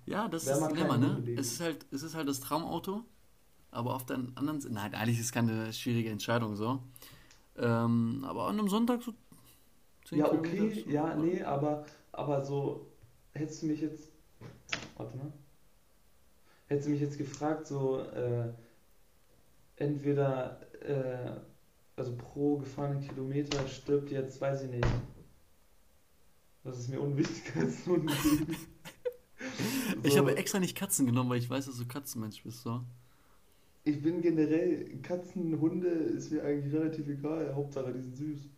Ja, 0.07 0.29
das 0.29 0.46
Wer 0.46 0.55
ist 0.55 0.61
das 0.61 0.72
Dilemma, 0.72 0.96
ne? 0.96 1.22
Es 1.37 1.53
ist 1.53 1.61
halt, 1.61 1.87
es 1.90 2.03
ist 2.03 2.14
halt 2.14 2.29
das 2.29 2.40
Traumauto, 2.40 3.05
aber 3.74 3.94
auf 3.94 4.06
der 4.06 4.16
anderen 4.37 4.60
Seite, 4.60 4.74
nein, 4.74 4.94
eigentlich 4.94 5.18
ist 5.18 5.26
es 5.26 5.32
keine 5.32 5.72
schwierige 5.72 6.10
Entscheidung 6.10 6.56
so. 6.56 6.82
Ähm, 7.56 8.24
aber 8.26 8.46
an 8.48 8.58
einem 8.58 8.68
Sonntag 8.68 9.02
so 9.02 9.12
10 10.04 10.18
Ja, 10.18 10.28
Kilometer 10.30 10.64
okay, 10.64 10.68
ist- 10.80 10.87
ja, 10.87 11.14
nee, 11.14 11.42
aber, 11.42 11.87
aber 12.12 12.44
so, 12.44 12.87
hättest 13.32 13.62
du 13.62 13.66
mich 13.66 13.80
jetzt, 13.80 14.10
warte 14.96 15.16
mal, 15.16 15.32
hättest 16.68 16.88
du 16.88 16.92
mich 16.92 17.00
jetzt 17.00 17.18
gefragt, 17.18 17.66
so, 17.66 18.00
äh, 18.00 18.52
entweder, 19.76 20.60
äh, 20.82 21.40
also 21.96 22.16
pro 22.16 22.58
gefahrenen 22.58 23.06
Kilometer 23.06 23.66
stirbt 23.68 24.10
jetzt, 24.10 24.40
weiß 24.40 24.62
ich 24.62 24.70
nicht, 24.70 24.87
das 26.64 26.78
ist 26.78 26.88
mir 26.88 27.00
unwichtiger 27.00 27.60
als 27.66 27.87
ein 27.87 27.92
Hundebaby. 27.92 28.56
Ich 30.02 30.12
So, 30.12 30.18
habe 30.18 30.37
extra 30.37 30.58
nicht 30.58 30.76
Katzen 30.76 31.06
genommen, 31.06 31.30
weil 31.30 31.38
ich 31.38 31.48
weiß, 31.50 31.66
dass 31.66 31.76
du 31.76 31.87
Katzenmensch 31.87 32.42
bist, 32.42 32.62
so. 32.62 32.82
Ich 33.85 34.03
bin 34.03 34.20
generell, 34.23 34.99
Katzen, 35.03 35.61
Hunde 35.61 35.88
ist 35.88 36.33
mir 36.33 36.42
eigentlich 36.42 36.75
relativ 36.75 37.09
egal, 37.09 37.55
Hauptsache 37.55 37.92
die 37.92 38.01
sind 38.01 38.16
süß. 38.16 38.49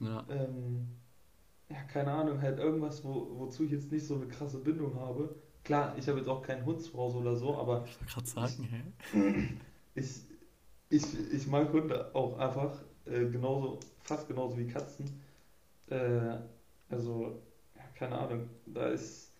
Ja. 0.00 0.24
Ähm, 0.30 0.88
ja, 1.68 1.82
keine 1.84 2.12
Ahnung, 2.12 2.40
halt 2.40 2.58
irgendwas, 2.58 3.04
wo, 3.04 3.28
wozu 3.38 3.64
ich 3.64 3.72
jetzt 3.72 3.92
nicht 3.92 4.06
so 4.06 4.16
eine 4.16 4.28
krasse 4.28 4.58
Bindung 4.58 4.94
habe. 4.96 5.34
Klar, 5.64 5.96
ich 5.98 6.08
habe 6.08 6.18
jetzt 6.18 6.28
auch 6.28 6.42
keinen 6.42 6.64
Hund 6.64 6.80
zu 6.82 6.94
Hause 6.94 7.18
oder 7.18 7.36
so, 7.36 7.56
aber 7.56 7.84
Ich 7.86 7.98
wollte 8.00 8.12
gerade 8.12 8.26
sagen, 8.26 8.64
hä? 8.64 8.82
ich, 9.94 10.22
ich, 10.90 11.32
ich 11.32 11.46
mag 11.48 11.72
Hunde 11.72 12.14
auch 12.14 12.38
einfach 12.38 12.82
äh, 13.06 13.26
genauso, 13.30 13.80
fast 14.02 14.28
genauso 14.28 14.58
wie 14.58 14.66
Katzen. 14.68 15.20
Äh, 15.90 16.38
also, 16.88 17.42
ja, 17.76 17.82
keine 17.94 18.18
Ahnung, 18.18 18.48
da 18.66 18.88
ist, 18.88 19.32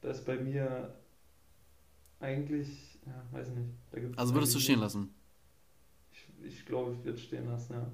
da 0.00 0.10
ist 0.10 0.24
bei 0.26 0.36
mir 0.38 0.94
eigentlich, 2.20 2.91
ja, 3.06 3.24
weiß 3.30 3.48
nicht, 3.50 3.68
da 3.90 4.00
gibt's 4.00 4.18
Also 4.18 4.34
würdest 4.34 4.54
du 4.54 4.58
stehen 4.60 4.74
nicht- 4.76 4.82
lassen? 4.84 5.14
Ich, 6.12 6.28
ich 6.44 6.66
glaube, 6.66 6.92
ich 6.94 7.04
würde 7.04 7.18
stehen 7.18 7.46
lassen, 7.46 7.72
ja. 7.74 7.90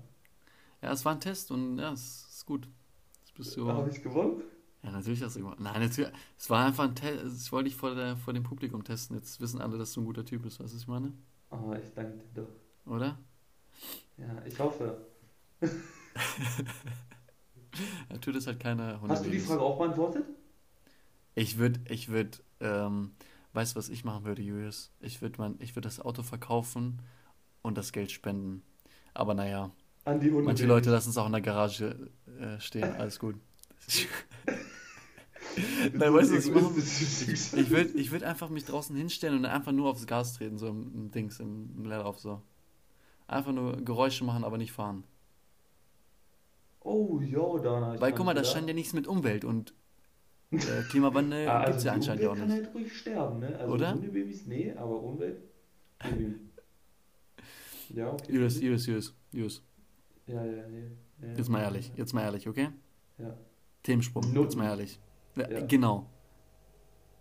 Ja, 0.83 0.93
es 0.93 1.05
war 1.05 1.13
ein 1.15 1.21
Test 1.21 1.51
und 1.51 1.79
ja, 1.79 1.93
es 1.93 2.27
ist 2.31 2.47
gut. 2.47 2.69
Jetzt 3.21 3.35
bist 3.35 3.57
du. 3.57 3.69
Habe 3.69 3.91
ich 3.91 4.03
gewonnen? 4.03 4.43
Ja, 4.83 4.93
natürlich 4.93 5.23
hast 5.23 5.35
du 5.37 5.41
gemacht. 5.41 5.59
Nein, 5.59 5.81
natürlich. 5.81 6.13
Es 6.39 6.49
war 6.51 6.65
einfach 6.67 6.85
ein 6.85 6.95
Test. 6.95 7.43
Ich 7.47 7.51
wollte 7.53 7.69
dich 7.69 7.77
vor, 7.77 7.95
der, 7.97 8.17
vor 8.17 8.33
dem 8.33 8.45
Publikum 8.45 8.85
testen. 8.85 9.17
Jetzt 9.17 9.41
wissen 9.41 9.61
alle, 9.61 9.77
dass 9.77 9.93
du 9.93 10.01
ein 10.01 10.05
guter 10.05 10.25
Typ 10.25 10.43
bist, 10.43 10.61
weißt 10.61 10.73
du, 10.73 10.77
was 10.77 10.83
ich 10.83 10.89
meine? 10.89 11.13
Oh, 11.51 11.73
ich 11.75 11.93
danke 11.95 12.19
dir 12.19 12.43
doch. 12.43 12.93
Oder? 12.93 13.19
Ja, 14.19 14.45
ich 14.47 14.57
hoffe. 14.59 15.05
Tut 18.21 18.37
es 18.37 18.47
halt 18.47 18.61
keine 18.61 19.01
Hast 19.09 19.25
du 19.25 19.31
die. 19.31 19.39
Frage 19.39 19.61
auch 19.61 19.79
beantwortet? 19.79 20.25
Ich 21.35 21.59
würde, 21.59 21.81
ich 21.89 22.09
würde, 22.09 22.39
ähm, 22.61 23.13
weißt 23.53 23.75
du, 23.75 23.79
was 23.79 23.89
ich 23.89 24.05
machen 24.05 24.25
würde, 24.25 24.43
Julius? 24.43 24.91
Ich 25.01 25.23
würde 25.23 25.39
würde 25.39 25.81
das 25.81 26.01
Auto 26.01 26.23
verkaufen 26.23 27.03
und 27.63 27.79
das 27.79 27.93
Geld 27.93 28.11
spenden. 28.11 28.63
Aber 29.15 29.35
naja, 29.35 29.71
An 30.05 30.21
die 30.21 30.31
manche 30.31 30.67
Leute 30.67 30.91
lassen 30.91 31.11
es 31.11 31.17
auch 31.17 31.27
in 31.27 31.33
der 31.33 31.41
Garage 31.41 32.11
äh, 32.41 32.61
stehen. 32.61 32.93
Alles 32.95 33.19
gut. 33.19 33.37
Nein, 35.93 36.15
weißt 36.15 36.31
du, 36.31 36.37
was 36.37 36.47
ich 36.47 36.55
machen 36.55 36.77
Ich, 36.77 37.55
ich 37.55 37.71
würde 37.71 37.91
ich 37.99 38.11
würd 38.11 38.23
einfach 38.23 38.49
mich 38.49 38.65
draußen 38.65 38.95
hinstellen 38.95 39.39
und 39.39 39.47
einfach 39.47 39.73
nur 39.73 39.91
aufs 39.91 40.07
Gas 40.07 40.35
treten, 40.35 40.59
so 40.59 40.69
im, 40.69 40.95
im 40.95 41.11
Dings, 41.11 41.41
im, 41.41 41.71
im 41.77 41.85
Leerlauf 41.85 42.19
so. 42.19 42.43
Einfach 43.27 43.53
nur 43.53 43.77
Geräusche 43.77 44.25
machen, 44.25 44.45
aber 44.45 44.59
nicht 44.59 44.73
fahren. 44.73 45.05
Oh, 46.81 47.21
jo, 47.21 47.59
Dana. 47.59 48.01
Weil 48.01 48.13
guck 48.13 48.25
mal, 48.25 48.35
da 48.35 48.43
ja. 48.43 48.47
stand 48.47 48.69
ja 48.69 48.75
nichts 48.75 48.93
mit 48.93 49.07
Umwelt 49.07 49.45
und 49.45 49.75
äh, 50.51 50.83
Klimawandel 50.89 51.49
Ah, 51.49 51.69
ja 51.71 51.77
die 51.77 51.89
anscheinend 51.91 52.23
ja 52.23 52.29
auch 52.31 52.33
Umwelt 52.33 52.49
nicht. 52.49 52.57
kann 52.57 52.65
halt 52.67 52.75
ruhig 52.75 52.97
sterben, 52.99 53.39
ne? 53.41 53.57
Also 53.59 53.75
Oder? 53.75 53.93
Hundebabys, 53.95 54.47
nee, 54.47 54.73
aber 54.73 55.03
Umwelt. 55.03 55.43
Ja, 57.91 58.13
okay. 58.13 58.33
Julius, 58.33 58.61
Julius, 58.61 58.87
Julius, 58.87 59.15
Julius. 59.33 59.63
Ja, 60.27 60.45
ja, 60.45 60.69
nee. 60.69 60.91
Ja, 61.23 61.33
Jetzt 61.37 61.49
mal 61.49 61.63
ehrlich, 61.63 61.93
jetzt 61.97 62.13
mal 62.13 62.23
ehrlich, 62.23 62.47
okay? 62.49 62.69
Ja. 63.19 63.35
Themensprung, 63.83 64.23
Nutten. 64.25 64.43
jetzt 64.43 64.57
mal 64.57 64.67
ehrlich. 64.67 65.01
Ja, 65.37 65.51
Ja. 65.51 65.67
Genau. 65.67 66.09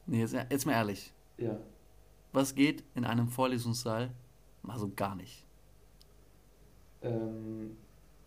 Nee, 0.05 0.19
jetzt, 0.21 0.33
jetzt 0.33 0.65
mal 0.65 0.73
ehrlich. 0.73 1.13
Ja. 1.37 1.57
Was 2.33 2.53
geht 2.53 2.83
in 2.95 3.05
einem 3.05 3.27
Vorlesungssaal 3.29 4.11
mal 4.61 4.77
so 4.77 4.91
gar 4.93 5.15
nicht? 5.15 5.45
Ähm, 7.01 7.77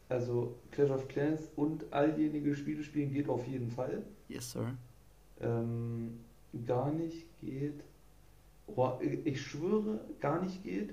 also 0.09 0.59
Clash 0.71 0.91
of 0.91 1.07
Clans 1.09 1.49
und 1.57 1.93
all 1.93 2.13
diejenigen 2.15 2.55
Spiele 2.55 2.83
spielen 2.83 3.13
geht 3.13 3.29
auf 3.29 3.47
jeden 3.47 3.71
Fall. 3.71 4.05
Yes, 4.29 4.51
sir. 4.51 4.77
Ähm, 5.41 6.21
gar 6.67 6.93
nicht 6.93 7.27
geht. 7.41 7.83
Oh, 8.67 8.93
ich 9.25 9.41
schwöre, 9.43 10.01
gar 10.21 10.43
nicht 10.43 10.63
geht. 10.63 10.93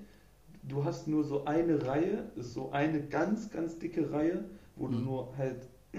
Du 0.63 0.83
hast 0.83 1.07
nur 1.07 1.23
so 1.23 1.45
eine 1.45 1.85
Reihe, 1.85 2.29
ist 2.35 2.53
so 2.53 2.71
eine 2.71 3.01
ganz, 3.07 3.49
ganz 3.51 3.77
dicke 3.79 4.11
Reihe, 4.11 4.45
wo 4.75 4.87
du 4.87 4.97
Mhm. 4.97 5.05
nur 5.05 5.37
halt, 5.37 5.67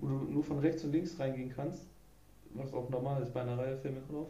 wo 0.00 0.06
du 0.08 0.14
nur 0.30 0.44
von 0.44 0.58
rechts 0.60 0.84
und 0.84 0.92
links 0.92 1.18
reingehen 1.18 1.50
kannst. 1.54 1.86
Was 2.54 2.72
auch 2.72 2.88
normal 2.88 3.22
ist 3.22 3.34
bei 3.34 3.42
einer 3.42 3.58
Reihe, 3.58 3.76
fällt 3.78 3.94
mir 3.94 4.00
gerade 4.02 4.18
auf. 4.18 4.28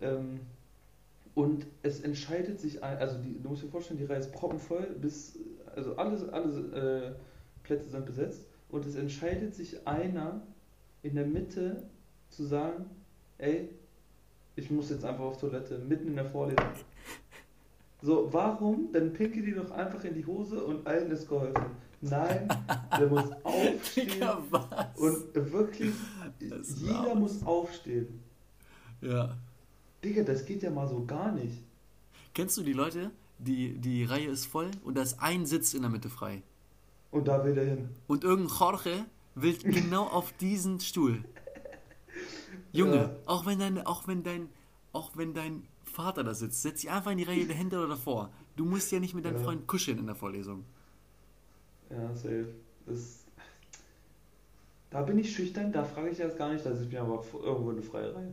Ähm, 0.00 0.40
und 1.34 1.66
es 1.82 2.00
entscheidet 2.00 2.60
sich, 2.60 2.82
ein, 2.82 2.98
also 2.98 3.18
die, 3.22 3.40
du 3.42 3.48
musst 3.50 3.62
dir 3.62 3.68
vorstellen, 3.68 3.98
die 3.98 4.04
Reihe 4.06 4.18
ist 4.18 4.32
proppenvoll, 4.32 4.96
bis, 5.00 5.38
also 5.74 5.96
alle, 5.96 6.32
alle 6.32 7.14
äh, 7.14 7.64
Plätze 7.64 7.90
sind 7.90 8.06
besetzt. 8.06 8.46
Und 8.68 8.84
es 8.86 8.96
entscheidet 8.96 9.54
sich 9.54 9.86
einer 9.86 10.42
in 11.02 11.14
der 11.14 11.26
Mitte 11.26 11.84
zu 12.30 12.44
sagen, 12.44 12.86
ey, 13.38 13.68
ich 14.56 14.70
muss 14.70 14.90
jetzt 14.90 15.04
einfach 15.04 15.24
auf 15.24 15.38
Toilette, 15.38 15.78
mitten 15.78 16.08
in 16.08 16.16
der 16.16 16.24
Vorlesung. 16.26 16.66
So, 18.02 18.28
warum? 18.32 18.92
Dann 18.92 19.12
pinkel 19.12 19.42
die 19.42 19.52
doch 19.54 19.70
einfach 19.70 20.02
in 20.04 20.14
die 20.14 20.24
Hose 20.24 20.62
und 20.62 20.86
allen 20.86 21.10
ist 21.10 21.28
geholfen. 21.28 21.64
Nein, 22.00 22.48
der 22.98 23.06
muss 23.08 23.30
aufstehen 23.42 24.22
was? 24.50 24.96
und 24.96 25.34
wirklich, 25.52 25.94
jeder 26.38 26.92
laut. 26.92 27.18
muss 27.18 27.42
aufstehen. 27.44 28.20
ja. 29.00 29.36
Digga, 30.04 30.22
das 30.22 30.44
geht 30.44 30.62
ja 30.62 30.70
mal 30.70 30.86
so 30.86 31.04
gar 31.04 31.32
nicht. 31.32 31.64
Kennst 32.34 32.56
du 32.58 32.62
die 32.62 32.74
Leute, 32.74 33.10
die, 33.38 33.78
die 33.78 34.04
Reihe 34.04 34.28
ist 34.28 34.46
voll 34.46 34.70
und 34.84 34.96
da 34.96 35.02
ist 35.02 35.20
ein 35.20 35.46
Sitz 35.46 35.74
in 35.74 35.82
der 35.82 35.90
Mitte 35.90 36.10
frei? 36.10 36.42
Und 37.10 37.26
da 37.28 37.42
will 37.44 37.54
der 37.54 37.64
hin. 37.64 37.88
Und 38.06 38.24
irgendein 38.24 38.56
Jorge 38.56 39.04
will 39.34 39.56
genau 39.64 40.04
auf 40.04 40.32
diesen 40.34 40.80
Stuhl. 40.80 41.24
Junge, 42.76 42.96
Ja. 42.96 43.10
auch 43.26 43.46
wenn 43.46 43.58
dein, 43.58 43.84
auch 43.86 44.06
wenn 44.06 44.22
dein, 44.22 44.48
auch 44.92 45.10
wenn 45.16 45.34
dein 45.34 45.62
Vater 45.84 46.24
da 46.24 46.34
sitzt, 46.34 46.62
setz 46.62 46.80
dich 46.82 46.90
einfach 46.90 47.10
in 47.10 47.18
die 47.18 47.24
Reihe 47.24 47.46
der 47.46 47.56
Hände 47.56 47.78
oder 47.78 47.88
davor. 47.88 48.30
Du 48.56 48.64
musst 48.64 48.90
ja 48.92 49.00
nicht 49.00 49.14
mit 49.14 49.24
deinem 49.24 49.36
Ja. 49.38 49.42
Freund 49.44 49.66
kuscheln 49.66 49.98
in 49.98 50.06
der 50.06 50.14
Vorlesung. 50.14 50.64
Ja, 51.90 52.14
safe. 52.14 52.48
Das, 52.86 53.24
da 54.90 55.02
bin 55.02 55.18
ich 55.18 55.32
schüchtern, 55.34 55.72
da 55.72 55.84
frage 55.84 56.10
ich 56.10 56.20
erst 56.20 56.38
gar 56.38 56.52
nicht, 56.52 56.64
dass 56.64 56.80
ich 56.80 56.90
mir 56.90 57.00
aber 57.02 57.24
irgendwo 57.42 57.70
eine 57.70 57.82
freie 57.82 58.14
Reihe. 58.14 58.32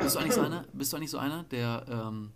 Bist 0.00 0.14
du 0.14 0.20
eigentlich 0.20 0.34
so 0.34 0.40
einer, 0.42 0.64
bist 0.72 0.92
du 0.92 0.96
eigentlich 0.96 1.10
so 1.10 1.18
einer, 1.18 1.42
der, 1.44 1.84
ähm, 1.88 2.30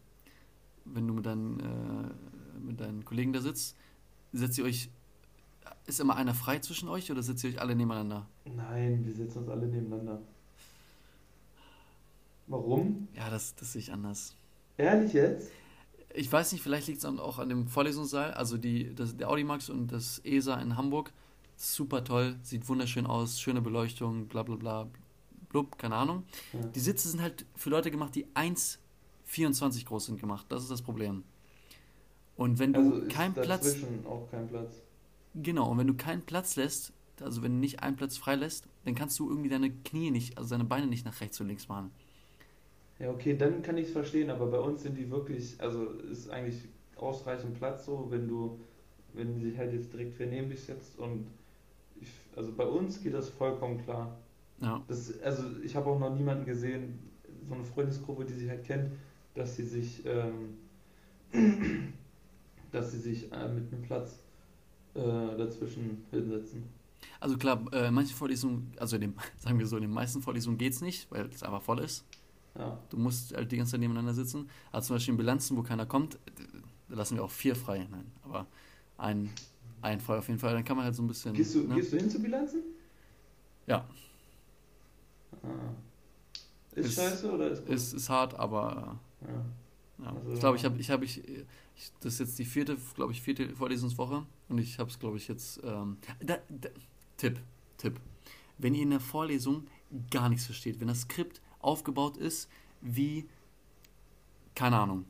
wenn 0.84 1.06
du 1.06 1.14
mit 1.14 1.26
deinen, 1.26 1.60
äh, 1.60 2.60
mit 2.60 2.80
deinen 2.80 3.04
Kollegen 3.04 3.32
da 3.32 3.40
sitzt, 3.40 3.76
setzt 4.32 4.58
ihr 4.58 4.64
euch, 4.64 4.90
ist 5.86 6.00
immer 6.00 6.16
einer 6.16 6.34
frei 6.34 6.58
zwischen 6.58 6.88
euch 6.88 7.10
oder 7.10 7.22
setzt 7.22 7.44
ihr 7.44 7.50
euch 7.50 7.60
alle 7.60 7.74
nebeneinander? 7.76 8.26
Nein, 8.44 9.04
wir 9.04 9.14
setzen 9.14 9.38
uns 9.38 9.48
alle 9.48 9.66
nebeneinander. 9.66 10.20
Warum? 12.46 13.08
Ja, 13.14 13.30
das, 13.30 13.54
das 13.54 13.72
sehe 13.72 13.80
ich 13.80 13.92
anders. 13.92 14.36
Ehrlich 14.76 15.12
jetzt? 15.12 15.50
Ich 16.14 16.30
weiß 16.30 16.52
nicht, 16.52 16.62
vielleicht 16.62 16.86
liegt 16.86 16.98
es 16.98 17.04
auch 17.04 17.38
an 17.38 17.48
dem 17.48 17.66
Vorlesungssaal, 17.68 18.32
also 18.34 18.56
die, 18.56 18.94
das, 18.94 19.16
der 19.16 19.28
Audimax 19.28 19.68
und 19.68 19.88
das 19.92 20.20
ESA 20.24 20.54
in 20.60 20.76
Hamburg. 20.76 21.12
Super 21.56 22.04
toll, 22.04 22.36
sieht 22.42 22.68
wunderschön 22.68 23.06
aus, 23.06 23.40
schöne 23.40 23.60
Beleuchtung, 23.60 24.26
bla 24.26 24.42
bla 24.42 24.56
bla, 24.56 24.88
blub, 25.48 25.78
keine 25.78 25.96
Ahnung. 25.96 26.24
Ja. 26.52 26.60
Die 26.74 26.80
Sitze 26.80 27.08
sind 27.08 27.20
halt 27.20 27.46
für 27.54 27.70
Leute 27.70 27.90
gemacht, 27.90 28.14
die 28.14 28.26
1,24 28.34 29.84
groß 29.86 30.06
sind 30.06 30.20
gemacht. 30.20 30.46
Das 30.48 30.62
ist 30.62 30.70
das 30.70 30.82
Problem. 30.82 31.24
Und 32.36 32.58
wenn 32.58 32.72
du 32.72 32.80
Also 32.94 33.08
keinen 33.08 33.34
Platz, 33.34 33.76
auch 34.06 34.30
kein 34.30 34.48
Platz. 34.48 34.82
genau, 35.34 35.70
und 35.70 35.78
wenn 35.78 35.86
du 35.86 35.94
keinen 35.94 36.22
Platz 36.22 36.56
lässt, 36.56 36.92
also 37.20 37.42
wenn 37.42 37.52
du 37.52 37.58
nicht 37.58 37.82
einen 37.82 37.96
Platz 37.96 38.18
frei 38.18 38.34
lässt, 38.34 38.68
dann 38.84 38.94
kannst 38.94 39.18
du 39.18 39.28
irgendwie 39.28 39.48
deine 39.48 39.70
Knie 39.70 40.10
nicht, 40.10 40.36
also 40.36 40.50
deine 40.50 40.64
Beine 40.64 40.86
nicht 40.86 41.04
nach 41.06 41.18
rechts 41.20 41.40
und 41.40 41.48
links 41.48 41.68
machen. 41.68 41.90
Ja, 42.98 43.10
okay, 43.10 43.36
dann 43.36 43.62
kann 43.62 43.76
ich 43.76 43.86
es 43.88 43.92
verstehen, 43.92 44.30
aber 44.30 44.46
bei 44.46 44.58
uns 44.58 44.82
sind 44.82 44.96
die 44.96 45.10
wirklich, 45.10 45.60
also 45.60 45.84
ist 46.10 46.30
eigentlich 46.30 46.56
ausreichend 46.96 47.54
Platz 47.54 47.84
so, 47.84 48.06
wenn 48.10 48.26
du, 48.26 48.58
wenn 49.12 49.34
die 49.34 49.50
sich 49.50 49.58
halt 49.58 49.72
jetzt 49.72 49.92
direkt 49.92 50.18
neben 50.20 50.48
dich 50.48 50.62
setzt 50.62 50.98
und 50.98 51.26
ich, 52.00 52.08
also 52.34 52.52
bei 52.52 52.64
uns 52.66 53.02
geht 53.02 53.14
das 53.14 53.28
vollkommen 53.28 53.82
klar. 53.84 54.16
Ja, 54.60 54.82
Das, 54.88 55.20
also 55.20 55.44
ich 55.62 55.76
habe 55.76 55.90
auch 55.90 55.98
noch 55.98 56.14
niemanden 56.14 56.46
gesehen, 56.46 56.98
so 57.46 57.54
eine 57.54 57.64
Freundesgruppe, 57.64 58.24
die 58.24 58.34
sich 58.34 58.48
halt 58.48 58.64
kennt, 58.64 58.92
dass 59.34 59.56
sie 59.56 59.64
sich, 59.64 60.02
ähm, 60.06 60.58
dass 62.72 62.92
sie 62.92 62.98
sich 62.98 63.30
äh, 63.32 63.48
mit 63.48 63.72
einem 63.72 63.82
Platz 63.82 64.22
äh, 64.94 65.00
dazwischen 65.00 66.06
hinsetzen. 66.10 66.64
also 67.20 67.36
klar, 67.36 67.64
äh, 67.72 67.88
in 67.88 67.94
manchen 67.94 68.14
Vorlesungen, 68.16 68.72
also 68.78 68.96
in 68.96 69.02
dem, 69.02 69.14
sagen 69.38 69.58
wir 69.58 69.66
so, 69.66 69.76
in 69.76 69.82
den 69.82 69.90
meisten 69.92 70.22
Vorlesungen 70.22 70.58
geht 70.58 70.72
es 70.72 70.80
nicht, 70.80 71.10
weil 71.10 71.26
es 71.26 71.42
einfach 71.42 71.62
voll 71.62 71.80
ist. 71.80 72.04
Ja, 72.58 72.78
Du 72.88 72.96
musst 72.96 73.34
halt 73.34 73.50
die 73.52 73.56
ganze 73.58 73.72
Zeit 73.72 73.80
nebeneinander 73.80 74.14
sitzen. 74.14 74.48
Also 74.72 74.88
zum 74.88 74.96
Beispiel 74.96 75.12
in 75.12 75.18
Bilanzen, 75.18 75.56
wo 75.56 75.62
keiner 75.62 75.84
kommt, 75.86 76.18
da 76.88 76.94
lassen 76.94 77.16
wir 77.16 77.24
auch 77.24 77.30
vier 77.30 77.54
frei. 77.56 77.86
Nein, 77.90 78.10
aber 78.22 78.46
ein, 78.96 79.30
ein 79.82 80.00
frei 80.00 80.18
auf 80.18 80.28
jeden 80.28 80.40
Fall. 80.40 80.54
Dann 80.54 80.64
kann 80.64 80.76
man 80.76 80.84
halt 80.86 80.94
so 80.94 81.02
ein 81.02 81.08
bisschen. 81.08 81.34
gehst 81.34 81.54
du, 81.54 81.64
ne? 81.66 81.74
gehst 81.74 81.92
du 81.92 81.96
hin 81.98 82.08
zu 82.10 82.20
Bilanzen? 82.20 82.62
Ja, 83.66 83.86
Ah. 85.42 85.48
Ist, 86.74 86.86
Ist- 86.88 86.94
scheiße 86.96 87.30
oder 87.32 87.50
ist 87.50 87.64
gut? 87.64 87.74
ist, 87.74 87.92
ist 87.92 88.08
hart, 88.08 88.34
aber 88.34 88.98
ja. 89.22 89.28
äh, 89.28 90.04
ja. 90.04 90.12
Also- 90.16 90.32
ich 90.32 90.40
glaube, 90.40 90.56
ich 90.56 90.64
habe, 90.64 90.78
ich 90.78 90.90
habe, 90.90 91.04
ich, 91.04 91.26
ich, 91.28 91.92
das 92.00 92.14
ist 92.14 92.18
jetzt 92.20 92.38
die 92.38 92.44
vierte, 92.44 92.76
glaube 92.94 93.12
ich, 93.12 93.22
vierte 93.22 93.54
Vorlesungswoche 93.54 94.26
und 94.48 94.58
ich 94.58 94.78
habe 94.78 94.90
es, 94.90 94.98
glaube 94.98 95.16
ich, 95.16 95.28
jetzt. 95.28 95.60
Ähm, 95.64 95.98
da, 96.20 96.36
da, 96.48 96.68
Tipp, 97.16 97.40
Tipp. 97.78 97.98
Wenn 98.58 98.74
ihr 98.74 98.82
in 98.82 98.90
der 98.90 99.00
Vorlesung 99.00 99.66
gar 100.10 100.28
nichts 100.28 100.46
versteht, 100.46 100.80
wenn 100.80 100.88
das 100.88 101.02
Skript 101.02 101.40
aufgebaut 101.66 102.16
ist 102.16 102.48
wie, 102.80 103.26
keine 104.54 104.76
Ahnung, 104.78 105.04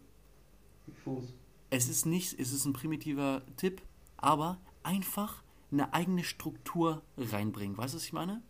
Fuß. 1.04 1.32
Es 1.70 1.88
ist 1.88 2.06
nicht, 2.06 2.38
es 2.40 2.52
ist 2.52 2.64
ein 2.64 2.72
primitiver 2.72 3.42
Tipp, 3.56 3.82
aber 4.16 4.58
einfach 4.82 5.42
eine 5.70 5.92
eigene 5.94 6.24
Struktur 6.24 7.02
reinbringen. 7.16 7.76
Weißt 7.76 7.94
du, 7.94 7.98
was 7.98 8.04
ich 8.04 8.12
meine? 8.12 8.42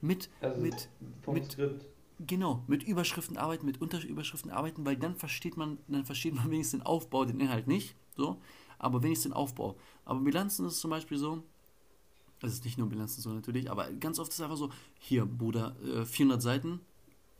Mit, 0.00 0.28
Also 0.40 0.60
mit, 0.60 0.88
mit- 1.26 1.52
Skript. 1.52 1.84
genau, 2.18 2.64
mit 2.66 2.82
Überschriften 2.82 3.36
arbeiten, 3.36 3.66
mit 3.66 3.80
Unterüberschriften 3.80 4.50
arbeiten, 4.50 4.84
weil 4.84 4.96
dann 4.96 5.16
versteht 5.16 5.56
man, 5.56 5.78
dann 5.88 6.04
versteht 6.04 6.34
man 6.34 6.44
wenigstens 6.50 6.80
den 6.80 6.86
Aufbau, 6.86 7.24
den 7.24 7.40
Inhalt 7.40 7.66
nicht, 7.68 7.94
so, 8.16 8.40
aber 8.78 9.02
wenigstens 9.02 9.30
den 9.30 9.36
Aufbau. 9.36 9.76
Aber 10.04 10.20
Bilanzen 10.20 10.66
ist 10.66 10.80
zum 10.80 10.90
Beispiel 10.90 11.18
so, 11.18 11.42
es 12.42 12.54
ist 12.54 12.64
nicht 12.64 12.78
nur 12.78 12.88
Bilanzen 12.88 13.20
so 13.22 13.30
natürlich, 13.32 13.70
aber 13.70 13.92
ganz 13.92 14.18
oft 14.18 14.30
ist 14.32 14.38
es 14.38 14.42
einfach 14.44 14.56
so, 14.56 14.70
hier, 14.98 15.24
Bruder, 15.26 15.76
äh, 15.82 16.04
400 16.04 16.42
Seiten, 16.42 16.80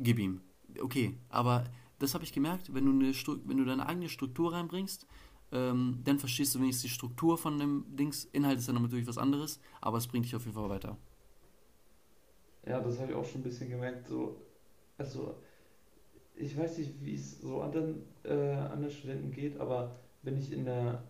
gib 0.03 0.19
ihm. 0.19 0.41
Okay, 0.81 1.15
aber 1.29 1.65
das 1.99 2.15
habe 2.15 2.25
ich 2.25 2.33
gemerkt, 2.33 2.75
wenn 2.75 2.85
du, 2.85 2.93
eine 2.93 3.15
Stru 3.15 3.37
wenn 3.45 3.57
du 3.57 3.65
deine 3.65 3.87
eigene 3.87 4.09
Struktur 4.09 4.53
reinbringst, 4.53 5.07
ähm, 5.53 6.01
dann 6.05 6.19
verstehst 6.19 6.55
du 6.55 6.61
wenigstens 6.61 6.83
die 6.83 6.89
Struktur 6.89 7.39
von 7.39 7.59
dem 7.59 7.85
Dings. 7.89 8.25
Inhalt 8.33 8.59
ist 8.59 8.69
dann 8.69 8.81
natürlich 8.81 9.07
was 9.07 9.19
anderes, 9.19 9.61
aber 9.81 9.99
es 9.99 10.07
bringt 10.07 10.25
dich 10.25 10.35
auf 10.35 10.45
jeden 10.45 10.57
Fall 10.57 10.71
weiter. 10.71 10.97
Ja, 12.67 12.81
das 12.81 12.99
habe 12.99 13.13
ich 13.13 13.17
auch 13.17 13.25
schon 13.25 13.41
ein 13.41 13.45
bisschen 13.45 13.69
gemerkt. 13.69 14.09
So, 14.09 14.37
also, 14.97 15.37
ich 16.35 16.57
weiß 16.57 16.79
nicht, 16.79 17.05
wie 17.05 17.15
es 17.15 17.41
so 17.41 17.61
anderen, 17.61 18.03
äh, 18.25 18.33
anderen 18.33 18.93
Studenten 18.93 19.31
geht, 19.31 19.59
aber 19.59 19.97
wenn 20.23 20.39
ich 20.39 20.53
in 20.53 20.65
der, 20.65 21.03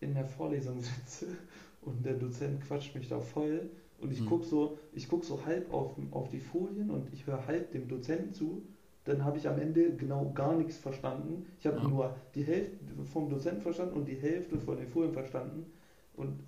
in 0.00 0.14
der 0.14 0.26
Vorlesung 0.26 0.80
sitze 0.80 1.36
und 1.80 2.04
der 2.04 2.14
Dozent 2.14 2.62
quatscht 2.62 2.94
mich 2.94 3.08
da 3.08 3.20
voll 3.20 3.70
und 4.02 4.12
ich 4.12 4.20
Mhm. 4.20 4.26
gucke 4.28 4.44
so, 4.44 4.78
ich 4.92 5.08
guck 5.08 5.24
so 5.24 5.44
halb 5.46 5.72
auf, 5.72 5.96
auf 6.10 6.28
die 6.30 6.40
Folien 6.40 6.90
und 6.90 7.12
ich 7.12 7.26
höre 7.26 7.46
halb 7.46 7.72
dem 7.72 7.88
Dozenten 7.88 8.34
zu, 8.34 8.62
dann 9.04 9.24
habe 9.24 9.38
ich 9.38 9.48
am 9.48 9.58
Ende 9.58 9.96
genau 9.96 10.32
gar 10.32 10.54
nichts 10.56 10.76
verstanden. 10.78 11.46
Ich 11.58 11.66
habe 11.66 11.78
Ja. 11.80 11.88
nur 11.88 12.14
die 12.34 12.44
Hälfte 12.44 12.76
vom 13.04 13.28
Dozenten 13.30 13.62
verstanden 13.62 13.94
und 13.96 14.06
die 14.08 14.16
Hälfte 14.16 14.58
von 14.58 14.76
den 14.76 14.88
Folien 14.88 15.12
verstanden. 15.12 15.72
Und 16.14 16.40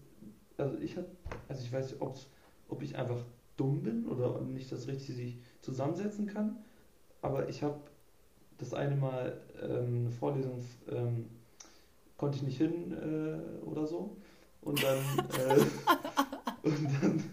also 0.56 0.78
ich 0.78 0.96
habe, 0.96 1.06
also 1.48 1.62
ich 1.64 1.72
weiß 1.72 1.92
nicht, 1.92 2.02
ob 2.68 2.82
ich 2.82 2.96
einfach 2.96 3.24
dumm 3.56 3.82
bin 3.82 4.06
oder 4.06 4.40
nicht 4.40 4.70
das 4.72 4.88
richtig 4.88 5.16
sich 5.16 5.38
zusammensetzen 5.60 6.26
kann, 6.26 6.58
aber 7.22 7.48
ich 7.48 7.62
habe 7.62 7.80
das 8.58 8.74
eine 8.74 8.96
Mal 8.96 9.40
ähm, 9.62 10.00
eine 10.02 10.10
Vorlesung 10.10 10.64
ähm, 10.90 11.26
konnte 12.16 12.36
ich 12.36 12.42
nicht 12.42 12.58
hin 12.58 12.92
äh, 12.92 13.64
oder 13.64 13.86
so 13.86 14.16
und 14.62 14.82
dann 14.82 15.28
äh, 15.36 15.60
und 16.62 16.84
dann, 17.02 17.24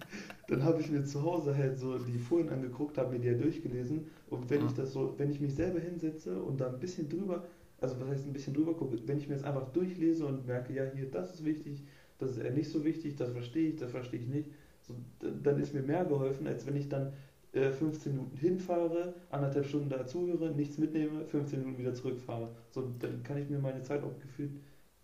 dann 0.51 0.63
habe 0.63 0.81
ich 0.81 0.89
mir 0.91 1.03
zu 1.05 1.23
Hause 1.23 1.55
halt 1.57 1.79
so 1.79 1.97
die 1.99 2.19
Folien 2.19 2.49
angeguckt, 2.49 2.97
habe 2.97 3.11
mir 3.13 3.19
die 3.19 3.27
ja 3.29 3.33
durchgelesen 3.35 4.07
und 4.29 4.49
wenn 4.49 4.61
Ja. 4.61 4.67
ich 4.67 4.73
das 4.73 4.93
so, 4.93 5.13
wenn 5.17 5.31
ich 5.31 5.39
mich 5.41 5.55
selber 5.55 5.79
hinsetze 5.79 6.41
und 6.41 6.61
da 6.61 6.67
ein 6.69 6.79
bisschen 6.79 7.09
drüber, 7.09 7.45
also 7.79 7.99
was 7.99 8.09
heißt 8.09 8.25
ein 8.27 8.33
bisschen 8.33 8.53
drüber 8.53 8.75
gucke, 8.75 8.97
wenn 9.07 9.17
ich 9.17 9.27
mir 9.29 9.35
das 9.35 9.43
einfach 9.43 9.71
durchlese 9.73 10.25
und 10.25 10.47
merke, 10.47 10.73
ja 10.73 10.85
hier, 10.93 11.09
das 11.09 11.33
ist 11.35 11.45
wichtig, 11.45 11.83
das 12.19 12.31
ist 12.31 12.37
eher 12.39 12.51
nicht 12.51 12.69
so 12.69 12.83
wichtig, 12.85 13.15
das 13.15 13.31
verstehe 13.31 13.69
ich, 13.69 13.75
das 13.77 13.91
verstehe 13.91 14.19
ich 14.19 14.27
nicht, 14.27 14.51
so, 14.81 14.95
dann 15.43 15.59
ist 15.59 15.73
mir 15.73 15.81
mehr 15.83 16.05
geholfen, 16.05 16.47
als 16.47 16.65
wenn 16.67 16.75
ich 16.75 16.89
dann 16.89 17.13
äh, 17.53 17.71
15 17.71 18.13
Minuten 18.13 18.37
hinfahre, 18.37 19.13
anderthalb 19.29 19.65
Stunden 19.65 19.89
da 19.89 20.05
zuhöre, 20.05 20.51
nichts 20.55 20.77
mitnehme, 20.77 21.25
15 21.25 21.59
Minuten 21.59 21.79
wieder 21.79 21.93
zurückfahre. 21.93 22.49
So, 22.71 22.91
dann 22.99 23.23
kann 23.23 23.37
ich 23.37 23.49
mir 23.49 23.59
meine 23.59 23.83
Zeit 23.83 24.03
auch 24.03 24.17
gefühlt 24.19 24.51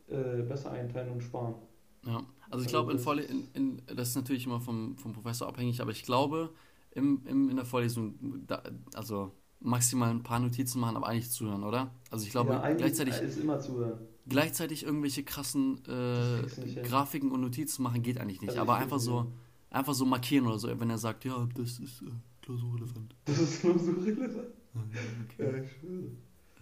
äh, 0.10 0.42
besser 0.44 0.72
einteilen 0.72 1.12
und 1.12 1.22
sparen. 1.24 1.56
Ja, 2.04 2.22
also 2.50 2.64
ich 2.64 2.70
glaube, 2.70 2.92
in 2.92 3.00
Vorle 3.00 3.24
in, 3.24 3.48
in, 3.54 3.82
das 3.96 4.10
ist 4.10 4.16
natürlich 4.16 4.46
immer 4.46 4.60
vom, 4.60 4.98
vom 4.98 5.14
Professor 5.14 5.48
abhängig, 5.48 5.82
aber 5.82 5.92
ich 5.92 6.04
glaube, 6.04 6.52
im, 6.92 7.22
im, 7.26 7.50
in 7.50 7.56
der 7.56 7.66
Vorlesung, 7.66 8.16
da, 8.48 8.64
also 8.94 9.32
maximal 9.60 10.10
ein 10.10 10.24
paar 10.24 10.40
Notizen 10.40 10.80
machen, 10.80 10.98
aber 10.98 11.08
eigentlich 11.08 11.32
zuhören, 11.32 11.64
oder? 11.64 11.92
Also 12.12 12.26
ich 12.26 12.32
glaube, 12.32 12.54
ja, 12.54 12.74
gleichzeitig, 12.74 13.20
ist 13.20 13.40
immer 13.40 13.60
zuhören. 13.60 14.00
gleichzeitig 14.28 14.84
irgendwelche 14.84 15.24
krassen 15.24 15.82
äh. 15.86 16.82
Grafiken 16.84 17.32
und 17.32 17.42
Notizen 17.42 17.84
machen 17.84 18.04
geht 18.04 18.20
eigentlich 18.20 18.42
nicht, 18.42 18.52
Also 18.52 18.62
aber 18.62 18.76
einfach 18.76 19.00
so, 19.00 19.32
einfach 19.70 19.94
so 19.94 20.06
markieren 20.06 20.48
oder 20.48 20.60
so, 20.60 20.80
wenn 20.80 20.90
er 20.90 20.98
sagt, 20.98 21.26
ja, 21.26 21.48
das 21.56 21.80
ist 21.80 22.02
äh, 22.02 22.06
klausurrelevant. 22.42 23.16
Das 23.26 23.40
ist 23.40 23.64
nur 23.64 23.78
so 23.80 23.92
relevant. 23.92 24.48
Ja, 24.94 25.46
okay. 25.48 25.64
ich 25.64 25.72
schwöre. 25.72 26.12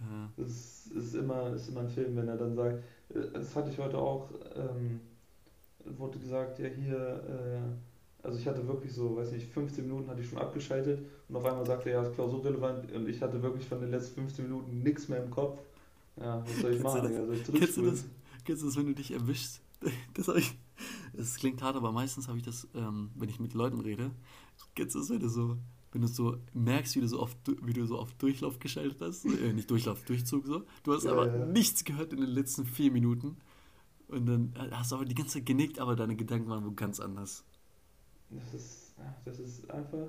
Ja. 0.00 0.30
Das 0.36 0.86
ist 0.86 1.14
immer, 1.14 1.52
ist 1.54 1.68
immer 1.68 1.80
ein 1.80 1.88
Film, 1.88 2.16
wenn 2.16 2.28
er 2.28 2.36
dann 2.36 2.54
sagt, 2.54 2.82
äh, 3.10 3.30
das 3.32 3.54
hatte 3.54 3.70
ich 3.70 3.78
heute 3.78 3.98
auch, 3.98 4.30
ähm, 4.54 5.00
wurde 5.98 6.18
gesagt, 6.18 6.58
ja 6.58 6.68
hier, 6.68 6.96
äh, 7.28 8.26
also 8.26 8.38
ich 8.38 8.46
hatte 8.46 8.66
wirklich 8.66 8.92
so, 8.92 9.16
weiß 9.16 9.32
nicht, 9.32 9.46
15 9.46 9.84
Minuten 9.86 10.08
hatte 10.10 10.20
ich 10.20 10.28
schon 10.28 10.38
abgeschaltet 10.38 11.00
und 11.28 11.36
auf 11.36 11.44
einmal 11.44 11.64
sagte 11.66 11.90
er, 11.90 12.02
ja, 12.02 12.08
ist 12.08 12.14
klausurrelevant 12.14 12.90
und 12.92 13.08
ich 13.08 13.22
hatte 13.22 13.42
wirklich 13.42 13.66
von 13.66 13.80
den 13.80 13.90
letzten 13.90 14.14
15 14.22 14.44
Minuten 14.44 14.82
nichts 14.82 15.08
mehr 15.08 15.22
im 15.22 15.30
Kopf. 15.30 15.58
Ja, 16.20 16.42
was 16.44 16.60
soll 16.60 16.74
ich 16.74 16.82
machen, 16.82 17.02
das? 17.02 17.10
Digga? 17.10 17.26
Soll 17.26 17.34
ich 17.34 17.44
Kennst 17.44 17.76
du 17.76 17.82
das? 17.90 18.04
Kennst 18.44 18.62
du 18.62 18.66
das, 18.66 18.76
wenn 18.76 18.86
du 18.86 18.94
dich 18.94 19.12
erwischst? 19.12 19.60
Das, 20.14 20.28
ich, 20.28 20.56
das 21.12 21.36
klingt 21.36 21.62
hart, 21.62 21.76
aber 21.76 21.92
meistens 21.92 22.28
habe 22.28 22.38
ich 22.38 22.44
das, 22.44 22.66
ähm, 22.74 23.10
wenn 23.14 23.28
ich 23.28 23.38
mit 23.38 23.52
Leuten 23.52 23.78
rede. 23.80 24.10
Kennst 24.74 24.94
du 24.94 25.00
das, 25.00 25.10
wenn 25.10 25.20
du 25.20 25.28
so, 25.28 25.58
wenn 25.92 26.00
du 26.00 26.08
so 26.08 26.38
merkst, 26.54 26.96
wie 26.96 27.00
du 27.00 27.08
so 27.08 27.20
oft, 27.20 27.36
wie 27.62 27.74
du 27.74 27.86
so 27.86 27.98
auf 27.98 28.12
Durchlauf 28.14 28.58
geschaltet 28.58 29.00
hast? 29.02 29.26
Äh, 29.26 29.52
nicht 29.52 29.70
Durchlauf, 29.70 30.02
Durchzug 30.04 30.46
so. 30.46 30.62
Du 30.82 30.94
hast 30.94 31.04
Ja, 31.04 31.12
aber 31.12 31.26
ja. 31.26 31.46
nichts 31.46 31.84
gehört 31.84 32.12
in 32.14 32.20
den 32.20 32.30
letzten 32.30 32.64
vier 32.64 32.90
Minuten. 32.90 33.36
Und 34.08 34.26
dann 34.26 34.54
hast 34.72 34.90
du 34.92 34.96
aber 34.96 35.04
die 35.04 35.14
ganze 35.14 35.34
Zeit 35.38 35.46
genickt, 35.46 35.78
aber 35.78 35.96
deine 35.96 36.16
Gedanken 36.16 36.48
waren 36.48 36.64
wo 36.64 36.72
ganz 36.72 37.00
anders. 37.00 37.44
Das 38.30 38.54
ist, 38.54 38.94
das 39.24 39.38
ist 39.38 39.70
einfach, 39.70 40.08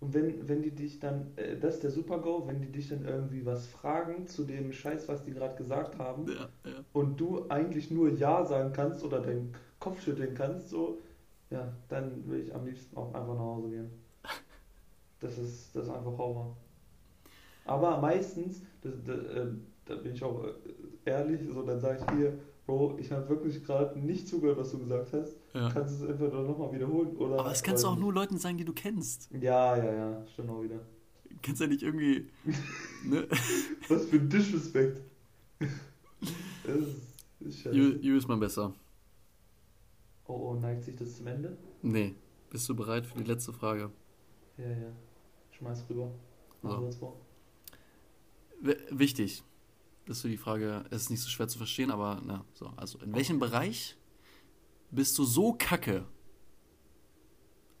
Und 0.00 0.14
wenn, 0.14 0.48
wenn 0.48 0.62
die 0.62 0.72
dich 0.72 1.00
dann, 1.00 1.32
äh, 1.36 1.58
das 1.58 1.76
ist 1.76 1.84
der 1.84 1.90
Super-GO, 1.92 2.46
wenn 2.48 2.60
die 2.62 2.72
dich 2.72 2.88
dann 2.88 3.04
irgendwie 3.06 3.46
was 3.46 3.66
fragen 3.68 4.26
zu 4.28 4.44
dem 4.44 4.72
Scheiß, 4.72 5.08
was 5.08 5.24
die 5.24 5.32
gerade 5.32 5.56
gesagt 5.56 5.98
haben, 5.98 6.26
Ja, 6.26 6.48
ja. 6.64 6.84
und 6.92 7.20
du 7.20 7.48
eigentlich 7.50 7.90
nur 7.90 8.10
Ja 8.10 8.44
sagen 8.46 8.72
kannst 8.74 9.04
oder 9.04 9.20
den 9.20 9.54
Kopf 9.80 10.02
schütteln 10.02 10.34
kannst, 10.34 10.70
so, 10.70 11.00
ja, 11.50 11.72
dann 11.88 12.28
will 12.28 12.40
ich 12.42 12.54
am 12.54 12.66
liebsten 12.66 12.96
auch 12.96 13.14
einfach 13.14 13.34
nach 13.34 13.40
Hause 13.40 13.70
gehen. 13.70 13.90
Das 15.20 15.38
ist, 15.38 15.74
das 15.74 15.84
ist 15.86 15.90
einfach 15.90 16.18
Horror. 16.18 16.54
Aber 17.64 17.98
meistens, 18.00 18.62
das, 18.82 18.92
das, 19.04 19.18
äh, 19.18 19.46
da 19.86 19.94
bin 19.96 20.14
ich 20.14 20.22
auch 20.24 20.44
äh, 20.44 20.52
ehrlich, 21.04 21.40
so 21.52 21.62
dann 21.62 21.80
sage 21.80 21.98
ich 22.06 22.14
hier, 22.16 22.38
Bro, 22.66 22.96
ich 22.98 23.10
habe 23.10 23.28
wirklich 23.28 23.64
gerade 23.64 23.98
nicht 23.98 24.28
zugehört, 24.28 24.58
was 24.58 24.70
du 24.70 24.78
gesagt 24.78 25.12
hast. 25.12 25.36
Ja. 25.52 25.68
Kannst 25.70 26.00
du 26.00 26.04
es 26.04 26.10
entweder 26.10 26.42
nochmal 26.42 26.72
wiederholen 26.72 27.16
oder. 27.16 27.40
Aber 27.40 27.48
das 27.48 27.62
kannst 27.62 27.82
du 27.82 27.88
auch 27.88 27.96
nur 27.96 28.12
Leuten 28.12 28.38
sagen, 28.38 28.56
die 28.56 28.64
du 28.64 28.72
kennst. 28.72 29.30
Ja, 29.32 29.76
ja, 29.76 29.92
ja, 29.92 30.26
stimmt 30.28 30.50
auch 30.50 30.62
wieder. 30.62 30.80
Du 31.28 31.36
kannst 31.42 31.60
ja 31.60 31.66
nicht 31.66 31.82
irgendwie. 31.82 32.28
ne? 33.04 33.26
Was 33.88 34.06
für 34.06 34.16
ein 34.16 34.28
Disrespect. 34.28 35.02
das 35.58 36.76
ist, 36.76 36.96
ist 37.40 37.58
scheiße. 37.60 37.76
You, 37.76 37.98
you 38.00 38.16
ist 38.16 38.28
mal 38.28 38.36
besser. 38.36 38.74
Oh, 40.26 40.50
oh, 40.50 40.54
neigt 40.54 40.84
sich 40.84 40.94
das 40.96 41.16
zum 41.16 41.26
Ende? 41.26 41.56
Nee. 41.82 42.14
Bist 42.50 42.68
du 42.68 42.76
bereit 42.76 43.06
für 43.06 43.18
die 43.18 43.24
letzte 43.24 43.52
Frage? 43.52 43.90
Ja, 44.56 44.68
ja. 44.68 44.92
Schmeiß 45.50 45.84
rüber. 45.90 46.12
Mach 46.62 46.78
So. 46.78 46.90
vor. 46.92 47.16
W 48.60 48.74
wichtig. 48.90 49.42
Das 50.06 50.16
ist 50.18 50.22
so 50.22 50.28
die 50.28 50.36
Frage, 50.36 50.84
es 50.90 51.02
ist 51.02 51.10
nicht 51.10 51.20
so 51.22 51.28
schwer 51.28 51.48
zu 51.48 51.58
verstehen, 51.58 51.90
aber 51.90 52.20
na, 52.24 52.44
so. 52.54 52.66
Also, 52.76 52.98
in 52.98 53.14
welchem 53.14 53.38
Bereich 53.38 53.96
bist 54.90 55.16
du 55.18 55.24
so 55.24 55.52
kacke, 55.52 56.06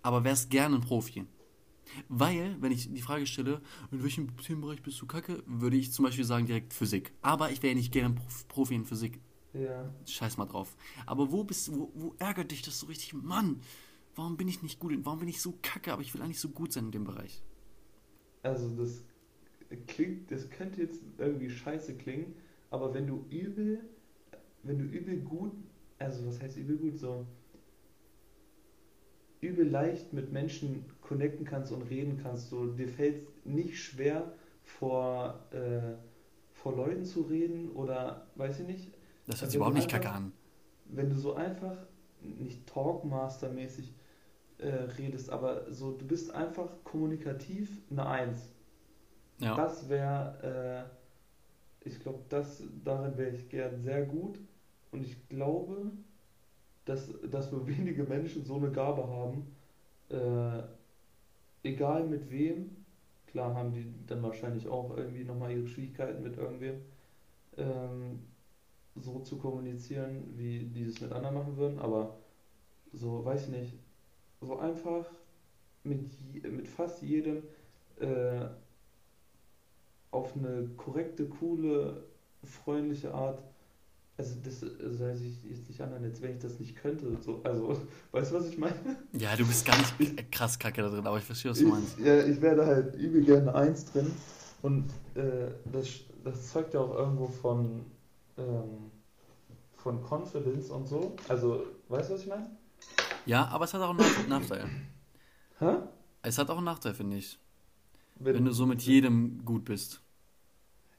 aber 0.02 0.24
wärst 0.24 0.50
gerne 0.50 0.76
ein 0.76 0.80
Profi? 0.82 1.26
Weil, 2.08 2.56
wenn 2.62 2.72
ich 2.72 2.92
die 2.92 3.02
Frage 3.02 3.26
stelle, 3.26 3.60
in 3.90 4.02
welchem 4.02 4.34
Themenbereich 4.36 4.82
bist 4.82 5.00
du 5.00 5.06
kacke, 5.06 5.42
würde 5.46 5.76
ich 5.76 5.92
zum 5.92 6.04
Beispiel 6.04 6.24
sagen 6.24 6.46
direkt 6.46 6.72
Physik. 6.72 7.12
Aber 7.22 7.50
ich 7.50 7.62
wäre 7.62 7.74
nicht 7.74 7.92
gerne 7.92 8.14
Profi 8.48 8.74
in 8.76 8.84
Physik. 8.84 9.20
Ja. 9.52 9.92
Scheiß 10.06 10.38
mal 10.38 10.46
drauf. 10.46 10.76
Aber 11.04 11.30
wo 11.32 11.44
bist 11.44 11.70
wo, 11.74 11.90
wo 11.94 12.14
ärgert 12.18 12.50
dich 12.52 12.62
das 12.62 12.78
so 12.78 12.86
richtig? 12.86 13.12
Mann, 13.12 13.60
warum 14.14 14.36
bin 14.36 14.48
ich 14.48 14.62
nicht 14.62 14.78
gut? 14.78 14.92
in- 14.92 15.04
Warum 15.04 15.18
bin 15.18 15.28
ich 15.28 15.42
so 15.42 15.58
kacke, 15.60 15.92
aber 15.92 16.00
ich 16.02 16.14
will 16.14 16.22
eigentlich 16.22 16.40
so 16.40 16.48
gut 16.48 16.72
sein 16.72 16.86
in 16.86 16.92
dem 16.92 17.04
Bereich? 17.04 17.42
Also 18.42 18.70
das 18.70 19.04
klingt, 19.76 20.30
das 20.30 20.50
könnte 20.50 20.82
jetzt 20.82 21.02
irgendwie 21.18 21.50
scheiße 21.50 21.96
klingen, 21.96 22.34
aber 22.70 22.94
wenn 22.94 23.06
du 23.06 23.24
übel, 23.30 23.80
wenn 24.62 24.78
du 24.78 24.84
übel 24.84 25.18
gut, 25.20 25.52
also 25.98 26.26
was 26.26 26.40
heißt 26.40 26.56
übel 26.56 26.76
gut, 26.78 26.98
so 26.98 27.26
übel 29.40 29.68
leicht 29.68 30.12
mit 30.12 30.32
Menschen 30.32 30.84
connecten 31.00 31.44
kannst 31.44 31.72
und 31.72 31.82
reden 31.82 32.18
kannst, 32.22 32.48
so 32.48 32.66
dir 32.72 32.88
fällt 32.88 33.44
nicht 33.44 33.78
schwer 33.82 34.32
vor, 34.62 35.46
äh, 35.52 35.96
vor 36.52 36.76
Leuten 36.76 37.04
zu 37.04 37.22
reden 37.22 37.70
oder 37.72 38.30
weiß 38.36 38.60
ich 38.60 38.66
nicht, 38.66 38.92
Das 39.26 39.40
hört 39.40 39.50
Also 39.50 39.50
sich 39.50 39.56
überhaupt 39.56 39.74
nicht 39.76 39.90
kacke 39.90 40.10
an. 40.10 40.32
wenn 40.84 41.10
du 41.10 41.16
so 41.16 41.34
einfach 41.34 41.76
nicht 42.20 42.68
Talkmaster-mäßig 42.68 43.92
äh, 44.58 44.68
redest, 44.98 45.30
aber 45.30 45.72
so 45.72 45.92
du 45.92 46.06
bist 46.06 46.32
einfach 46.34 46.70
kommunikativ 46.84 47.70
eine 47.90 48.06
Eins. 48.06 48.50
Ja. 49.42 49.56
Das 49.56 49.88
wäre, 49.88 50.88
äh, 51.84 51.88
ich 51.88 51.98
glaube, 52.00 52.20
das 52.28 52.62
darin 52.84 53.16
wäre 53.18 53.30
ich 53.30 53.48
gern 53.48 53.82
sehr 53.82 54.06
gut. 54.06 54.38
Und 54.92 55.02
ich 55.02 55.28
glaube, 55.28 55.90
dass, 56.84 57.10
dass 57.28 57.50
nur 57.50 57.66
wenige 57.66 58.04
Menschen 58.04 58.44
so 58.44 58.56
eine 58.56 58.70
Gabe 58.70 59.06
haben, 59.06 59.56
äh, 60.10 60.62
egal 61.68 62.04
mit 62.06 62.30
wem, 62.30 62.84
klar 63.26 63.54
haben 63.54 63.72
die 63.72 63.92
dann 64.06 64.22
wahrscheinlich 64.22 64.68
auch 64.68 64.96
irgendwie 64.96 65.24
nochmal 65.24 65.50
ihre 65.50 65.66
Schwierigkeiten 65.66 66.22
mit 66.22 66.36
irgendwem, 66.36 66.82
ähm, 67.56 68.20
so 68.94 69.20
zu 69.20 69.38
kommunizieren, 69.38 70.34
wie 70.36 70.60
die 70.66 70.86
das 70.86 71.00
mit 71.00 71.12
anderen 71.12 71.34
machen 71.34 71.56
würden, 71.56 71.78
aber 71.78 72.16
so, 72.92 73.24
weiß 73.24 73.44
ich 73.44 73.48
nicht, 73.48 73.74
so 74.40 74.58
einfach 74.58 75.06
mit, 75.82 76.10
mit 76.44 76.68
fast 76.68 77.02
jedem 77.02 77.42
äh, 77.98 78.46
auf 80.12 80.36
eine 80.36 80.68
korrekte, 80.76 81.26
coole, 81.26 82.04
freundliche 82.44 83.12
Art. 83.12 83.42
Also 84.18 84.36
das 84.44 84.60
soll 84.60 85.14
sich 85.16 85.42
jetzt 85.42 85.68
nicht 85.68 85.80
anhören, 85.80 86.04
als 86.04 86.20
wenn 86.22 86.36
ich 86.36 86.38
das 86.42 86.60
nicht 86.60 86.76
könnte. 86.76 87.16
So, 87.20 87.40
also, 87.42 87.76
weißt 88.12 88.30
du, 88.30 88.36
was 88.36 88.46
ich 88.46 88.58
meine? 88.58 88.74
Ja, 89.12 89.34
du 89.34 89.44
bist 89.46 89.64
gar 89.66 89.76
nicht 89.78 90.30
krass 90.30 90.58
kacke 90.58 90.82
da 90.82 90.88
drin, 90.90 91.06
aber 91.06 91.18
ich 91.18 91.24
verstehe, 91.24 91.50
was 91.50 91.58
du 91.58 91.66
meinst. 91.68 91.98
Ich, 91.98 92.04
ja, 92.04 92.22
ich 92.24 92.40
werde 92.40 92.64
halt 92.66 92.94
übel 92.94 93.24
gerne 93.24 93.52
Eins 93.54 93.86
drin. 93.86 94.12
Und 94.60 94.90
äh, 95.14 95.50
das, 95.72 95.88
das 96.22 96.52
zeugt 96.52 96.74
ja 96.74 96.80
auch 96.80 96.94
irgendwo 96.94 97.26
von, 97.26 97.84
ähm, 98.38 98.92
von 99.76 100.00
Confidence 100.04 100.70
und 100.70 100.86
so. 100.86 101.16
Also, 101.28 101.64
weißt 101.88 102.10
du, 102.10 102.14
was 102.14 102.20
ich 102.20 102.28
meine? 102.28 102.50
Ja, 103.26 103.46
aber 103.48 103.64
es 103.64 103.74
hat 103.74 103.80
auch 103.80 103.90
einen 103.90 103.98
Nach- 103.98 104.28
Nachteil. 104.28 104.68
Hä? 105.58 105.76
Es 106.22 106.38
hat 106.38 106.50
auch 106.50 106.56
einen 106.58 106.66
Nachteil, 106.66 106.94
finde 106.94 107.16
ich. 107.16 107.38
Wenn 108.30 108.44
du 108.44 108.52
so 108.52 108.66
mit 108.66 108.82
jedem 108.82 109.44
gut 109.44 109.64
bist. 109.64 110.02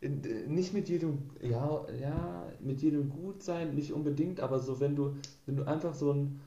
Äh, 0.01 0.09
nicht 0.47 0.73
mit 0.73 0.89
jedem, 0.89 1.29
ja, 1.41 1.85
ja, 1.99 2.45
mit 2.59 2.81
jedem 2.81 3.09
gut 3.09 3.41
sein, 3.43 3.75
nicht 3.75 3.93
unbedingt, 3.93 4.39
aber 4.39 4.59
so 4.59 4.79
wenn 4.79 4.95
du, 4.95 5.15
wenn 5.45 5.55
du 5.55 5.63
einfach 5.67 5.93
so 5.95 6.11
ein 6.13 6.41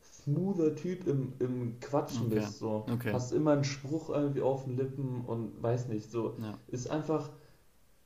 smoother 0.00 0.74
Typ 0.74 1.06
im, 1.06 1.32
im 1.38 1.78
Quatschen 1.80 2.28
Okay, 2.28 2.30
bist, 2.30 2.58
so, 2.58 2.88
okay. 2.88 3.12
hast 3.12 3.32
immer 3.32 3.52
einen 3.52 3.64
Spruch 3.64 4.10
irgendwie 4.10 4.42
auf 4.42 4.64
den 4.64 4.76
Lippen 4.76 5.22
und 5.26 5.62
weiß 5.62 5.88
nicht, 5.88 6.10
so, 6.10 6.38
Ja. 6.38 6.58
ist 6.68 6.90
einfach, 6.90 7.30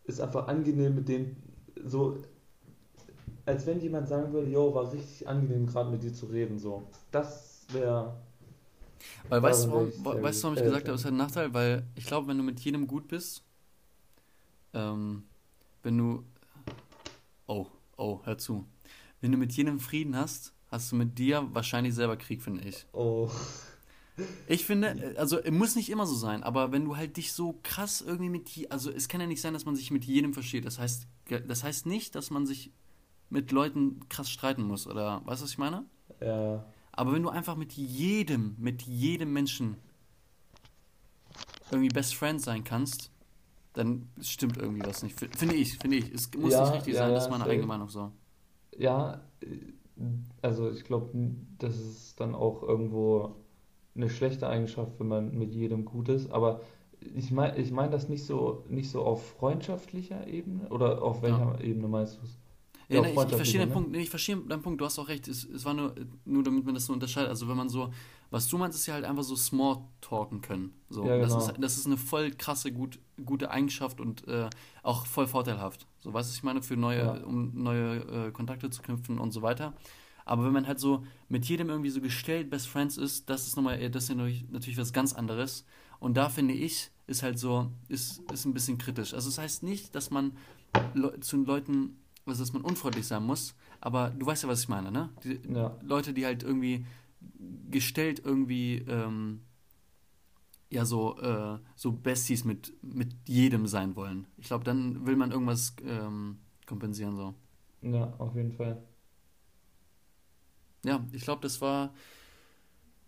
ist 0.05 0.21
einfach 0.21 0.49
angenehm 0.49 0.97
mit 0.97 1.09
dem, 1.09 1.37
so, 1.85 2.19
als 3.47 3.67
wenn 3.67 3.81
jemand 3.81 4.09
sagen 4.09 4.33
würde, 4.33 4.51
yo, 4.51 4.75
war 4.75 4.93
richtig 4.93 5.27
angenehm 5.29 5.67
gerade 5.67 5.91
mit 5.91 6.03
dir 6.03 6.13
zu 6.13 6.27
reden, 6.27 6.59
so, 6.59 6.83
das 7.11 7.67
wäre, 7.73 8.17
Weil 9.29 9.43
weißt 9.43 9.67
du, 9.67 9.71
warum, 9.73 10.23
weißt 10.23 10.41
du, 10.41 10.43
warum 10.45 10.57
ich 10.57 10.65
gesagt 10.65 10.89
habe, 10.89 10.95
es 10.97 11.05
hat 11.05 11.09
einen 11.09 11.19
Nachteil? 11.19 11.53
Weil 11.55 11.87
ich 11.95 12.07
glaube, 12.07 12.29
wenn 12.29 12.37
du 12.39 12.43
mit 12.45 12.61
jedem 12.61 12.87
gut 12.87 13.09
bist, 13.09 13.43
ähm, 14.75 15.25
wenn 15.83 15.99
du, 15.99 16.25
oh, 17.47 17.67
oh, 17.97 18.21
hör 18.25 18.39
zu. 18.39 18.67
Wenn 19.21 19.33
du 19.33 19.39
mit 19.39 19.53
jedem 19.53 19.81
Frieden 19.81 20.17
hast, 20.17 20.53
hast 20.69 20.93
du 20.93 20.97
mit 20.97 21.19
dir 21.19 21.47
wahrscheinlich 21.53 21.95
selber 21.95 22.17
Krieg, 22.17 22.43
finde 22.43 22.69
ich. 22.69 22.87
oh, 22.93 23.31
Ich 24.47 24.65
finde, 24.65 25.15
also 25.19 25.39
es 25.39 25.51
muss 25.51 25.77
nicht 25.77 25.91
immer 25.91 26.07
so 26.07 26.15
sein, 26.15 26.43
aber 26.43 26.73
wenn 26.73 26.85
du 26.85 26.97
halt 26.97 27.17
dich 27.17 27.33
so 27.33 27.59
krass 27.63 28.01
irgendwie 28.01 28.31
mit, 28.31 28.73
also 28.73 28.91
es 28.91 29.09
kann 29.09 29.21
ja 29.21 29.27
nicht 29.27 29.41
sein, 29.43 29.53
dass 29.53 29.67
man 29.67 29.77
sich 29.77 29.91
mit 29.91 30.05
jedem 30.05 30.33
versteht. 30.33 30.65
Das 30.65 30.79
heißt, 30.79 31.07
das 31.47 31.63
heißt 31.65 31.87
nicht, 31.87 32.15
dass 32.15 32.31
man 32.31 32.47
sich 32.47 32.71
mit 33.29 33.51
Leuten 33.53 34.09
krass 34.09 34.31
streiten 34.31 34.63
muss 34.63 34.87
oder, 34.87 35.21
weißt 35.27 35.43
du, 35.43 35.45
was 35.45 35.51
ich 35.51 35.59
meine? 35.59 35.85
ja, 36.21 36.65
Aber 36.97 37.13
wenn 37.13 37.23
du 37.23 37.29
einfach 37.31 37.57
mit 37.57 37.73
jedem, 37.75 38.57
mit 38.59 38.83
jedem 38.83 39.33
Menschen 39.33 39.77
irgendwie 41.71 41.91
Best 41.91 42.15
Friend 42.15 42.41
sein 42.41 42.65
kannst, 42.65 43.11
dann 43.75 44.11
stimmt 44.23 44.59
irgendwie 44.59 44.85
was 44.87 45.03
nicht. 45.03 45.19
Finde 45.19 45.55
ich, 45.57 45.79
finde 45.79 45.99
ich. 45.99 46.13
Es 46.13 46.33
muss 46.35 46.59
Ja, 46.59 46.61
nicht 46.61 46.75
richtig 46.75 46.97
ja, 46.97 46.97
sein, 46.97 47.15
ja, 47.15 47.15
das 47.15 47.25
ist 47.25 47.31
meine 47.31 47.45
safe. 47.45 47.47
eigene 47.47 47.67
Meinung 47.69 47.89
so. 47.91 48.13
Ja, 48.77 49.23
äh, 49.41 49.47
also 50.43 50.71
ich 50.71 50.85
glaube, 50.85 51.11
das 51.59 51.77
ist 51.79 52.21
dann 52.21 52.35
auch 52.35 52.63
irgendwo 52.63 53.37
eine 53.95 54.11
schlechte 54.11 54.49
Eigenschaft, 54.49 54.99
wenn 55.01 55.09
man 55.09 55.37
mit 55.39 55.55
jedem 55.55 55.85
gut 55.85 56.09
ist. 56.09 56.31
Aber 56.31 56.61
ich 57.01 57.31
meine, 57.31 57.57
ich 57.59 57.71
meine 57.73 57.91
das 57.91 58.09
nicht 58.09 58.25
so, 58.27 58.65
nicht 58.69 58.91
so 58.91 59.05
auf 59.05 59.27
freundschaftlicher 59.39 60.27
Ebene 60.27 60.69
oder 60.69 61.03
auf 61.03 61.23
welcher 61.23 61.61
Ebene 61.63 61.89
meinst 61.89 62.19
du 62.21 62.25
es? 62.27 62.39
Ja, 62.89 62.97
Ja, 62.97 63.03
ne, 63.03 63.13
ich, 63.13 63.17
ich 63.31 63.35
verstehe 63.35 63.61
den 63.61 63.69
ne? 63.69 63.73
Punkt, 63.75 63.91
nee, 63.91 63.99
ich 64.03 64.11
verstehe 64.11 64.37
deinen 64.37 64.63
Punkt, 64.63 64.81
du 64.81 64.85
hast 64.85 64.99
auch 64.99 65.09
recht. 65.09 65.27
Es, 65.29 65.45
es 65.45 65.65
war 65.65 65.75
nur, 65.75 65.95
nur 66.25 66.43
damit 66.43 66.65
man 66.65 66.75
das 66.75 66.87
so 66.87 66.93
unterscheidet. 66.93 67.29
Also 67.31 67.49
wenn 67.49 67.57
man 67.57 67.69
so, 67.69 67.93
was 68.31 68.49
du 68.49 68.59
meinst, 68.59 68.79
ist 68.79 68.87
ja 68.87 68.95
halt 68.95 69.05
einfach 69.05 69.25
so 69.25 69.35
small 69.37 69.79
talken 70.01 70.41
können. 70.41 70.73
So, 70.89 71.05
Ja, 71.07 71.19
das 71.19 71.33
genau. 71.33 71.47
ist, 71.49 71.55
das 71.59 71.77
ist 71.79 71.87
eine 71.87 71.97
voll 71.97 72.31
krasse, 72.31 72.73
gut, 72.73 72.99
gute 73.25 73.51
Eigenschaft 73.51 74.01
und 74.01 74.27
äh, 74.29 74.49
auch 74.83 75.07
voll 75.07 75.27
vorteilhaft. 75.27 75.87
So, 76.01 76.13
weißt 76.13 76.29
du, 76.29 76.31
was 76.31 76.37
ich 76.37 76.43
meine, 76.45 76.63
für 76.63 76.77
neue, 76.77 76.99
Ja. 76.99 77.13
um 77.25 77.51
neue 77.63 78.29
äh, 78.29 78.31
Kontakte 78.31 78.71
zu 78.71 78.83
knüpfen 78.83 79.19
und 79.19 79.33
so 79.33 79.43
weiter. 79.43 79.75
Aber 80.25 80.45
wenn 80.45 80.53
man 80.53 80.67
halt 80.67 80.81
so 80.81 81.05
mit 81.29 81.45
jedem 81.47 81.71
irgendwie 81.71 81.91
so 81.91 82.01
gestellt 82.01 82.51
Best 82.51 82.67
Friends 82.69 82.97
ist, 82.97 83.31
das 83.31 83.47
ist 83.47 83.57
nochmal, 83.57 83.79
das 83.91 84.05
ist 84.05 84.09
ja 84.11 84.15
natürlich, 84.17 84.77
was 84.77 84.93
ganz 84.93 85.13
anderes. 85.13 85.65
Und 86.01 86.17
da 86.17 86.29
finde 86.29 86.55
ich, 86.55 86.91
ist 87.07 87.23
halt 87.23 87.39
so, 87.39 87.71
ist, 87.89 88.21
ist 88.33 88.45
ein 88.45 88.53
bisschen 88.55 88.77
kritisch. 88.79 89.15
Also 89.15 89.29
es 89.29 89.37
das 89.37 89.43
heißt 89.45 89.63
nicht, 89.63 89.95
dass 89.95 90.11
man 90.11 90.33
Le 90.95 91.19
zu 91.21 91.37
den 91.37 91.47
Leuten, 91.47 91.97
also 92.27 92.43
dass 92.43 92.53
man 92.53 92.63
unfreundlich 92.63 93.07
sein 93.07 93.25
muss, 93.25 93.55
aber 93.81 94.11
du 94.11 94.27
weißt 94.27 94.43
ja, 94.45 94.49
was 94.49 94.61
ich 94.63 94.69
meine, 94.69 94.91
ne? 94.91 95.11
Die 95.25 95.41
Ja, 95.49 95.77
Leute, 95.81 96.13
die 96.13 96.27
halt 96.27 96.43
irgendwie 96.43 96.87
gestellt 97.71 98.23
irgendwie, 98.25 98.79
ähm, 98.89 99.43
ja, 100.71 100.85
so, 100.85 101.17
äh, 101.21 101.59
so 101.77 101.93
Besties 101.93 102.45
mit, 102.45 102.73
mit 102.83 103.15
jedem 103.29 103.67
sein 103.67 103.95
wollen. 103.97 104.27
Ich 104.37 104.47
glaube, 104.49 104.65
dann 104.65 105.07
will 105.07 105.17
man 105.17 105.31
irgendwas 105.31 105.75
ähm, 105.85 106.39
kompensieren, 106.67 107.17
so. 107.17 107.35
ja, 107.81 108.13
auf 108.19 108.35
jeden 108.37 108.53
Fall. 108.53 108.87
Ja, 110.85 111.05
ich 111.13 111.23
glaube, 111.23 111.43
das 111.43 111.61
war, 111.61 111.93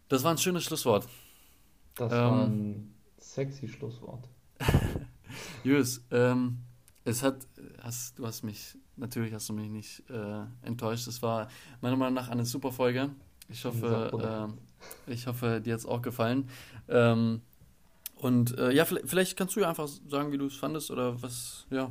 das 0.09 0.25
war 0.25 0.33
ein 0.33 0.39
schönes 0.39 0.64
Schlusswort. 0.64 1.09
Das 1.97 2.11
Ähm, 2.11 2.25
war 2.25 2.47
ein 2.47 2.95
sexy 3.19 3.69
Schlusswort. 3.69 4.27
Julius, 5.62 6.05
ähm, 6.11 6.59
es 7.05 7.23
hat, 7.23 7.47
hast, 7.83 8.19
du 8.19 8.27
hast 8.27 8.43
mich, 8.43 8.77
natürlich 8.99 9.33
hast 9.35 9.49
du 9.49 9.53
mich 9.53 9.71
nicht 9.71 10.03
äh, 10.11 10.45
enttäuscht. 10.63 11.07
Es 11.07 11.23
war 11.23 11.49
meiner 11.81 11.97
Meinung 11.97 12.15
nach 12.15 12.29
eine 12.29 12.45
super 12.45 12.73
Folge. 12.73 13.11
Ich 13.49 13.65
hoffe, 13.65 14.57
äh, 15.09 15.13
ich 15.13 15.27
hoffe, 15.27 15.61
dir 15.61 15.75
hat 15.75 15.81
es 15.81 15.87
auch 15.87 16.03
gefallen. 16.03 16.49
Ähm, 16.89 17.43
und 18.17 18.59
äh, 18.59 18.73
ja, 18.73 18.85
vielleicht, 18.85 19.09
vielleicht, 19.09 19.37
kannst 19.37 19.57
du 19.57 19.61
ja 19.61 19.69
einfach 19.69 19.87
sagen, 19.87 20.33
wie 20.33 20.39
du 20.39 20.47
es 20.47 20.57
fandest 20.57 20.91
oder 20.91 21.21
was, 21.23 21.67
ja. 21.71 21.91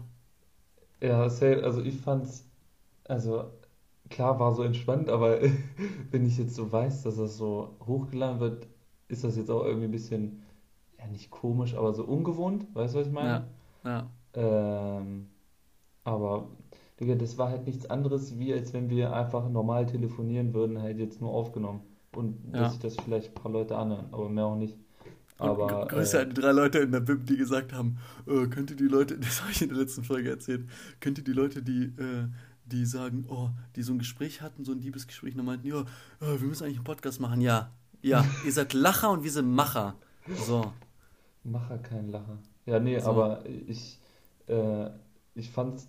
Ja, 1.02 1.22
also 1.22 1.82
ich 1.82 1.96
fand's, 2.02 2.46
also 3.06 3.52
klar 4.10 4.40
war 4.40 4.54
so 4.54 4.64
entspannt, 4.64 5.10
aber 5.10 5.40
wenn 6.12 6.26
ich 6.26 6.38
jetzt 6.38 6.56
so 6.56 6.72
weiß, 6.72 7.04
dass 7.04 7.18
das 7.18 7.38
so 7.38 7.78
hochgeladen 7.86 8.40
wird, 8.40 8.68
ist 9.08 9.24
das 9.24 9.38
jetzt 9.38 9.50
auch 9.50 9.64
irgendwie 9.64 9.86
ein 9.86 9.92
bisschen, 9.92 10.44
ja 11.00 11.08
nicht 11.08 11.32
komisch, 11.32 11.76
aber 11.76 11.94
so 11.94 12.04
ungewohnt, 12.04 12.68
weißt 12.76 12.96
du, 12.96 13.00
was 13.00 13.08
ich 13.08 13.14
meine? 13.14 13.48
Ja, 13.84 13.90
ja. 13.90 14.10
Ähm, 14.34 15.30
aber, 16.04 16.48
Digga, 17.00 17.16
das 17.16 17.38
war 17.38 17.50
halt 17.50 17.66
nichts 17.66 17.90
anderes, 17.90 18.40
wie 18.40 18.54
als 18.54 18.74
wenn 18.74 18.90
wir 18.90 19.14
einfach 19.14 19.50
normal 19.50 19.86
telefonieren 19.86 20.54
würden, 20.54 20.82
halt 20.82 20.98
jetzt 20.98 21.22
nur 21.22 21.32
aufgenommen. 21.32 21.82
Und 22.14 22.38
ja. 22.54 22.62
dass 22.62 22.74
sich 22.74 22.82
das 22.82 22.96
vielleicht 22.96 23.30
ein 23.30 23.36
paar 23.36 23.52
Leute 23.52 23.78
anhören, 23.78 24.08
aber 24.12 24.30
mehr 24.30 24.46
auch 24.46 24.56
nicht. 24.56 24.76
Aber, 25.40 25.84
und 25.84 25.90
Grüße 25.90 26.18
äh, 26.18 26.22
an 26.22 26.30
die 26.30 26.42
drei 26.42 26.52
Leute 26.52 26.80
in 26.80 26.92
der 26.92 27.02
BIM, 27.02 27.26
die 27.26 27.38
gesagt 27.38 27.74
haben, 27.74 28.00
äh, 28.26 28.48
könnt 28.48 28.72
ihr 28.72 28.76
die 28.76 28.88
Leute, 28.88 29.18
das 29.20 29.42
habe 29.42 29.52
ich 29.52 29.62
in 29.62 29.70
der 29.70 29.78
letzten 29.78 30.04
Folge 30.04 30.30
erzählt, 30.30 30.68
könnt 31.00 31.20
ihr 31.20 31.24
die 31.24 31.34
Leute, 31.34 31.62
die, 31.62 31.84
äh, 31.84 32.28
die 32.66 32.86
sagen, 32.86 33.26
oh, 33.30 33.50
die 33.76 33.84
so 33.84 33.94
ein 33.94 34.00
Gespräch 34.00 34.42
hatten, 34.42 34.66
so 34.66 34.72
ein 34.72 34.80
Liebesgespräch, 34.80 35.36
und 35.38 35.46
meinten, 35.46 35.68
ja, 35.68 35.82
äh, 35.82 36.40
wir 36.40 36.48
müssen 36.48 36.64
eigentlich 36.64 36.78
einen 36.78 36.86
Podcast 36.86 37.22
machen. 37.22 37.42
Ja, 37.42 37.72
ja, 38.02 38.26
ihr 38.46 38.52
seid 38.52 38.74
Lacher 38.74 39.12
und 39.12 39.24
wir 39.24 39.32
sind 39.32 39.48
Macher. 39.48 39.96
So. 40.46 40.74
Macher, 41.44 41.78
kein 41.78 42.10
Lacher. 42.10 42.40
Ja, 42.66 42.80
nee, 42.80 43.00
so. 43.00 43.10
aber 43.10 43.46
ich, 43.46 44.00
äh, 44.48 44.90
ich 45.36 45.52
fand's, 45.52 45.88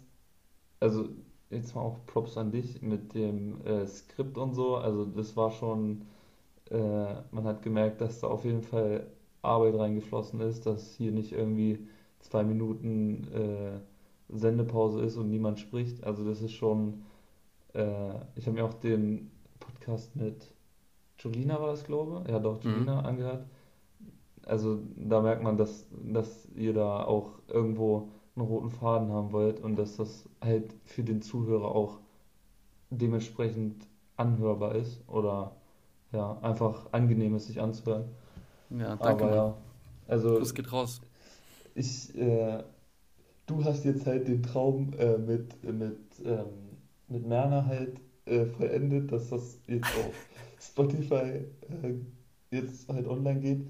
also 0.81 1.09
jetzt 1.51 1.75
mal 1.75 1.83
auch 1.83 2.05
Props 2.07 2.37
an 2.37 2.51
dich 2.51 2.83
mit 2.83 3.15
dem 3.15 3.65
äh, 3.65 3.87
Skript 3.87 4.39
und 4.39 4.55
so. 4.55 4.77
Also 4.77 5.05
das 5.05 5.37
war 5.37 5.51
schon, 5.51 6.03
äh, 6.71 7.15
man 7.31 7.45
hat 7.45 7.63
gemerkt, 7.63 8.01
dass 8.01 8.21
da 8.21 8.29
auf 8.29 8.45
jeden 8.45 8.63
Fall 8.63 9.07
Arbeit 9.43 9.79
reingeflossen 9.79 10.41
ist, 10.41 10.67
dass 10.67 10.95
hier 10.95 11.13
nicht 11.13 11.33
irgendwie 11.33 11.87
zwei 12.21 12.45
Minuten 12.45 13.29
äh, 13.33 13.81
Sendepause 14.29 15.01
ist 15.01 15.17
und 15.17 15.31
niemand 15.31 15.59
spricht. 15.59 16.05
Also 16.05 16.25
das 16.25 16.43
ist 16.43 16.53
schon, 16.53 17.05
äh, 17.75 18.15
ich 18.37 18.47
habe 18.47 18.53
mir 18.57 18.65
auch 18.65 18.75
den 18.75 19.31
Podcast 19.61 20.15
mit 20.17 20.53
Julina 21.19 21.61
war 21.61 21.69
das, 21.69 21.85
glaube 21.85 22.23
ich. 22.25 22.31
Ja, 22.31 22.39
doch. 22.39 22.63
Julina 22.63 23.01
mhm. 23.01 23.07
angehört. 23.07 23.47
Also 24.45 24.81
da 24.97 25.21
merkt 25.21 25.43
man, 25.43 25.57
dass, 25.57 25.87
dass 25.91 26.49
ihr 26.55 26.73
da 26.73 27.05
auch 27.05 27.33
irgendwo 27.49 28.09
einen 28.37 28.47
roten 28.47 28.71
Faden 28.71 29.11
haben 29.11 29.33
wollt 29.33 29.61
und 29.61 29.77
dass 29.77 29.97
das 29.97 30.28
halt 30.41 30.75
für 30.85 31.03
den 31.03 31.23
Zuhörer 31.23 31.75
auch 31.75 31.99
dementsprechend 32.91 33.87
anhörbar 34.17 34.75
ist 34.75 35.01
oder 35.09 35.53
ja, 36.13 36.39
einfach 36.43 36.93
angenehm 36.93 37.35
ist, 37.37 37.47
sich 37.47 37.61
anzuhören. 37.61 38.05
Ja, 38.71 38.97
danke. 38.97 39.25
Aber 39.25 39.35
ja, 39.35 39.55
also. 40.07 40.39
Das 40.39 40.55
geht 40.55 40.73
raus. 40.73 41.01
Ich, 41.75 42.17
äh, 42.17 42.63
du 43.47 43.65
hast 43.65 43.85
jetzt 43.85 44.07
halt 44.07 44.27
den 44.27 44.43
Traum 44.43 44.93
äh, 44.99 45.19
mit, 45.19 45.63
mit, 45.63 45.99
ähm, 46.25 46.47
mit 47.09 47.27
Merner 47.27 47.67
halt 47.67 48.01
äh, 48.25 48.47
vollendet, 48.47 49.13
dass 49.13 49.31
das 49.31 49.61
jetzt 49.67 49.87
auf 49.87 50.15
Spotify 50.61 51.45
äh, 51.83 51.95
jetzt 52.51 52.89
halt 52.89 53.07
online 53.07 53.41
geht. 53.41 53.69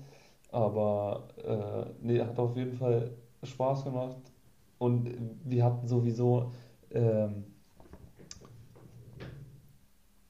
Aber 0.50 1.28
äh, 1.44 1.90
nee, 2.00 2.20
hat 2.20 2.38
auf 2.38 2.56
jeden 2.56 2.74
Fall 2.74 3.10
Spaß 3.42 3.84
gemacht. 3.84 4.32
Und 4.78 5.10
wir 5.44 5.64
hatten 5.64 5.86
sowieso 5.88 6.52
ähm, 6.90 7.44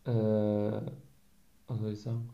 äh, 0.09 0.81
was 1.67 1.79
soll 1.81 1.93
ich 1.93 2.01
sagen? 2.01 2.31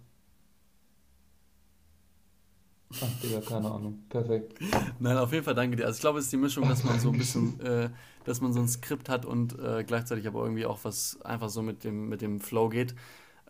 Ach, 3.02 3.20
Digga, 3.20 3.40
keine 3.40 3.70
Ahnung. 3.70 4.04
Perfekt. 4.08 4.54
Nein, 5.00 5.16
auf 5.16 5.32
jeden 5.32 5.44
Fall 5.44 5.54
danke 5.54 5.76
dir. 5.76 5.86
Also 5.86 5.96
ich 5.96 6.00
glaube, 6.00 6.20
es 6.20 6.26
ist 6.26 6.32
die 6.32 6.36
Mischung, 6.36 6.68
dass 6.68 6.84
man 6.84 7.00
so 7.00 7.10
ein 7.10 7.18
bisschen, 7.18 7.58
äh, 7.66 7.90
dass 8.24 8.40
man 8.40 8.52
so 8.52 8.60
ein 8.60 8.68
Skript 8.68 9.08
hat 9.08 9.26
und 9.26 9.58
äh, 9.58 9.82
gleichzeitig 9.82 10.28
aber 10.28 10.42
irgendwie 10.44 10.66
auch 10.66 10.78
was 10.84 11.20
einfach 11.22 11.48
so 11.48 11.62
mit 11.62 11.82
dem, 11.82 12.08
mit 12.08 12.22
dem 12.22 12.38
Flow 12.38 12.68
geht. 12.68 12.94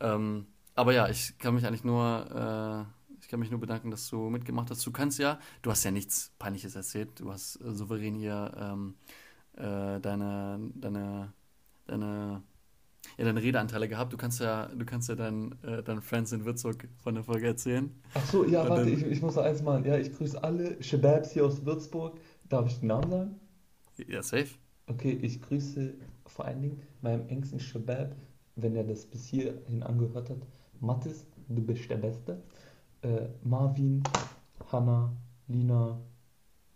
Ähm, 0.01 0.47
aber 0.75 0.95
ja, 0.95 1.09
ich 1.09 1.39
kann 1.39 1.55
mich 1.55 1.67
eigentlich 1.67 1.85
nur, 1.85 2.87
äh, 2.89 2.94
kann 3.35 3.41
mich 3.41 3.51
nur 3.51 3.59
bedanken, 3.59 3.91
dass 3.91 4.09
du 4.09 4.31
mitgemacht 4.31 4.71
hast. 4.71 4.87
Du 4.87 4.93
kannst 4.93 5.19
ja, 5.19 5.41
du 5.63 5.73
hast 5.73 5.83
ja 5.83 5.91
nichts 5.91 6.33
Peinliches 6.39 6.77
erzählt. 6.77 7.19
Du 7.19 7.33
hast 7.33 7.57
äh, 7.57 7.73
souverän 7.73 8.15
hier 8.15 8.53
ähm, 8.57 8.95
äh, 9.57 9.99
deine, 9.99 10.61
deine, 10.77 11.33
deine 11.89 12.45
ja, 13.19 13.25
deine 13.25 13.43
Redeanteile 13.43 13.89
gehabt. 13.89 14.13
Du 14.13 14.17
kannst 14.17 14.39
ja, 14.39 14.67
du 14.67 14.85
kannst 14.85 15.09
ja 15.09 15.17
deinen, 15.17 15.61
äh, 15.65 15.83
deinen 15.83 16.01
Friends 16.01 16.31
in 16.31 16.45
Würzburg 16.45 16.87
von 17.03 17.17
der 17.17 17.25
Folge 17.25 17.49
erzählen. 17.49 17.93
Ach 18.15 18.25
so, 18.25 18.45
ja, 18.45 18.63
Und 18.63 18.69
warte, 18.69 18.85
dann, 18.85 18.93
ich, 18.93 19.05
ich 19.05 19.21
muss 19.21 19.35
noch 19.35 19.43
eins 19.43 19.63
machen. 19.63 19.85
Ja, 19.85 19.99
ich 19.99 20.17
grüße 20.17 20.41
alle 20.41 20.81
Shababs 20.81 21.33
hier 21.33 21.45
aus 21.45 21.67
Würzburg. 21.67 22.21
Darf 22.49 22.69
ich 22.69 22.79
den 22.79 22.87
Namen 22.87 23.11
sagen? 23.11 23.41
Ja, 24.07 24.23
safe. 24.23 24.51
Okay, 24.87 25.19
ich 25.23 25.43
grüße 25.43 25.95
vor 26.27 26.45
allen 26.45 26.63
Dingen 26.63 26.83
meinem 27.03 27.27
engsten 27.27 27.59
Shabab, 27.59 28.15
wenn 28.55 28.77
er 28.77 28.85
das 28.85 29.07
bis 29.07 29.27
hierhin 29.27 29.83
angehört 29.83 30.31
hat. 30.31 30.47
Mathis, 30.79 31.27
du 31.49 31.61
bist 31.61 31.91
der 31.91 31.97
Beste. 31.97 32.41
Äh, 33.05 33.29
Marvin, 33.43 34.03
Hanna, 34.73 35.15
Lina, 35.47 36.01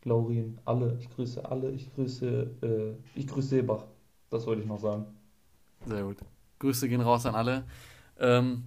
Laurin, 0.05 0.61
alle. 0.67 0.99
Ich 1.01 1.09
grüße 1.09 1.45
alle. 1.45 1.71
Ich 1.71 1.93
grüße, 1.95 2.27
äh, 2.63 3.19
ich 3.19 3.27
grüße 3.27 3.49
Seebach. 3.49 3.87
Das 4.29 4.47
wollte 4.47 4.63
ich 4.63 4.69
noch 4.69 4.79
sagen. 4.79 5.07
Sehr 5.87 6.03
gut. 6.03 6.19
Grüße 6.59 6.89
gehen 6.89 7.01
raus 7.01 7.25
an 7.25 7.35
alle. 7.35 7.65
Ähm, 8.19 8.65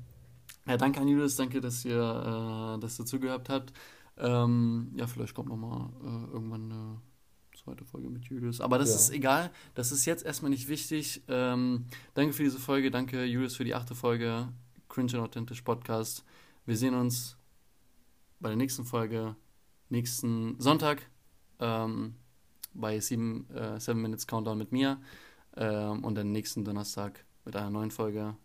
ja, 0.66 0.78
danke 0.78 1.00
an 1.00 1.08
Julius, 1.08 1.36
danke, 1.36 1.62
dass 1.62 1.86
ihr, 1.86 2.00
äh, 2.78 2.80
dass 2.80 3.00
ihr 3.00 3.06
zugehört 3.06 3.50
habt. 3.50 3.74
Ähm, 4.18 4.92
ja, 4.96 5.06
vielleicht 5.06 5.36
kommt 5.36 5.50
nochmal 5.50 5.90
äh, 6.04 6.34
irgendwann 6.34 6.72
eine 6.72 7.02
zweite 7.64 7.86
Folge 7.86 8.10
mit 8.10 8.26
Julius. 8.26 8.60
Aber 8.60 8.80
das 8.80 8.90
ja. 8.90 8.96
ist 8.96 9.10
egal. 9.12 9.52
Das 9.76 9.92
ist 9.92 10.06
jetzt 10.06 10.26
erstmal 10.26 10.50
nicht 10.50 10.68
wichtig. 10.68 11.22
Ähm, 11.28 11.86
danke 12.16 12.34
für 12.34 12.44
diese 12.44 12.60
Folge. 12.60 12.90
Danke, 12.90 13.24
Julius, 13.24 13.56
für 13.56 13.66
die 13.66 13.76
achte 13.76 13.94
Folge. 13.94 14.48
Cringe 14.90 15.14
and 15.14 15.24
Authentisch 15.24 15.62
Podcast. 15.62 16.26
Wir 16.66 16.76
sehen 16.76 16.96
uns 16.96 17.38
bei 18.42 18.50
der 18.50 18.58
nächsten 18.58 18.84
Folge 18.84 19.36
nächsten 19.90 20.60
Sonntag 20.60 21.10
ähm, 21.60 22.16
bei 22.74 23.00
7 23.00 23.50
äh, 23.50 23.80
Seven 23.80 24.02
Minutes 24.02 24.28
Countdown 24.28 24.58
mit 24.58 24.72
mir. 24.72 25.00
Ähm, 25.56 26.04
und 26.04 26.16
dann 26.16 26.32
nächsten 26.32 26.64
Donnerstag 26.64 27.26
mit 27.46 27.56
einer 27.56 27.70
neuen 27.70 27.92
Folge. 27.92 28.36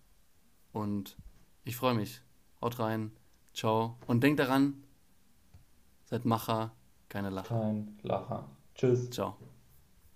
Und 0.73 1.17
ich 1.65 1.77
freue 1.77 1.95
mich. 1.95 2.23
Haut 2.61 2.79
rein. 2.79 3.13
Ciao. 3.55 3.97
Und 4.07 4.23
denkt 4.23 4.41
daran, 4.41 4.83
seid 6.05 6.25
Macher, 6.25 6.73
keine 7.09 7.31
Lacher. 7.31 7.61
Kein 7.61 7.99
Lacher. 8.03 8.51
Tschüss. 8.75 9.11
Ciao. 9.11 9.37